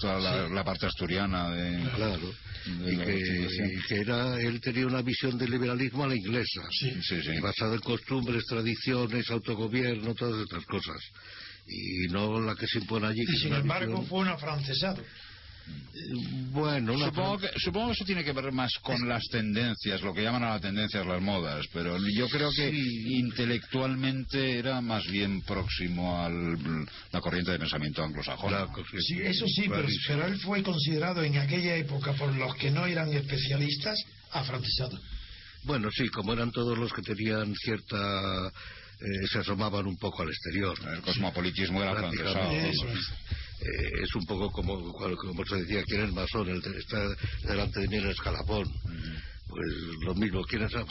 toda, 0.00 0.18
la, 0.20 0.48
la 0.48 0.64
parte 0.64 0.86
asturiana 0.86 1.50
de... 1.50 1.90
Claro, 1.94 2.32
de 2.66 2.92
y 2.92 2.96
que, 2.98 3.04
Constitución. 3.04 3.70
y 3.72 3.82
que 3.88 3.94
era, 4.00 4.40
él 4.40 4.60
tenía 4.60 4.86
una 4.86 5.02
visión 5.02 5.38
del 5.38 5.50
liberalismo 5.50 6.04
a 6.04 6.08
la 6.08 6.16
inglesa, 6.16 6.62
Sí. 6.70 6.92
Sí, 7.02 7.40
basada 7.40 7.74
en 7.74 7.80
costumbres, 7.80 8.44
tradiciones, 8.46 9.30
autogobierno, 9.30 10.14
todas 10.14 10.42
estas 10.42 10.64
cosas, 10.66 10.96
y 11.66 12.08
no 12.08 12.40
la 12.40 12.54
que 12.54 12.66
se 12.66 12.78
impone 12.78 13.06
allí. 13.06 13.24
que 13.24 13.32
Y 13.36 13.40
sin 13.40 13.54
embargo 13.54 13.92
visión- 13.92 14.06
fue 14.08 14.18
un 14.20 14.28
afrancesado. 14.28 15.02
Bueno, 16.52 16.94
una 16.94 17.06
Supongo 17.06 17.38
que, 17.38 17.48
supongo 17.58 17.86
que 17.88 17.92
eso 17.92 18.04
tiene 18.04 18.24
que 18.24 18.32
ver 18.32 18.50
más 18.52 18.72
con 18.82 19.08
las 19.08 19.22
tendencias, 19.30 20.02
lo 20.02 20.12
que 20.12 20.22
llaman 20.22 20.42
a 20.42 20.50
las 20.50 20.60
tendencias 20.60 21.06
las 21.06 21.22
modas, 21.22 21.66
pero 21.72 21.96
yo 21.98 22.28
creo 22.28 22.50
que 22.50 22.70
intelectualmente 22.70 24.58
era 24.58 24.80
más 24.80 25.06
bien 25.06 25.42
próximo 25.42 26.20
a 26.20 26.28
la 26.28 27.20
corriente 27.20 27.52
de 27.52 27.58
pensamiento 27.58 28.02
anglosajona. 28.02 28.66
Sí, 29.00 29.20
eso 29.22 29.46
sí, 29.46 29.64
pero, 29.68 29.86
pero 30.08 30.26
él 30.26 30.38
fue 30.40 30.62
considerado 30.62 31.22
en 31.22 31.38
aquella 31.38 31.76
época 31.76 32.12
por 32.14 32.34
los 32.34 32.54
que 32.56 32.70
no 32.70 32.86
eran 32.86 33.12
especialistas 33.12 34.02
afrancesado. 34.32 34.98
Bueno, 35.64 35.90
sí, 35.92 36.08
como 36.08 36.32
eran 36.32 36.50
todos 36.50 36.76
los 36.78 36.92
que 36.92 37.02
tenían 37.02 37.54
cierta... 37.54 38.48
eh, 38.48 39.26
se 39.30 39.38
asomaban 39.40 39.86
un 39.86 39.96
poco 39.98 40.22
al 40.22 40.28
exterior. 40.30 40.76
El 40.92 41.02
cosmopolitismo 41.02 41.82
era 41.82 41.94
Prácticamente. 41.94 42.72
Eh, 43.60 44.02
es 44.02 44.14
un 44.14 44.24
poco 44.24 44.50
como, 44.50 44.92
como 44.92 45.44
se 45.44 45.56
decía, 45.56 45.82
¿quién 45.84 46.02
es 46.02 46.12
masón? 46.12 46.48
El 46.48 46.62
está 46.76 46.98
delante 47.46 47.80
de 47.80 47.88
mí 47.88 47.96
en 47.96 48.04
el 48.04 48.10
escalafón. 48.10 48.64
Pues 49.48 49.66
lo 50.04 50.14
mismo, 50.14 50.42
¿quién 50.44 50.62
es, 50.62 50.72
eh, 50.72 50.84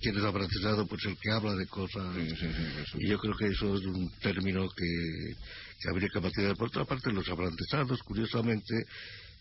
¿quién 0.00 0.16
es 0.16 0.24
afrancesado? 0.24 0.86
Pues 0.86 1.04
el 1.04 1.16
que 1.18 1.30
habla 1.30 1.54
de 1.54 1.66
cosas. 1.66 2.14
Sí, 2.16 2.30
sí, 2.30 2.36
sí, 2.36 2.62
eso. 2.82 2.98
Y 2.98 3.08
yo 3.08 3.18
creo 3.18 3.34
que 3.36 3.46
eso 3.46 3.76
es 3.76 3.84
un 3.84 4.10
término 4.20 4.68
que, 4.70 5.34
que 5.78 5.90
habría 5.90 6.08
que 6.12 6.20
mantener. 6.20 6.56
Por 6.56 6.68
otra 6.68 6.84
parte, 6.84 7.12
los 7.12 7.28
afrancesados, 7.28 8.02
curiosamente, 8.02 8.84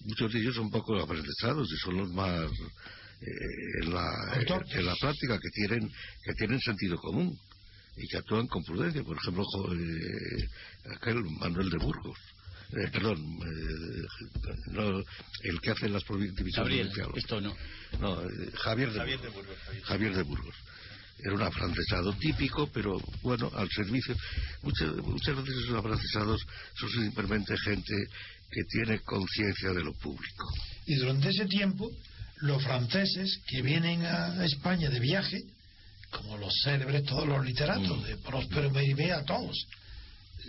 muchos 0.02 0.32
de 0.34 0.40
ellos 0.40 0.56
son 0.56 0.70
poco 0.70 1.02
afrancesados 1.02 1.72
y 1.72 1.78
son 1.78 1.98
los 1.98 2.10
más 2.12 2.52
eh, 3.22 3.84
en, 3.84 3.94
la, 3.94 4.34
Autóctonos. 4.36 4.76
en 4.76 4.86
la 4.86 4.96
práctica 4.96 5.40
que 5.40 5.50
tienen 5.50 5.90
que 6.24 6.34
tienen 6.34 6.60
sentido 6.60 6.98
común 6.98 7.40
y 7.98 8.08
que 8.08 8.18
actúan 8.18 8.48
con 8.48 8.64
prudencia. 8.64 9.04
Por 9.04 9.18
ejemplo, 9.18 9.44
eh, 9.74 10.48
aquel 10.96 11.24
Manuel 11.40 11.70
de 11.70 11.78
Burgos. 11.78 12.18
Eh, 12.72 12.88
perdón, 12.90 13.18
eh, 13.20 14.06
no, 14.72 15.00
el 15.44 15.60
que 15.62 15.72
hace 15.72 15.90
las 15.90 16.04
divisiones 16.08 16.56
Gabriel, 16.56 16.90
provinciales. 16.90 17.18
esto 17.18 17.42
no. 17.42 17.56
No, 18.00 18.22
eh, 18.22 18.52
Javier 18.54 18.94
de 18.94 19.30
Burgos. 19.30 19.58
Javier 19.84 20.16
de 20.16 20.24
Burgos. 20.24 20.56
Era 21.24 21.36
un 21.36 21.42
afrancesado 21.42 22.14
típico, 22.14 22.68
pero 22.72 22.98
bueno, 23.22 23.52
al 23.56 23.70
servicio. 23.70 24.16
Muchas, 24.64 24.96
muchas 24.96 25.36
veces 25.36 25.56
esos 25.64 25.76
afrancesados 25.76 26.42
son 26.76 26.90
simplemente 26.90 27.54
gente 27.58 27.94
que 28.50 28.64
tiene 28.64 29.00
conciencia 29.02 29.74
de 29.74 29.84
lo 29.84 29.94
público. 29.94 30.46
Y 30.86 30.96
durante 30.96 31.30
ese 31.30 31.46
tiempo, 31.46 31.92
los 32.38 32.64
franceses 32.64 33.40
que 33.48 33.62
vienen 33.62 34.04
a 34.06 34.44
España 34.46 34.90
de 34.90 35.00
viaje, 35.00 35.44
como 36.12 36.38
los 36.38 36.54
célebres, 36.64 37.04
todos 37.06 37.28
los 37.28 37.44
literatos, 37.46 37.98
Mm. 38.00 38.04
de 38.04 38.18
Próspero 38.18 38.70
Meribea, 38.72 39.24
todos, 39.24 39.58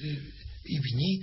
eh, 0.02 0.30
y 0.64 0.78
Vigny, 0.78 1.20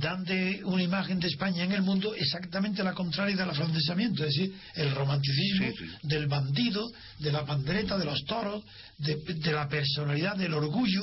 dan 0.00 0.22
de 0.24 0.62
una 0.64 0.82
imagen 0.82 1.18
de 1.18 1.28
España 1.28 1.64
en 1.64 1.72
el 1.72 1.80
mundo 1.82 2.14
exactamente 2.14 2.82
la 2.84 2.92
contraria 2.92 3.34
del 3.36 3.48
afrancesamiento, 3.48 4.22
es 4.24 4.34
decir, 4.34 4.54
el 4.74 4.94
romanticismo 4.94 5.66
Sí, 5.70 5.74
sí. 5.78 6.06
del 6.08 6.26
bandido, 6.26 6.86
de 7.18 7.32
la 7.32 7.46
pandereta, 7.46 7.96
de 7.96 8.04
los 8.04 8.22
toros, 8.24 8.62
de, 8.98 9.16
de 9.16 9.52
la 9.52 9.66
personalidad, 9.68 10.36
del 10.36 10.52
orgullo 10.52 11.02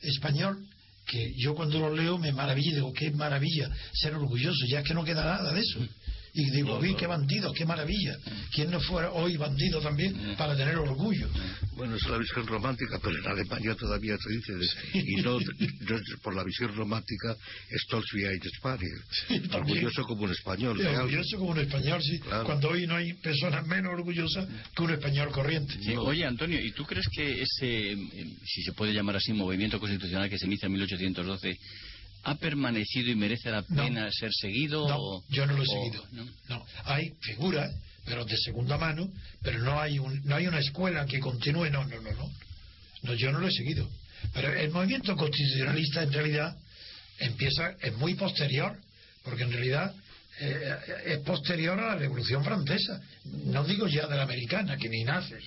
español, 0.00 0.64
que 1.06 1.34
yo 1.36 1.56
cuando 1.56 1.80
lo 1.80 1.92
leo 1.94 2.18
me 2.18 2.30
maravillo, 2.30 2.72
digo, 2.76 2.92
qué 2.92 3.10
maravilla 3.10 3.68
ser 3.94 4.14
orgulloso, 4.14 4.64
ya 4.68 4.78
es 4.78 4.84
que 4.86 4.94
no 4.94 5.02
queda 5.04 5.24
nada 5.24 5.52
de 5.52 5.60
eso. 5.60 5.80
Y 6.32 6.50
digo, 6.50 6.78
uy, 6.78 6.94
qué 6.94 7.06
bandido, 7.06 7.52
qué 7.52 7.64
maravilla. 7.64 8.16
¿Quién 8.54 8.70
no 8.70 8.80
fuera 8.80 9.10
hoy 9.12 9.36
bandido 9.36 9.80
también 9.80 10.34
para 10.38 10.56
tener 10.56 10.76
orgullo? 10.76 11.28
Bueno, 11.72 11.96
es 11.96 12.06
la 12.08 12.18
visión 12.18 12.46
romántica, 12.46 12.98
pero 13.02 13.18
en 13.18 13.26
Alemania 13.26 13.74
todavía 13.74 14.16
se 14.16 14.30
dice, 14.34 14.54
de- 14.54 14.98
y 15.00 15.16
no, 15.22 15.38
por 16.22 16.34
la 16.36 16.44
visión 16.44 16.74
romántica, 16.76 17.36
Stolz 17.86 18.12
wie 18.14 18.26
ein 18.28 18.40
Spanier. 18.56 18.90
también. 19.50 19.78
orgulloso 19.78 20.02
como 20.04 20.22
un 20.24 20.30
español. 20.30 20.78
Sí, 20.78 20.86
orgulloso 20.86 21.38
como 21.38 21.50
un 21.50 21.58
español, 21.58 22.02
sí. 22.02 22.18
Claro. 22.20 22.44
Cuando 22.44 22.68
hoy 22.70 22.86
no 22.86 22.96
hay 22.96 23.12
personas 23.14 23.66
menos 23.66 23.92
orgullosas 23.92 24.46
que 24.74 24.82
un 24.82 24.90
español 24.92 25.30
corriente. 25.32 25.74
Sí, 25.82 25.94
Oye, 25.96 26.24
Antonio, 26.24 26.60
¿y 26.60 26.70
tú 26.72 26.84
crees 26.84 27.06
que 27.12 27.42
ese, 27.42 27.96
si 28.44 28.62
se 28.62 28.72
puede 28.72 28.92
llamar 28.92 29.16
así, 29.16 29.32
movimiento 29.32 29.78
constitucional 29.80 30.28
que 30.30 30.38
se 30.38 30.46
inicia 30.46 30.66
en 30.66 30.72
1812, 30.72 31.56
ha 32.24 32.34
permanecido 32.36 33.10
y 33.10 33.14
merece 33.16 33.50
la 33.50 33.64
No. 33.68 33.82
pena 33.84 34.10
ser 34.12 34.30
seguido? 34.32 34.88
No, 34.88 34.96
o- 34.98 35.24
yo 35.30 35.46
no 35.46 35.54
lo 35.54 35.62
he 35.62 35.66
o- 35.66 35.70
seguido. 35.84 36.06
¿no? 36.12 36.26
No, 36.48 36.66
hay 36.84 37.12
figuras, 37.20 37.70
pero 38.04 38.24
de 38.24 38.36
segunda 38.36 38.76
mano, 38.78 39.10
pero 39.42 39.58
no 39.60 39.80
hay 39.80 39.98
un, 39.98 40.20
no 40.24 40.36
hay 40.36 40.46
una 40.46 40.58
escuela 40.58 41.06
que 41.06 41.20
continúe. 41.20 41.70
No, 41.70 41.84
no, 41.84 42.00
no, 42.00 42.12
no. 42.12 42.30
No, 43.02 43.14
yo 43.14 43.32
no 43.32 43.38
lo 43.40 43.48
he 43.48 43.52
seguido. 43.52 43.88
Pero 44.34 44.52
el 44.52 44.70
movimiento 44.70 45.16
constitucionalista 45.16 46.02
en 46.02 46.12
realidad 46.12 46.56
empieza 47.18 47.74
es 47.80 47.94
muy 47.96 48.14
posterior, 48.14 48.76
porque 49.24 49.44
en 49.44 49.52
realidad 49.52 49.94
eh, 50.40 50.76
es 51.06 51.18
posterior 51.18 51.78
a 51.78 51.88
la 51.88 51.96
Revolución 51.96 52.44
Francesa. 52.44 53.00
No 53.24 53.64
digo 53.64 53.86
ya 53.88 54.06
de 54.06 54.16
la 54.16 54.22
americana, 54.22 54.76
que 54.76 54.88
ni 54.88 55.04
nace. 55.04 55.38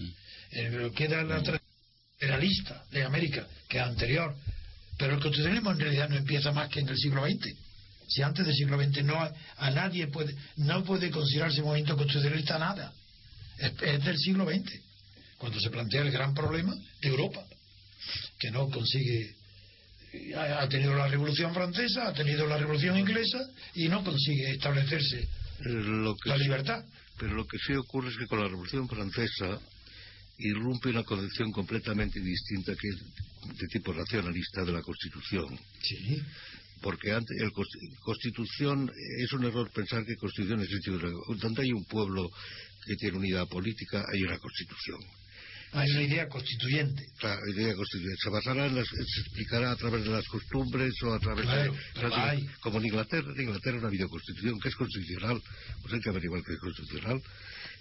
Eh, 0.51 0.91
queda 0.95 1.23
la 1.23 1.41
tradición 1.41 1.59
federalista 2.19 2.83
de 2.91 3.03
América, 3.03 3.47
que 3.67 3.77
es 3.79 3.83
anterior. 3.83 4.35
Pero 4.97 5.13
el 5.15 5.19
constitucionalismo 5.19 5.71
en 5.71 5.79
realidad 5.79 6.09
no 6.09 6.15
empieza 6.17 6.51
más 6.51 6.69
que 6.69 6.79
en 6.81 6.89
el 6.89 6.97
siglo 6.97 7.25
XX. 7.25 7.47
Si 8.07 8.21
antes 8.21 8.45
del 8.45 8.55
siglo 8.55 8.77
XX 8.81 9.03
no 9.03 9.15
a 9.57 9.71
nadie 9.71 10.07
puede, 10.07 10.35
no 10.57 10.83
puede 10.83 11.09
considerarse 11.09 11.61
movimiento 11.61 11.95
constitucionalista 11.97 12.59
nada. 12.59 12.93
Es, 13.57 13.71
es 13.81 14.03
del 14.03 14.17
siglo 14.17 14.45
XX, 14.45 14.71
cuando 15.37 15.59
se 15.59 15.69
plantea 15.69 16.01
el 16.01 16.11
gran 16.11 16.33
problema 16.33 16.75
de 17.01 17.07
Europa, 17.09 17.43
que 18.39 18.51
no 18.51 18.69
consigue. 18.69 19.35
Ha, 20.37 20.67
tenido 20.69 20.93
la 20.93 21.07
Revolución 21.07 21.55
Francesa, 21.55 22.07
ha 22.07 22.13
tenido 22.13 22.45
la 22.45 22.57
Revolución 22.57 22.99
Inglesa 22.99 23.39
y 23.73 23.87
no 23.89 24.03
consigue 24.03 24.51
establecerse 24.51 25.27
Lo 25.61 26.15
que 26.17 26.29
la 26.29 26.37
sí- 26.37 26.43
libertad. 26.43 26.83
Pero 27.17 27.33
lo 27.33 27.47
que 27.47 27.57
sí 27.57 27.73
ocurre 27.73 28.09
es 28.09 28.17
que 28.17 28.27
con 28.27 28.39
la 28.39 28.47
Revolución 28.47 28.87
Francesa 28.87 29.59
irrumpe 30.37 30.89
una 30.89 31.03
concepción 31.03 31.51
completamente 31.51 32.19
distinta 32.19 32.73
que 32.75 32.87
es 32.89 33.57
de 33.57 33.67
tipo 33.67 33.93
nacionalista 33.93 34.63
de 34.63 34.71
la 34.71 34.81
Constitución. 34.81 35.59
Sí, 35.81 36.21
Porque 36.81 37.11
antes, 37.11 37.37
el 37.41 37.51
cons- 37.51 37.99
Constitución 38.01 38.91
es 39.19 39.31
un 39.33 39.45
error 39.45 39.69
pensar 39.73 40.05
que 40.05 40.15
Constitución 40.15 40.61
es 40.61 40.69
institución. 40.71 41.13
Donde 41.39 41.61
hay 41.61 41.71
un 41.71 41.85
pueblo 41.85 42.29
que 42.85 42.95
tiene 42.95 43.17
unidad 43.17 43.47
política, 43.47 44.03
hay 44.11 44.23
una 44.23 44.37
Constitución. 44.37 44.99
Hay 45.75 45.89
una 45.89 46.03
idea 46.03 46.27
constituyente. 46.29 47.03
La 47.23 47.39
idea 47.51 47.73
constituyente. 47.73 48.21
Se 48.21 48.29
basará 48.29 48.67
en 48.67 48.75
las, 48.75 48.85
se 48.87 49.21
explicará 49.21 49.71
a 49.71 49.75
través 49.75 50.03
de 50.03 50.11
las 50.11 50.27
costumbres 50.27 50.93
o 51.01 51.13
a 51.13 51.19
través 51.19 51.45
Claro, 51.45 51.73
de... 51.73 52.47
Como 52.61 52.77
en 52.77 52.85
Inglaterra, 52.85 53.31
en 53.35 53.41
Inglaterra 53.41 53.79
no 53.79 53.85
ha 53.85 53.87
habido 53.87 54.07
constitución, 54.07 54.59
que 54.59 54.69
es 54.69 54.75
constitucional. 54.75 55.41
Pues 55.81 55.93
hay 55.95 55.99
que 55.99 56.09
averiguar 56.09 56.43
que 56.43 56.53
es 56.53 56.59
constitucional. 56.59 57.19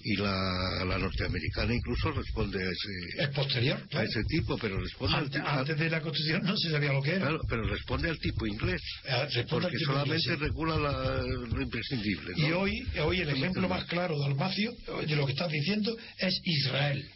Y 0.05 0.17
la, 0.17 0.85
la 0.85 0.99
norteamericana 0.99 1.73
incluso 1.75 2.11
responde 2.11 2.59
a 2.59 2.69
ese, 2.71 3.23
Es 3.23 3.29
posterior, 3.31 3.79
a 3.79 3.87
claro. 3.87 4.09
ese 4.09 4.25
tipo, 4.25 4.59
pero 4.59 4.81
responde 4.81 5.15
al 5.17 5.23
Antes, 5.25 5.41
tipo... 5.41 5.49
antes 5.53 5.79
de 5.79 5.91
la 5.91 6.01
constitución 6.01 6.43
no 6.43 6.57
se 6.57 6.71
sabía 6.71 6.93
lo 6.93 7.03
que 7.03 7.11
era. 7.11 7.21
Claro, 7.21 7.41
pero 7.49 7.63
responde 7.69 8.11
al 8.11 8.19
tipo 8.19 8.47
inglés. 8.47 8.81
Al 9.09 9.29
Porque 9.49 9.77
tipo 9.77 9.93
solamente 9.93 10.17
inglés, 10.17 10.23
sí. 10.25 10.35
regula 10.35 10.77
la- 10.77 11.23
lo 11.23 11.63
imprescindible. 11.63 12.33
¿no? 12.37 12.49
Y 12.49 12.53
hoy, 12.53 12.89
hoy 13.01 13.21
el 13.21 13.29
ejemplo 13.29 13.69
más 13.69 13.85
claro 13.85 14.19
de 14.19 14.25
Almacio, 14.27 14.73
de 15.07 15.15
lo 15.17 15.25
que 15.27 15.33
estás 15.33 15.51
diciendo, 15.53 15.97
es 16.19 16.41
Israel. 16.45 17.09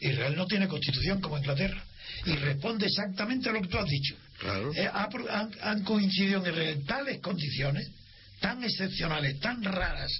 Israel 0.00 0.34
no 0.36 0.46
tiene 0.46 0.68
constitución 0.68 1.20
como 1.20 1.38
Inglaterra. 1.38 1.82
Y 2.26 2.32
responde 2.32 2.86
exactamente 2.86 3.48
a 3.48 3.52
lo 3.52 3.62
que 3.62 3.68
tú 3.68 3.78
has 3.78 3.88
dicho. 3.88 4.14
Claro. 4.38 4.72
Eh, 4.74 4.88
han, 4.92 5.50
han 5.62 5.84
coincidido 5.84 6.44
en 6.44 6.84
tales 6.84 7.18
condiciones, 7.20 7.88
tan 8.40 8.62
excepcionales, 8.64 9.38
tan 9.40 9.62
raras, 9.62 10.10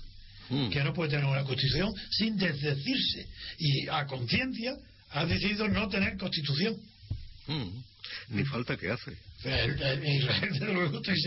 Mm. 0.51 0.69
que 0.71 0.83
no 0.83 0.93
puede 0.93 1.11
tener 1.11 1.25
una 1.25 1.45
constitución 1.45 1.93
sin 2.11 2.37
desdecirse. 2.37 3.27
Y 3.59 3.89
a 3.89 4.05
conciencia 4.07 4.75
ha 5.11 5.25
decidido 5.25 5.69
no 5.69 5.89
tener 5.89 6.17
constitución. 6.19 6.77
Mm. 7.47 7.83
Ni 8.31 8.45
falta 8.45 8.77
que 8.77 8.91
hace. 8.91 9.17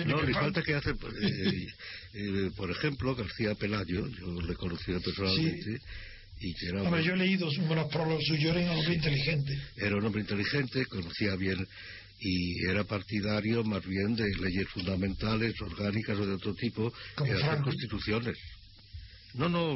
No, 0.05 0.21
ni 0.23 0.33
falta. 0.33 0.61
que 0.61 0.73
hace, 0.75 0.91
eh, 0.91 1.67
eh, 2.13 2.51
por 2.55 2.69
ejemplo, 2.71 3.15
García 3.15 3.55
Pelayo, 3.55 4.07
yo 4.07 4.41
le 4.41 4.53
conocí 4.55 4.91
personalmente, 5.03 5.79
y 6.39 6.53
que 6.53 6.67
era, 6.67 6.83
Hombre, 6.83 7.01
un- 7.01 7.07
yo 7.07 7.13
he 7.13 7.17
leído 7.17 7.47
unos 7.49 7.87
prólogos 7.89 8.23
suyos, 8.25 8.55
era 8.55 8.71
un 8.71 8.77
hombre 8.79 8.95
inteligente. 8.95 9.57
era 9.77 9.95
un 9.95 10.05
hombre 10.05 10.21
inteligente, 10.21 10.85
conocía 10.85 11.35
bien 11.35 11.65
y 12.19 12.65
era 12.69 12.83
partidario 12.83 13.63
más 13.63 13.85
bien 13.85 14.15
de 14.15 14.29
leyes 14.41 14.67
fundamentales, 14.69 15.53
orgánicas 15.61 16.17
o 16.17 16.25
de 16.25 16.33
otro 16.33 16.53
tipo, 16.55 16.93
Como 17.15 17.33
que 17.33 17.43
hacer 17.43 17.61
constituciones. 17.61 18.37
No, 19.35 19.49
no, 19.49 19.73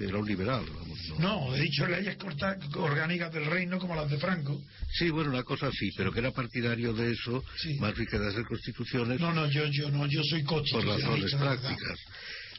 era 0.00 0.18
un 0.18 0.26
liberal. 0.26 0.64
vamos, 0.72 0.98
no. 1.08 1.18
No, 1.18 1.54
he 1.56 1.62
dicho 1.62 1.84
leyes 1.86 2.16
corta- 2.16 2.56
orgánicas 2.76 3.32
del 3.32 3.46
reino 3.46 3.78
como 3.78 3.94
las 3.96 4.08
de 4.08 4.18
Franco. 4.18 4.62
Sí, 4.92 5.10
bueno, 5.10 5.30
una 5.30 5.42
cosa 5.42 5.68
sí, 5.72 5.90
pero 5.96 6.12
que 6.12 6.20
era 6.20 6.30
partidario 6.30 6.92
de 6.92 7.10
eso, 7.12 7.42
Sí. 7.56 7.74
más 7.80 7.94
que 7.94 8.18
de 8.18 8.28
hacer 8.28 8.44
constituciones 8.44 9.18
No, 9.20 9.32
no, 9.32 9.46
yo, 9.50 9.64
yo 9.66 9.90
no, 9.90 10.06
yo 10.06 10.22
soy 10.22 10.42
por 10.44 10.58
constitucionalista. 10.58 11.08
razones 11.38 11.60
prácticas. 11.60 11.98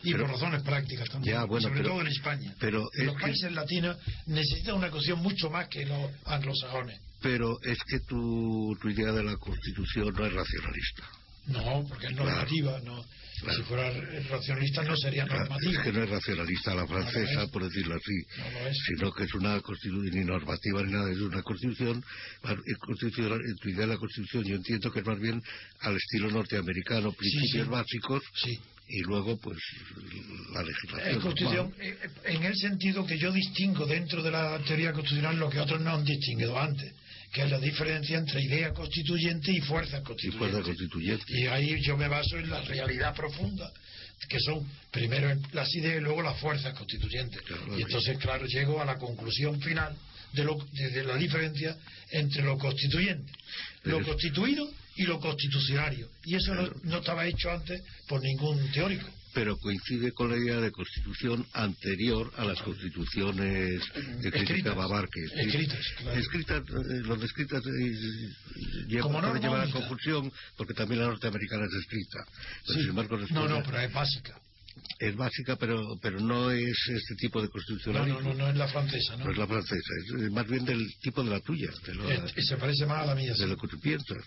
Y 0.04 0.12
Pero- 0.14 0.24
por 0.26 0.34
razones 0.34 0.64
prácticas 0.64 1.10
también. 1.10 1.36
Ya, 1.36 1.44
bueno, 1.46 1.62
sobre 1.68 1.82
pero- 1.82 1.90
todo 1.90 2.02
en 2.02 2.08
España. 2.08 2.56
pero 2.60 2.90
en 2.96 3.06
los 3.06 3.16
que- 3.16 3.22
países 3.22 3.52
latinos 3.54 3.98
necesitan 4.26 4.76
una 4.76 4.90
constitución 4.90 5.24
mucho 5.24 5.50
más 5.50 5.68
que 5.70 5.86
los 5.86 6.10
anglosajones. 6.26 7.00
Pero 7.22 7.62
es 7.62 7.78
que 7.88 8.00
tu, 8.10 8.76
tu 8.82 8.90
idea 8.90 9.12
de 9.12 9.24
la 9.24 9.38
Constitución 9.38 10.12
no 10.18 10.26
es 10.26 10.34
racionalista. 10.34 11.04
No, 11.48 11.86
porque 11.88 12.08
es 12.08 12.14
Claro. 12.14 12.30
normativa. 12.32 12.80
no 12.84 13.06
Claro. 13.42 13.58
Si 13.58 13.64
fuera 13.64 13.92
racionalista 14.30 14.84
no 14.84 14.96
sería 14.96 15.26
normativa. 15.26 15.72
Es 15.72 15.80
que 15.80 15.92
no 15.92 16.04
es 16.04 16.10
racionalista 16.10 16.76
la 16.76 16.82
No 16.82 16.88
francesa, 16.88 17.44
es. 17.44 17.50
por 17.50 17.64
decirlo 17.64 17.96
así, 17.96 18.14
No 18.38 18.74
sino 18.88 19.12
que 19.12 19.24
es 19.24 19.34
una 19.34 19.60
constitución 19.62 20.16
ni 20.20 20.26
normativa 20.26 20.84
ni 20.84 20.92
nada, 20.92 21.12
es 21.12 21.18
una 21.18 21.42
constitución. 21.42 22.04
constitucional, 22.80 23.40
En 23.46 23.56
tu 23.58 23.70
idea 23.70 23.82
de 23.82 23.94
la 23.94 23.98
constitución 23.98 24.44
yo 24.44 24.56
entiendo 24.56 24.92
que 24.92 25.00
es 25.00 25.06
más 25.06 25.20
bien 25.20 25.42
al 25.82 25.96
estilo 25.96 26.30
norteamericano, 26.30 27.12
principios 27.14 27.66
sí. 27.66 27.72
básicos 27.72 28.24
Sí. 28.44 28.60
y 28.88 29.02
luego 29.02 29.38
pues 29.40 29.58
la 30.54 30.64
legislación. 30.64 31.16
Eh, 31.18 31.20
constitución, 31.22 31.70
normal. 31.70 31.82
eh, 31.88 31.98
en 32.26 32.44
el 32.44 32.56
sentido 32.56 33.06
que 33.06 33.18
yo 33.18 33.32
distingo 33.32 33.86
dentro 33.86 34.22
de 34.22 34.32
la 34.32 34.60
teoría 34.60 34.92
constitucional 34.92 35.38
lo 35.40 35.50
que 35.50 35.60
otros 35.60 35.82
no 35.82 35.92
han 35.96 36.04
distinguido 36.04 36.58
antes, 36.60 36.94
que 37.32 37.44
es 37.44 37.50
la 37.52 37.60
diferencia 37.60 38.18
entre 38.18 38.42
idea 38.42 38.74
constituyente 38.74 39.52
y 39.52 39.62
fuerza 39.62 40.00
Y 40.00 40.04
constituyente. 40.04 40.52
fuerza 40.52 40.62
constituyente. 40.68 41.24
Y 41.30 41.48
ahí 41.48 41.82
yo 41.82 41.96
me 41.98 42.08
baso 42.08 42.38
en 42.38 42.50
la 42.50 42.62
realidad 42.62 43.16
profunda, 43.16 43.72
que 44.28 44.40
son 44.40 44.68
primero 44.92 45.34
las 45.54 45.74
ideas 45.76 45.98
y 45.98 46.02
luego 46.02 46.22
las 46.22 46.38
fuerzas 46.40 46.74
constituyentes. 46.74 47.42
Claro, 47.44 47.78
y 47.78 47.82
entonces, 47.84 48.18
claro, 48.18 48.46
llego 48.46 48.82
a 48.82 48.86
la 48.86 48.98
conclusión 48.98 49.60
final 49.62 49.96
de, 50.34 50.44
lo, 50.44 50.56
de, 50.74 50.90
de 50.90 51.04
la 51.04 51.16
diferencia 51.16 51.76
entre 52.12 52.44
lo 52.44 52.58
constituyente, 52.58 53.32
Pero 53.84 54.00
lo 54.00 54.06
constituido 54.06 54.70
y 54.98 55.04
lo 55.04 55.20
constitucionario. 55.20 56.10
Y 56.26 56.36
eso 56.36 56.54
no, 56.54 56.70
no 56.84 56.98
estaba 56.98 57.26
hecho 57.26 57.50
antes 57.50 57.82
por 58.08 58.22
ningún 58.22 58.72
teórico. 58.72 59.08
Pero 59.34 59.58
coincide 59.58 60.12
con 60.12 60.30
la 60.30 60.38
idea 60.38 60.60
de 60.60 60.72
constitución 60.72 61.46
anterior 61.54 62.32
a 62.38 62.46
las 62.46 62.62
constituciones 62.62 63.82
de 64.22 64.32
crítica. 64.32 64.74
Babarque. 64.74 65.20
Escritas, 65.36 65.86
claro. 65.98 66.20
Escritas, 66.20 66.64
eh, 66.70 67.02
lo 67.04 67.16
de 67.18 67.26
escritas 67.26 67.64
eh, 67.66 67.92
lleva, 68.88 69.04
Como 69.04 69.20
puede 69.20 69.34
norma 69.34 69.40
llevar 69.42 69.60
a 69.62 69.64
única. 69.64 69.80
confusión 69.80 70.32
porque 70.58 70.74
también 70.74 71.02
la 71.02 71.08
norteamericana 71.08 71.66
es 71.66 71.74
escrita. 71.82 72.20
Pero, 72.26 72.74
Sí. 72.74 72.80
sin 72.82 72.90
embargo, 72.90 73.18
No, 73.32 73.48
no, 73.48 73.64
pero 73.64 73.80
es 73.80 73.94
básica. 73.94 74.40
Es 75.00 75.16
básica, 75.16 75.56
pero, 75.56 75.98
pero 76.02 76.20
no 76.20 76.52
es 76.52 76.78
este 76.90 77.16
tipo 77.16 77.40
de 77.42 77.48
No, 77.48 77.52
constitucionalismo. 77.52 78.22
no, 78.22 78.34
no, 78.34 78.44
no 78.44 78.50
es 78.50 78.56
la 78.56 78.68
francesa, 78.68 79.18
¿no? 79.18 79.26
No 79.26 79.32
es 79.32 79.38
la 79.38 79.48
francesa, 79.48 79.90
es 80.20 80.32
más 80.32 80.48
bien 80.48 80.66
del 80.66 80.86
tipo 81.02 81.24
de 81.24 81.30
la 81.32 81.40
tuya, 81.40 81.70
de, 81.86 81.94
lo- 81.96 82.28
se 82.28 82.58
parece 82.58 82.86
más 82.86 83.04
a 83.04 83.06
la 83.08 83.16
mía. 83.16 83.34
sí. 83.36 83.42
de 83.42 83.48
lo 83.48 83.58
que 83.58 83.68
tú 83.68 83.80
piensas. 83.80 84.18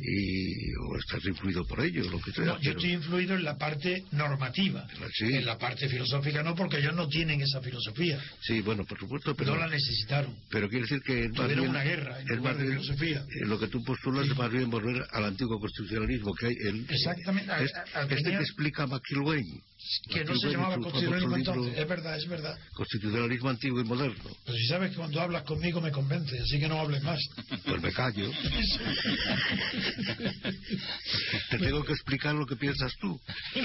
Y, 0.00 0.74
o 0.76 0.96
estás 0.98 1.24
influido 1.26 1.64
por 1.66 1.80
ello, 1.84 2.04
lo 2.10 2.20
que 2.20 2.32
sea. 2.32 2.44
No, 2.44 2.54
yo 2.56 2.60
pero- 2.62 2.70
estoy 2.78 2.92
influido 2.92 3.34
en 3.34 3.44
la 3.44 3.56
parte 3.56 4.04
normativa. 4.12 4.86
Sí. 5.14 5.26
En 5.34 5.46
la 5.46 5.58
parte 5.58 5.88
filosófica 5.88 6.42
no, 6.42 6.54
porque 6.54 6.78
ellos 6.78 6.94
no 6.94 7.08
tienen 7.08 7.40
esa 7.40 7.60
filosofía. 7.60 8.20
Sí, 8.40 8.60
bueno, 8.60 8.84
por 8.84 8.98
supuesto, 8.98 9.34
pero... 9.34 9.54
no 9.54 9.60
la 9.60 9.68
necesitaron. 9.68 10.36
Pero 10.50 10.68
quiere 10.68 10.82
decir 10.84 11.02
que 11.02 11.28
Tuvieron 11.30 11.58
bien, 11.64 11.70
una 11.70 11.82
guerra 11.84 12.20
en 12.20 12.30
es 12.30 12.36
lugar 12.36 12.56
de 12.56 12.62
bien- 12.64 12.80
filosofía. 12.80 13.24
lo 13.46 13.58
que 13.58 13.68
tú 13.68 13.82
postulas 13.84 14.26
es 14.28 14.36
más 14.36 14.50
bien 14.50 14.70
volver 14.70 15.04
al 15.10 15.24
antiguo 15.24 15.58
constitucionalismo 15.58 16.34
que 16.34 16.46
hay 16.46 16.54
el, 16.64 16.86
Exactamente, 16.88 17.50
a- 17.52 17.60
es- 17.62 17.74
a- 17.74 18.00
a- 18.00 18.02
este 18.02 18.16
tenía- 18.16 18.38
que 18.38 18.44
explica 18.44 18.86
McIlwain 18.86 19.62
Que 20.10 20.24
no 20.24 20.36
se 20.36 20.48
llamaba 20.50 20.76
constitucionalismo 20.76 21.36
entonces. 21.36 21.78
Es 21.78 21.88
verdad, 21.88 22.16
es 22.16 22.28
verdad. 22.28 22.58
constitucionalismo 22.74 23.48
antiguo 23.50 23.80
y 23.80 23.84
moderno 23.84 24.30
Pero 24.44 24.56
si 24.58 24.66
sabes 24.66 24.90
que 24.90 24.96
cuando 24.96 25.20
hablas 25.20 25.42
conmigo 25.44 25.80
me 25.80 25.90
convence, 25.90 26.38
así 26.38 26.58
que 26.58 26.68
no 26.68 26.80
hables 26.80 27.02
más. 27.02 27.20
pues 27.64 27.82
me 27.82 27.92
callo 27.92 28.30
te 31.50 31.58
tengo 31.58 31.84
que 31.84 31.92
explicar 31.92 32.34
lo 32.34 32.46
que 32.46 32.56
piensas 32.56 32.92
tú 33.00 33.20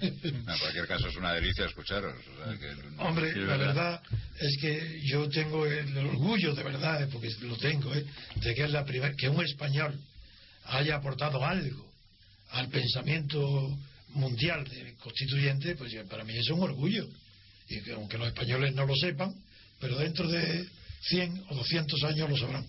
En 0.00 0.44
cualquier 0.60 0.86
caso 0.86 1.08
es 1.08 1.16
una 1.16 1.32
delicia 1.32 1.64
escucharos. 1.64 2.14
o 2.14 2.44
sea, 2.44 2.58
que- 2.58 2.74
Hombre, 2.98 3.34
la 3.36 3.56
verdad 3.56 4.02
es 4.40 4.58
que 4.60 5.00
yo 5.04 5.28
tengo 5.30 5.64
el 5.66 5.96
orgullo 5.96 6.54
de 6.54 6.62
verdad, 6.62 7.02
eh, 7.02 7.08
porque 7.10 7.30
lo 7.42 7.56
tengo, 7.56 7.94
eh, 7.94 8.04
de 8.36 8.54
que 8.54 8.64
es 8.64 8.70
la 8.70 8.84
primera 8.84 9.14
que 9.16 9.28
un 9.28 9.42
español 9.42 9.98
haya 10.64 10.96
aportado 10.96 11.44
algo 11.44 11.93
al 12.54 12.68
pensamiento 12.68 13.76
mundial 14.10 14.64
de 14.64 14.94
constituyente, 14.96 15.74
pues 15.76 15.92
para 16.08 16.24
mí 16.24 16.36
es 16.36 16.48
un 16.50 16.60
orgullo. 16.62 17.06
Y 17.68 17.80
que 17.82 17.92
aunque 17.92 18.18
los 18.18 18.28
españoles 18.28 18.74
no 18.74 18.86
lo 18.86 18.94
sepan, 18.94 19.34
pero 19.80 19.96
dentro 19.98 20.28
de 20.28 20.66
100 21.02 21.44
o 21.50 21.54
200 21.56 22.04
años 22.04 22.30
lo 22.30 22.36
sabrán. 22.36 22.66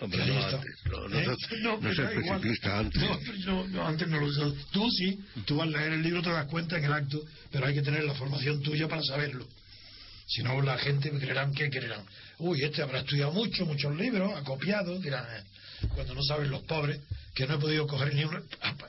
Hombre, 0.00 0.26
no 0.26 0.46
antes 0.46 0.70
no, 0.84 1.08
no, 1.08 1.18
¿Eh? 1.18 1.26
No, 1.62 1.72
no 1.72 1.80
pero 1.80 2.20
igual. 2.20 2.40
pacifista 2.40 2.78
antes 2.78 3.02
No, 3.02 3.18
no, 3.46 3.68
no, 3.68 3.86
antes 3.88 4.06
no 4.08 4.20
lo 4.20 4.32
sé. 4.32 4.56
Tú 4.70 4.88
sí, 4.90 5.18
tú 5.44 5.60
al 5.60 5.72
leer 5.72 5.92
el 5.94 6.02
libro 6.02 6.22
te 6.22 6.30
das 6.30 6.46
cuenta 6.46 6.78
en 6.78 6.84
el 6.84 6.92
acto, 6.92 7.20
pero 7.50 7.66
hay 7.66 7.74
que 7.74 7.82
tener 7.82 8.04
la 8.04 8.14
formación 8.14 8.62
tuya 8.62 8.86
para 8.86 9.02
saberlo. 9.02 9.48
Si 10.28 10.42
no, 10.42 10.60
la 10.62 10.78
gente 10.78 11.10
creerán 11.10 11.52
que 11.52 11.68
creerán. 11.70 12.04
Uy, 12.38 12.62
este 12.62 12.82
habrá 12.82 13.00
estudiado 13.00 13.32
mucho, 13.32 13.64
muchos 13.66 13.96
libros, 13.96 14.32
ha 14.36 14.44
copiado, 14.44 14.98
dirán. 15.00 15.24
eh. 15.36 15.42
Cuando 15.94 16.14
no 16.14 16.22
saben 16.22 16.50
los 16.50 16.62
pobres, 16.62 17.00
que 17.38 17.46
no 17.46 17.54
he 17.54 17.58
podido 17.58 17.86
coger 17.86 18.12
ni 18.14 18.24
una. 18.24 18.42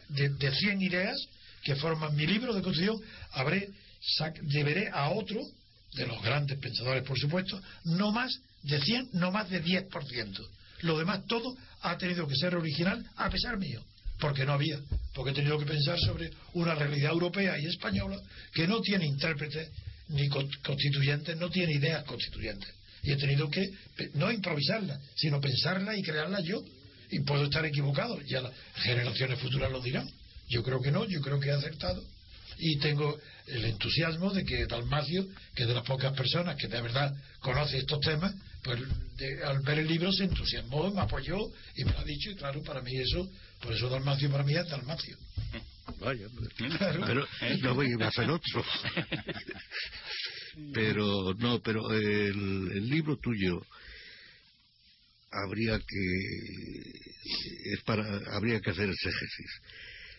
De, 0.09 0.29
de 0.29 0.51
100 0.51 0.81
ideas 0.81 1.15
que 1.63 1.75
forman 1.75 2.15
mi 2.15 2.25
libro 2.25 2.53
de 2.55 2.63
constitución, 2.63 2.99
habré 3.33 3.69
sac- 4.17 4.39
deberé 4.41 4.89
a 4.91 5.09
otro, 5.11 5.39
de 5.93 6.07
los 6.07 6.19
grandes 6.23 6.57
pensadores, 6.57 7.03
por 7.03 7.17
supuesto, 7.19 7.61
no 7.83 8.11
más 8.11 8.31
de 8.63 8.81
100, 8.81 9.09
no 9.13 9.31
más 9.31 9.49
de 9.51 9.63
10%. 9.63 10.47
Lo 10.81 10.97
demás 10.97 11.25
todo 11.27 11.55
ha 11.81 11.95
tenido 11.97 12.27
que 12.27 12.35
ser 12.35 12.55
original 12.55 13.05
a 13.17 13.29
pesar 13.29 13.57
mío, 13.59 13.83
porque 14.19 14.45
no 14.45 14.53
había, 14.53 14.79
porque 15.13 15.29
he 15.31 15.35
tenido 15.35 15.59
que 15.59 15.65
pensar 15.65 15.99
sobre 15.99 16.31
una 16.53 16.73
realidad 16.73 17.11
europea 17.11 17.55
y 17.59 17.65
española 17.67 18.19
que 18.53 18.67
no 18.67 18.81
tiene 18.81 19.05
intérpretes 19.05 19.69
ni 20.07 20.27
con- 20.27 20.49
constituyentes, 20.63 21.37
no 21.37 21.49
tiene 21.51 21.73
ideas 21.73 22.03
constituyentes. 22.05 22.69
Y 23.03 23.11
he 23.11 23.15
tenido 23.17 23.47
que 23.49 23.69
no 24.15 24.31
improvisarla, 24.31 24.99
sino 25.15 25.39
pensarla 25.39 25.95
y 25.95 26.01
crearla 26.01 26.39
yo. 26.41 26.63
Y 27.11 27.19
puedo 27.21 27.45
estar 27.45 27.65
equivocado, 27.65 28.19
ya 28.21 28.41
las 28.41 28.53
generaciones 28.75 29.39
futuras 29.39 29.71
lo 29.71 29.81
dirán. 29.81 30.09
Yo 30.49 30.63
creo 30.63 30.81
que 30.81 30.91
no, 30.91 31.05
yo 31.05 31.21
creo 31.21 31.39
que 31.39 31.49
he 31.49 31.51
acertado. 31.51 32.03
Y 32.61 32.77
tengo 32.79 33.17
el 33.47 33.63
entusiasmo 33.65 34.31
de 34.33 34.43
que 34.43 34.65
Dalmacio, 34.65 35.25
que 35.55 35.63
es 35.63 35.67
de 35.69 35.73
las 35.73 35.85
pocas 35.85 36.13
personas 36.13 36.57
que 36.57 36.67
de 36.67 36.81
verdad 36.81 37.15
conoce 37.39 37.77
estos 37.77 37.99
temas, 38.01 38.33
pues 38.63 38.81
de- 39.17 39.43
al 39.43 39.61
ver 39.61 39.79
el 39.79 39.87
libro 39.87 40.11
se 40.11 40.25
entusiasmó, 40.25 40.91
me 40.91 40.99
apoyó 41.01 41.37
y 41.75 41.85
me 41.85 41.93
lo 41.93 41.99
ha 41.99 42.03
dicho. 42.03 42.29
Y 42.31 42.35
claro, 42.35 42.61
para 42.63 42.81
mí 42.81 42.95
eso, 42.97 43.29
por 43.61 43.71
eso 43.73 43.87
Dalmacio 43.89 44.29
para 44.29 44.43
mí 44.43 44.53
es 44.55 44.67
Dalmacio. 44.67 45.17
vaya 46.01 46.27
pues. 46.35 46.49
Claro. 46.77 47.03
pero 47.07 47.27
no 47.61 47.75
voy 47.75 47.93
a 48.01 48.11
ser 48.11 48.29
otro 48.29 48.63
Pero 50.73 51.33
no, 51.35 51.61
pero 51.61 51.91
el, 51.93 52.71
el 52.73 52.89
libro 52.89 53.17
tuyo 53.17 53.65
habría 55.31 55.79
que 55.79 57.73
es 57.73 57.81
para 57.85 58.03
habría 58.35 58.59
que 58.59 58.71
hacer 58.71 58.89
exégesis 58.89 59.61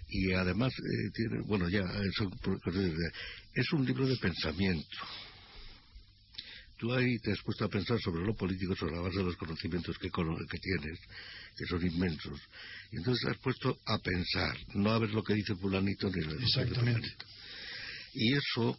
y 0.09 0.33
además 0.33 0.73
eh, 0.73 1.11
tiene 1.15 1.41
bueno 1.43 1.69
ya 1.69 1.81
eso, 1.81 2.31
es 3.55 3.73
un 3.73 3.85
libro 3.87 4.07
de 4.07 4.17
pensamiento. 4.17 4.97
Tú 6.77 6.93
ahí 6.95 7.19
te 7.19 7.33
has 7.33 7.41
puesto 7.43 7.67
a 7.67 7.69
pensar 7.69 7.99
sobre 8.01 8.25
lo 8.25 8.35
político 8.35 8.75
sobre 8.75 8.97
la 8.97 9.03
base 9.03 9.19
de 9.19 9.25
los 9.25 9.37
conocimientos 9.37 9.99
que, 9.99 10.09
que 10.09 10.59
tienes 10.59 10.99
que 11.57 11.67
son 11.67 11.87
inmensos. 11.87 12.41
Y 12.91 12.97
entonces 12.97 13.29
has 13.29 13.39
puesto 13.39 13.79
a 13.85 13.99
pensar 13.99 14.57
no 14.75 14.91
a 14.91 14.99
ver 14.99 15.11
lo 15.11 15.23
que 15.23 15.35
dice 15.35 15.55
fulanito 15.57 16.09
ni 16.11 16.23
lo 16.25 16.41
Exactamente. 16.41 17.09
y 18.15 18.35
eso 18.35 18.79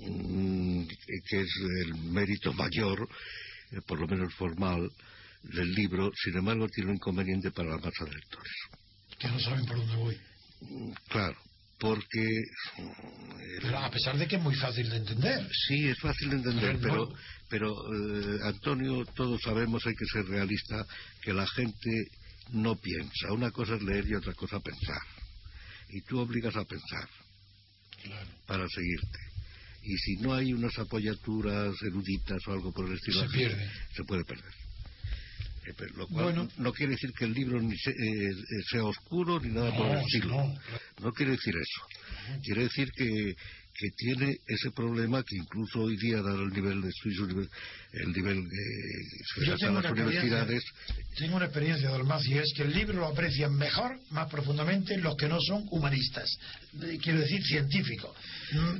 mm, 0.00 0.86
que 0.86 1.40
es 1.40 1.50
el 1.84 1.94
mérito 2.10 2.52
mayor 2.54 3.08
eh, 3.70 3.80
por 3.86 4.00
lo 4.00 4.08
menos 4.08 4.32
formal 4.34 4.90
del 5.42 5.72
libro, 5.74 6.10
sin 6.24 6.36
embargo, 6.36 6.68
tiene 6.68 6.90
un 6.90 6.96
inconveniente 6.96 7.50
para 7.50 7.70
la 7.70 7.76
masa 7.78 8.04
de 8.04 8.12
lectores. 8.14 8.52
Que 9.18 9.28
no 9.28 9.38
saben 9.40 9.64
por 9.66 9.76
dónde 9.76 9.96
voy. 9.96 10.16
Mm, 10.60 10.92
Claro, 11.08 11.36
porque... 11.78 12.26
Pero 13.62 13.78
a 13.78 13.90
pesar 13.90 14.16
de 14.18 14.26
que 14.26 14.36
es 14.36 14.42
muy 14.42 14.54
fácil 14.56 14.88
de 14.90 14.96
entender. 14.96 15.48
Sí, 15.68 15.88
es 15.88 15.98
fácil 15.98 16.30
de 16.30 16.36
entender, 16.36 16.78
Pero 16.80 17.08
pero, 17.48 17.70
eh, 17.72 18.38
Antonio, 18.42 19.04
todos 19.14 19.40
sabemos, 19.42 19.86
hay 19.86 19.94
que 19.94 20.06
ser 20.06 20.24
realista, 20.26 20.84
que 21.22 21.32
la 21.32 21.46
gente 21.46 21.90
no 22.50 22.74
piensa. 22.76 23.32
Una 23.32 23.52
cosa 23.52 23.76
es 23.76 23.82
leer 23.82 24.04
y 24.08 24.14
otra 24.16 24.32
cosa 24.34 24.58
pensar. 24.58 25.00
Y 25.90 26.00
tú 26.02 26.18
obligas 26.18 26.56
a 26.56 26.64
pensar 26.64 27.08
Claro. 28.02 28.28
para 28.46 28.66
seguirte. 28.68 29.18
Y 29.84 29.96
si 29.98 30.16
no 30.16 30.34
hay 30.34 30.52
unas 30.52 30.76
apoyaturas 30.78 31.72
eruditas 31.82 32.38
o 32.48 32.52
algo 32.52 32.72
por 32.72 32.88
el 32.88 32.94
estilo, 32.96 33.22
Se 33.22 33.28
pierde. 33.28 33.70
se 33.94 34.02
puede 34.02 34.24
perder. 34.24 34.52
Eh, 35.68 35.72
lo 35.96 36.06
cual 36.08 36.24
Bueno. 36.26 36.48
no 36.58 36.72
quiere 36.72 36.92
decir 36.92 37.10
que 37.12 37.24
el 37.24 37.32
libro 37.32 37.60
ni 37.60 37.76
se- 37.76 37.90
eh, 37.90 38.30
eh, 38.30 38.62
sea 38.70 38.84
oscuro 38.84 39.40
ni 39.40 39.48
nada 39.52 39.74
por 39.76 39.86
el 39.86 39.92
No, 39.94 40.00
estilo. 40.00 40.28
no. 40.28 40.58
No 41.00 41.12
quiere 41.12 41.32
decir 41.32 41.54
eso. 41.56 42.40
Quiere 42.42 42.62
decir 42.64 42.88
que, 42.92 43.34
que 43.78 43.90
tiene 43.96 44.36
ese 44.46 44.70
problema 44.70 45.22
que 45.22 45.36
incluso 45.36 45.80
hoy 45.80 45.96
día, 45.96 46.16
dado 46.22 46.42
el 46.44 46.50
nivel 46.50 46.80
de 46.82 46.88
estudios, 46.88 47.48
el 47.92 48.12
nivel 48.12 48.38
eh, 48.38 48.44
que 49.34 49.44
se 49.44 49.56
tengo 49.56 49.78
en 49.78 49.82
las 49.82 49.92
universidades, 49.92 50.62
tengo 51.16 51.36
una 51.36 51.44
experiencia, 51.46 51.90
Dalmacio, 51.90 52.36
y 52.36 52.38
es 52.38 52.52
que 52.56 52.62
el 52.62 52.72
libro 52.72 52.94
lo 53.00 53.06
aprecian 53.06 53.54
mejor, 53.54 53.98
más 54.10 54.28
profundamente, 54.30 54.96
los 54.98 55.16
que 55.16 55.28
no 55.28 55.38
son 55.40 55.66
humanistas. 55.70 56.28
Eh, 56.82 56.98
Quiero 57.02 57.20
decir, 57.20 57.42
científicos, 57.44 58.16
mm, 58.52 58.76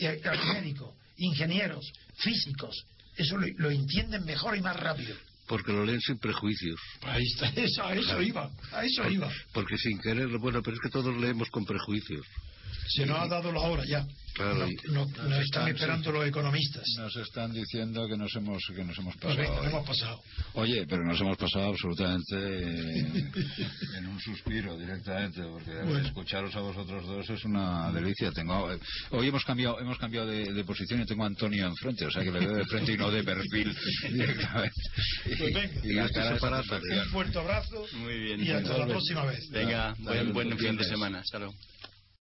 eh, 0.00 0.20
médicos, 0.54 0.94
ingenieros, 1.18 1.84
físicos. 2.18 2.84
Eso 3.16 3.36
lo, 3.36 3.46
lo 3.58 3.70
entienden 3.70 4.24
mejor 4.24 4.56
y 4.56 4.60
más 4.62 4.76
rápido. 4.76 5.14
Porque 5.50 5.72
lo 5.72 5.84
leen 5.84 6.00
sin 6.00 6.16
prejuicios. 6.16 6.78
Ahí 7.02 7.24
está, 7.24 7.48
eso, 7.60 7.82
a 7.82 7.92
eso 7.92 8.22
iba, 8.22 8.48
a 8.70 8.84
eso 8.84 9.10
iba. 9.10 9.28
Porque 9.52 9.76
sin 9.78 9.98
querer, 9.98 10.28
bueno, 10.38 10.62
pero 10.62 10.76
es 10.76 10.80
que 10.80 10.90
todos 10.90 11.12
leemos 11.20 11.50
con 11.50 11.64
prejuicios. 11.64 12.24
Se 12.94 13.06
nos 13.06 13.18
ha 13.20 13.26
dado 13.28 13.52
la 13.52 13.60
hora 13.60 13.84
ya. 13.86 14.06
Claro, 14.32 14.54
No- 14.54 14.66
no- 14.66 15.04
Nos 15.04 15.18
nos 15.18 15.22
están 15.24 15.42
están, 15.42 15.68
esperando 15.68 16.04
sí. 16.10 16.16
los 16.16 16.26
economistas. 16.28 16.84
Nos 16.98 17.16
están 17.16 17.52
diciendo 17.52 18.06
que 18.08 18.16
nos 18.16 18.34
hemos, 18.36 18.62
que 18.74 18.84
nos 18.84 18.96
hemos 18.98 19.14
Pues 19.16 19.36
pasado. 19.36 19.48
venga, 19.48 19.60
hoy. 19.60 19.66
hemos 19.66 19.86
pasado. 19.88 20.20
Oye, 20.54 20.86
pero 20.88 21.04
nos 21.04 21.20
hemos 21.20 21.36
pasado 21.36 21.66
absolutamente 21.68 22.36
eh, 22.36 23.30
en 23.98 24.06
un 24.06 24.20
suspiro 24.20 24.78
directamente, 24.78 25.42
porque 25.42 25.72
Bueno. 25.82 25.98
escucharos 26.06 26.54
a 26.54 26.60
vosotros 26.60 27.06
dos 27.06 27.28
es 27.28 27.44
una 27.44 27.90
delicia. 27.92 28.30
Tengo, 28.32 28.72
eh, 28.72 28.78
hoy 29.10 29.28
hemos 29.28 29.44
cambiado, 29.44 29.80
hemos 29.80 29.98
cambiado 29.98 30.28
de, 30.28 30.52
de 30.52 30.64
posición 30.64 31.02
y 31.02 31.06
tengo 31.06 31.24
a 31.24 31.26
Antonio 31.26 31.66
enfrente, 31.66 32.06
o 32.06 32.10
sea 32.10 32.22
que 32.22 32.30
le 32.30 32.38
veo 32.40 32.54
de 32.54 32.64
frente 32.66 32.92
y 32.92 32.96
no 32.96 33.10
de 33.10 33.24
perfil 33.24 33.74
directamente. 34.10 34.74
Pues 35.38 35.54
venga. 35.54 35.80
y 35.84 35.92
Y. 35.92 36.98
Un 36.98 37.10
fuerte 37.10 37.38
abrazo 37.38 37.84
Muy 37.98 38.18
bien. 38.20 38.40
y 38.44 38.50
hasta 38.50 38.78
la 38.78 38.86
próxima 38.86 39.24
vez. 39.26 39.40
Venga, 39.50 39.94
buen, 39.98 40.32
buen 40.32 40.56
fin 40.56 40.76
de 40.76 40.84
semana. 40.84 41.18
Hasta 41.18 41.38
luego. 41.40 41.54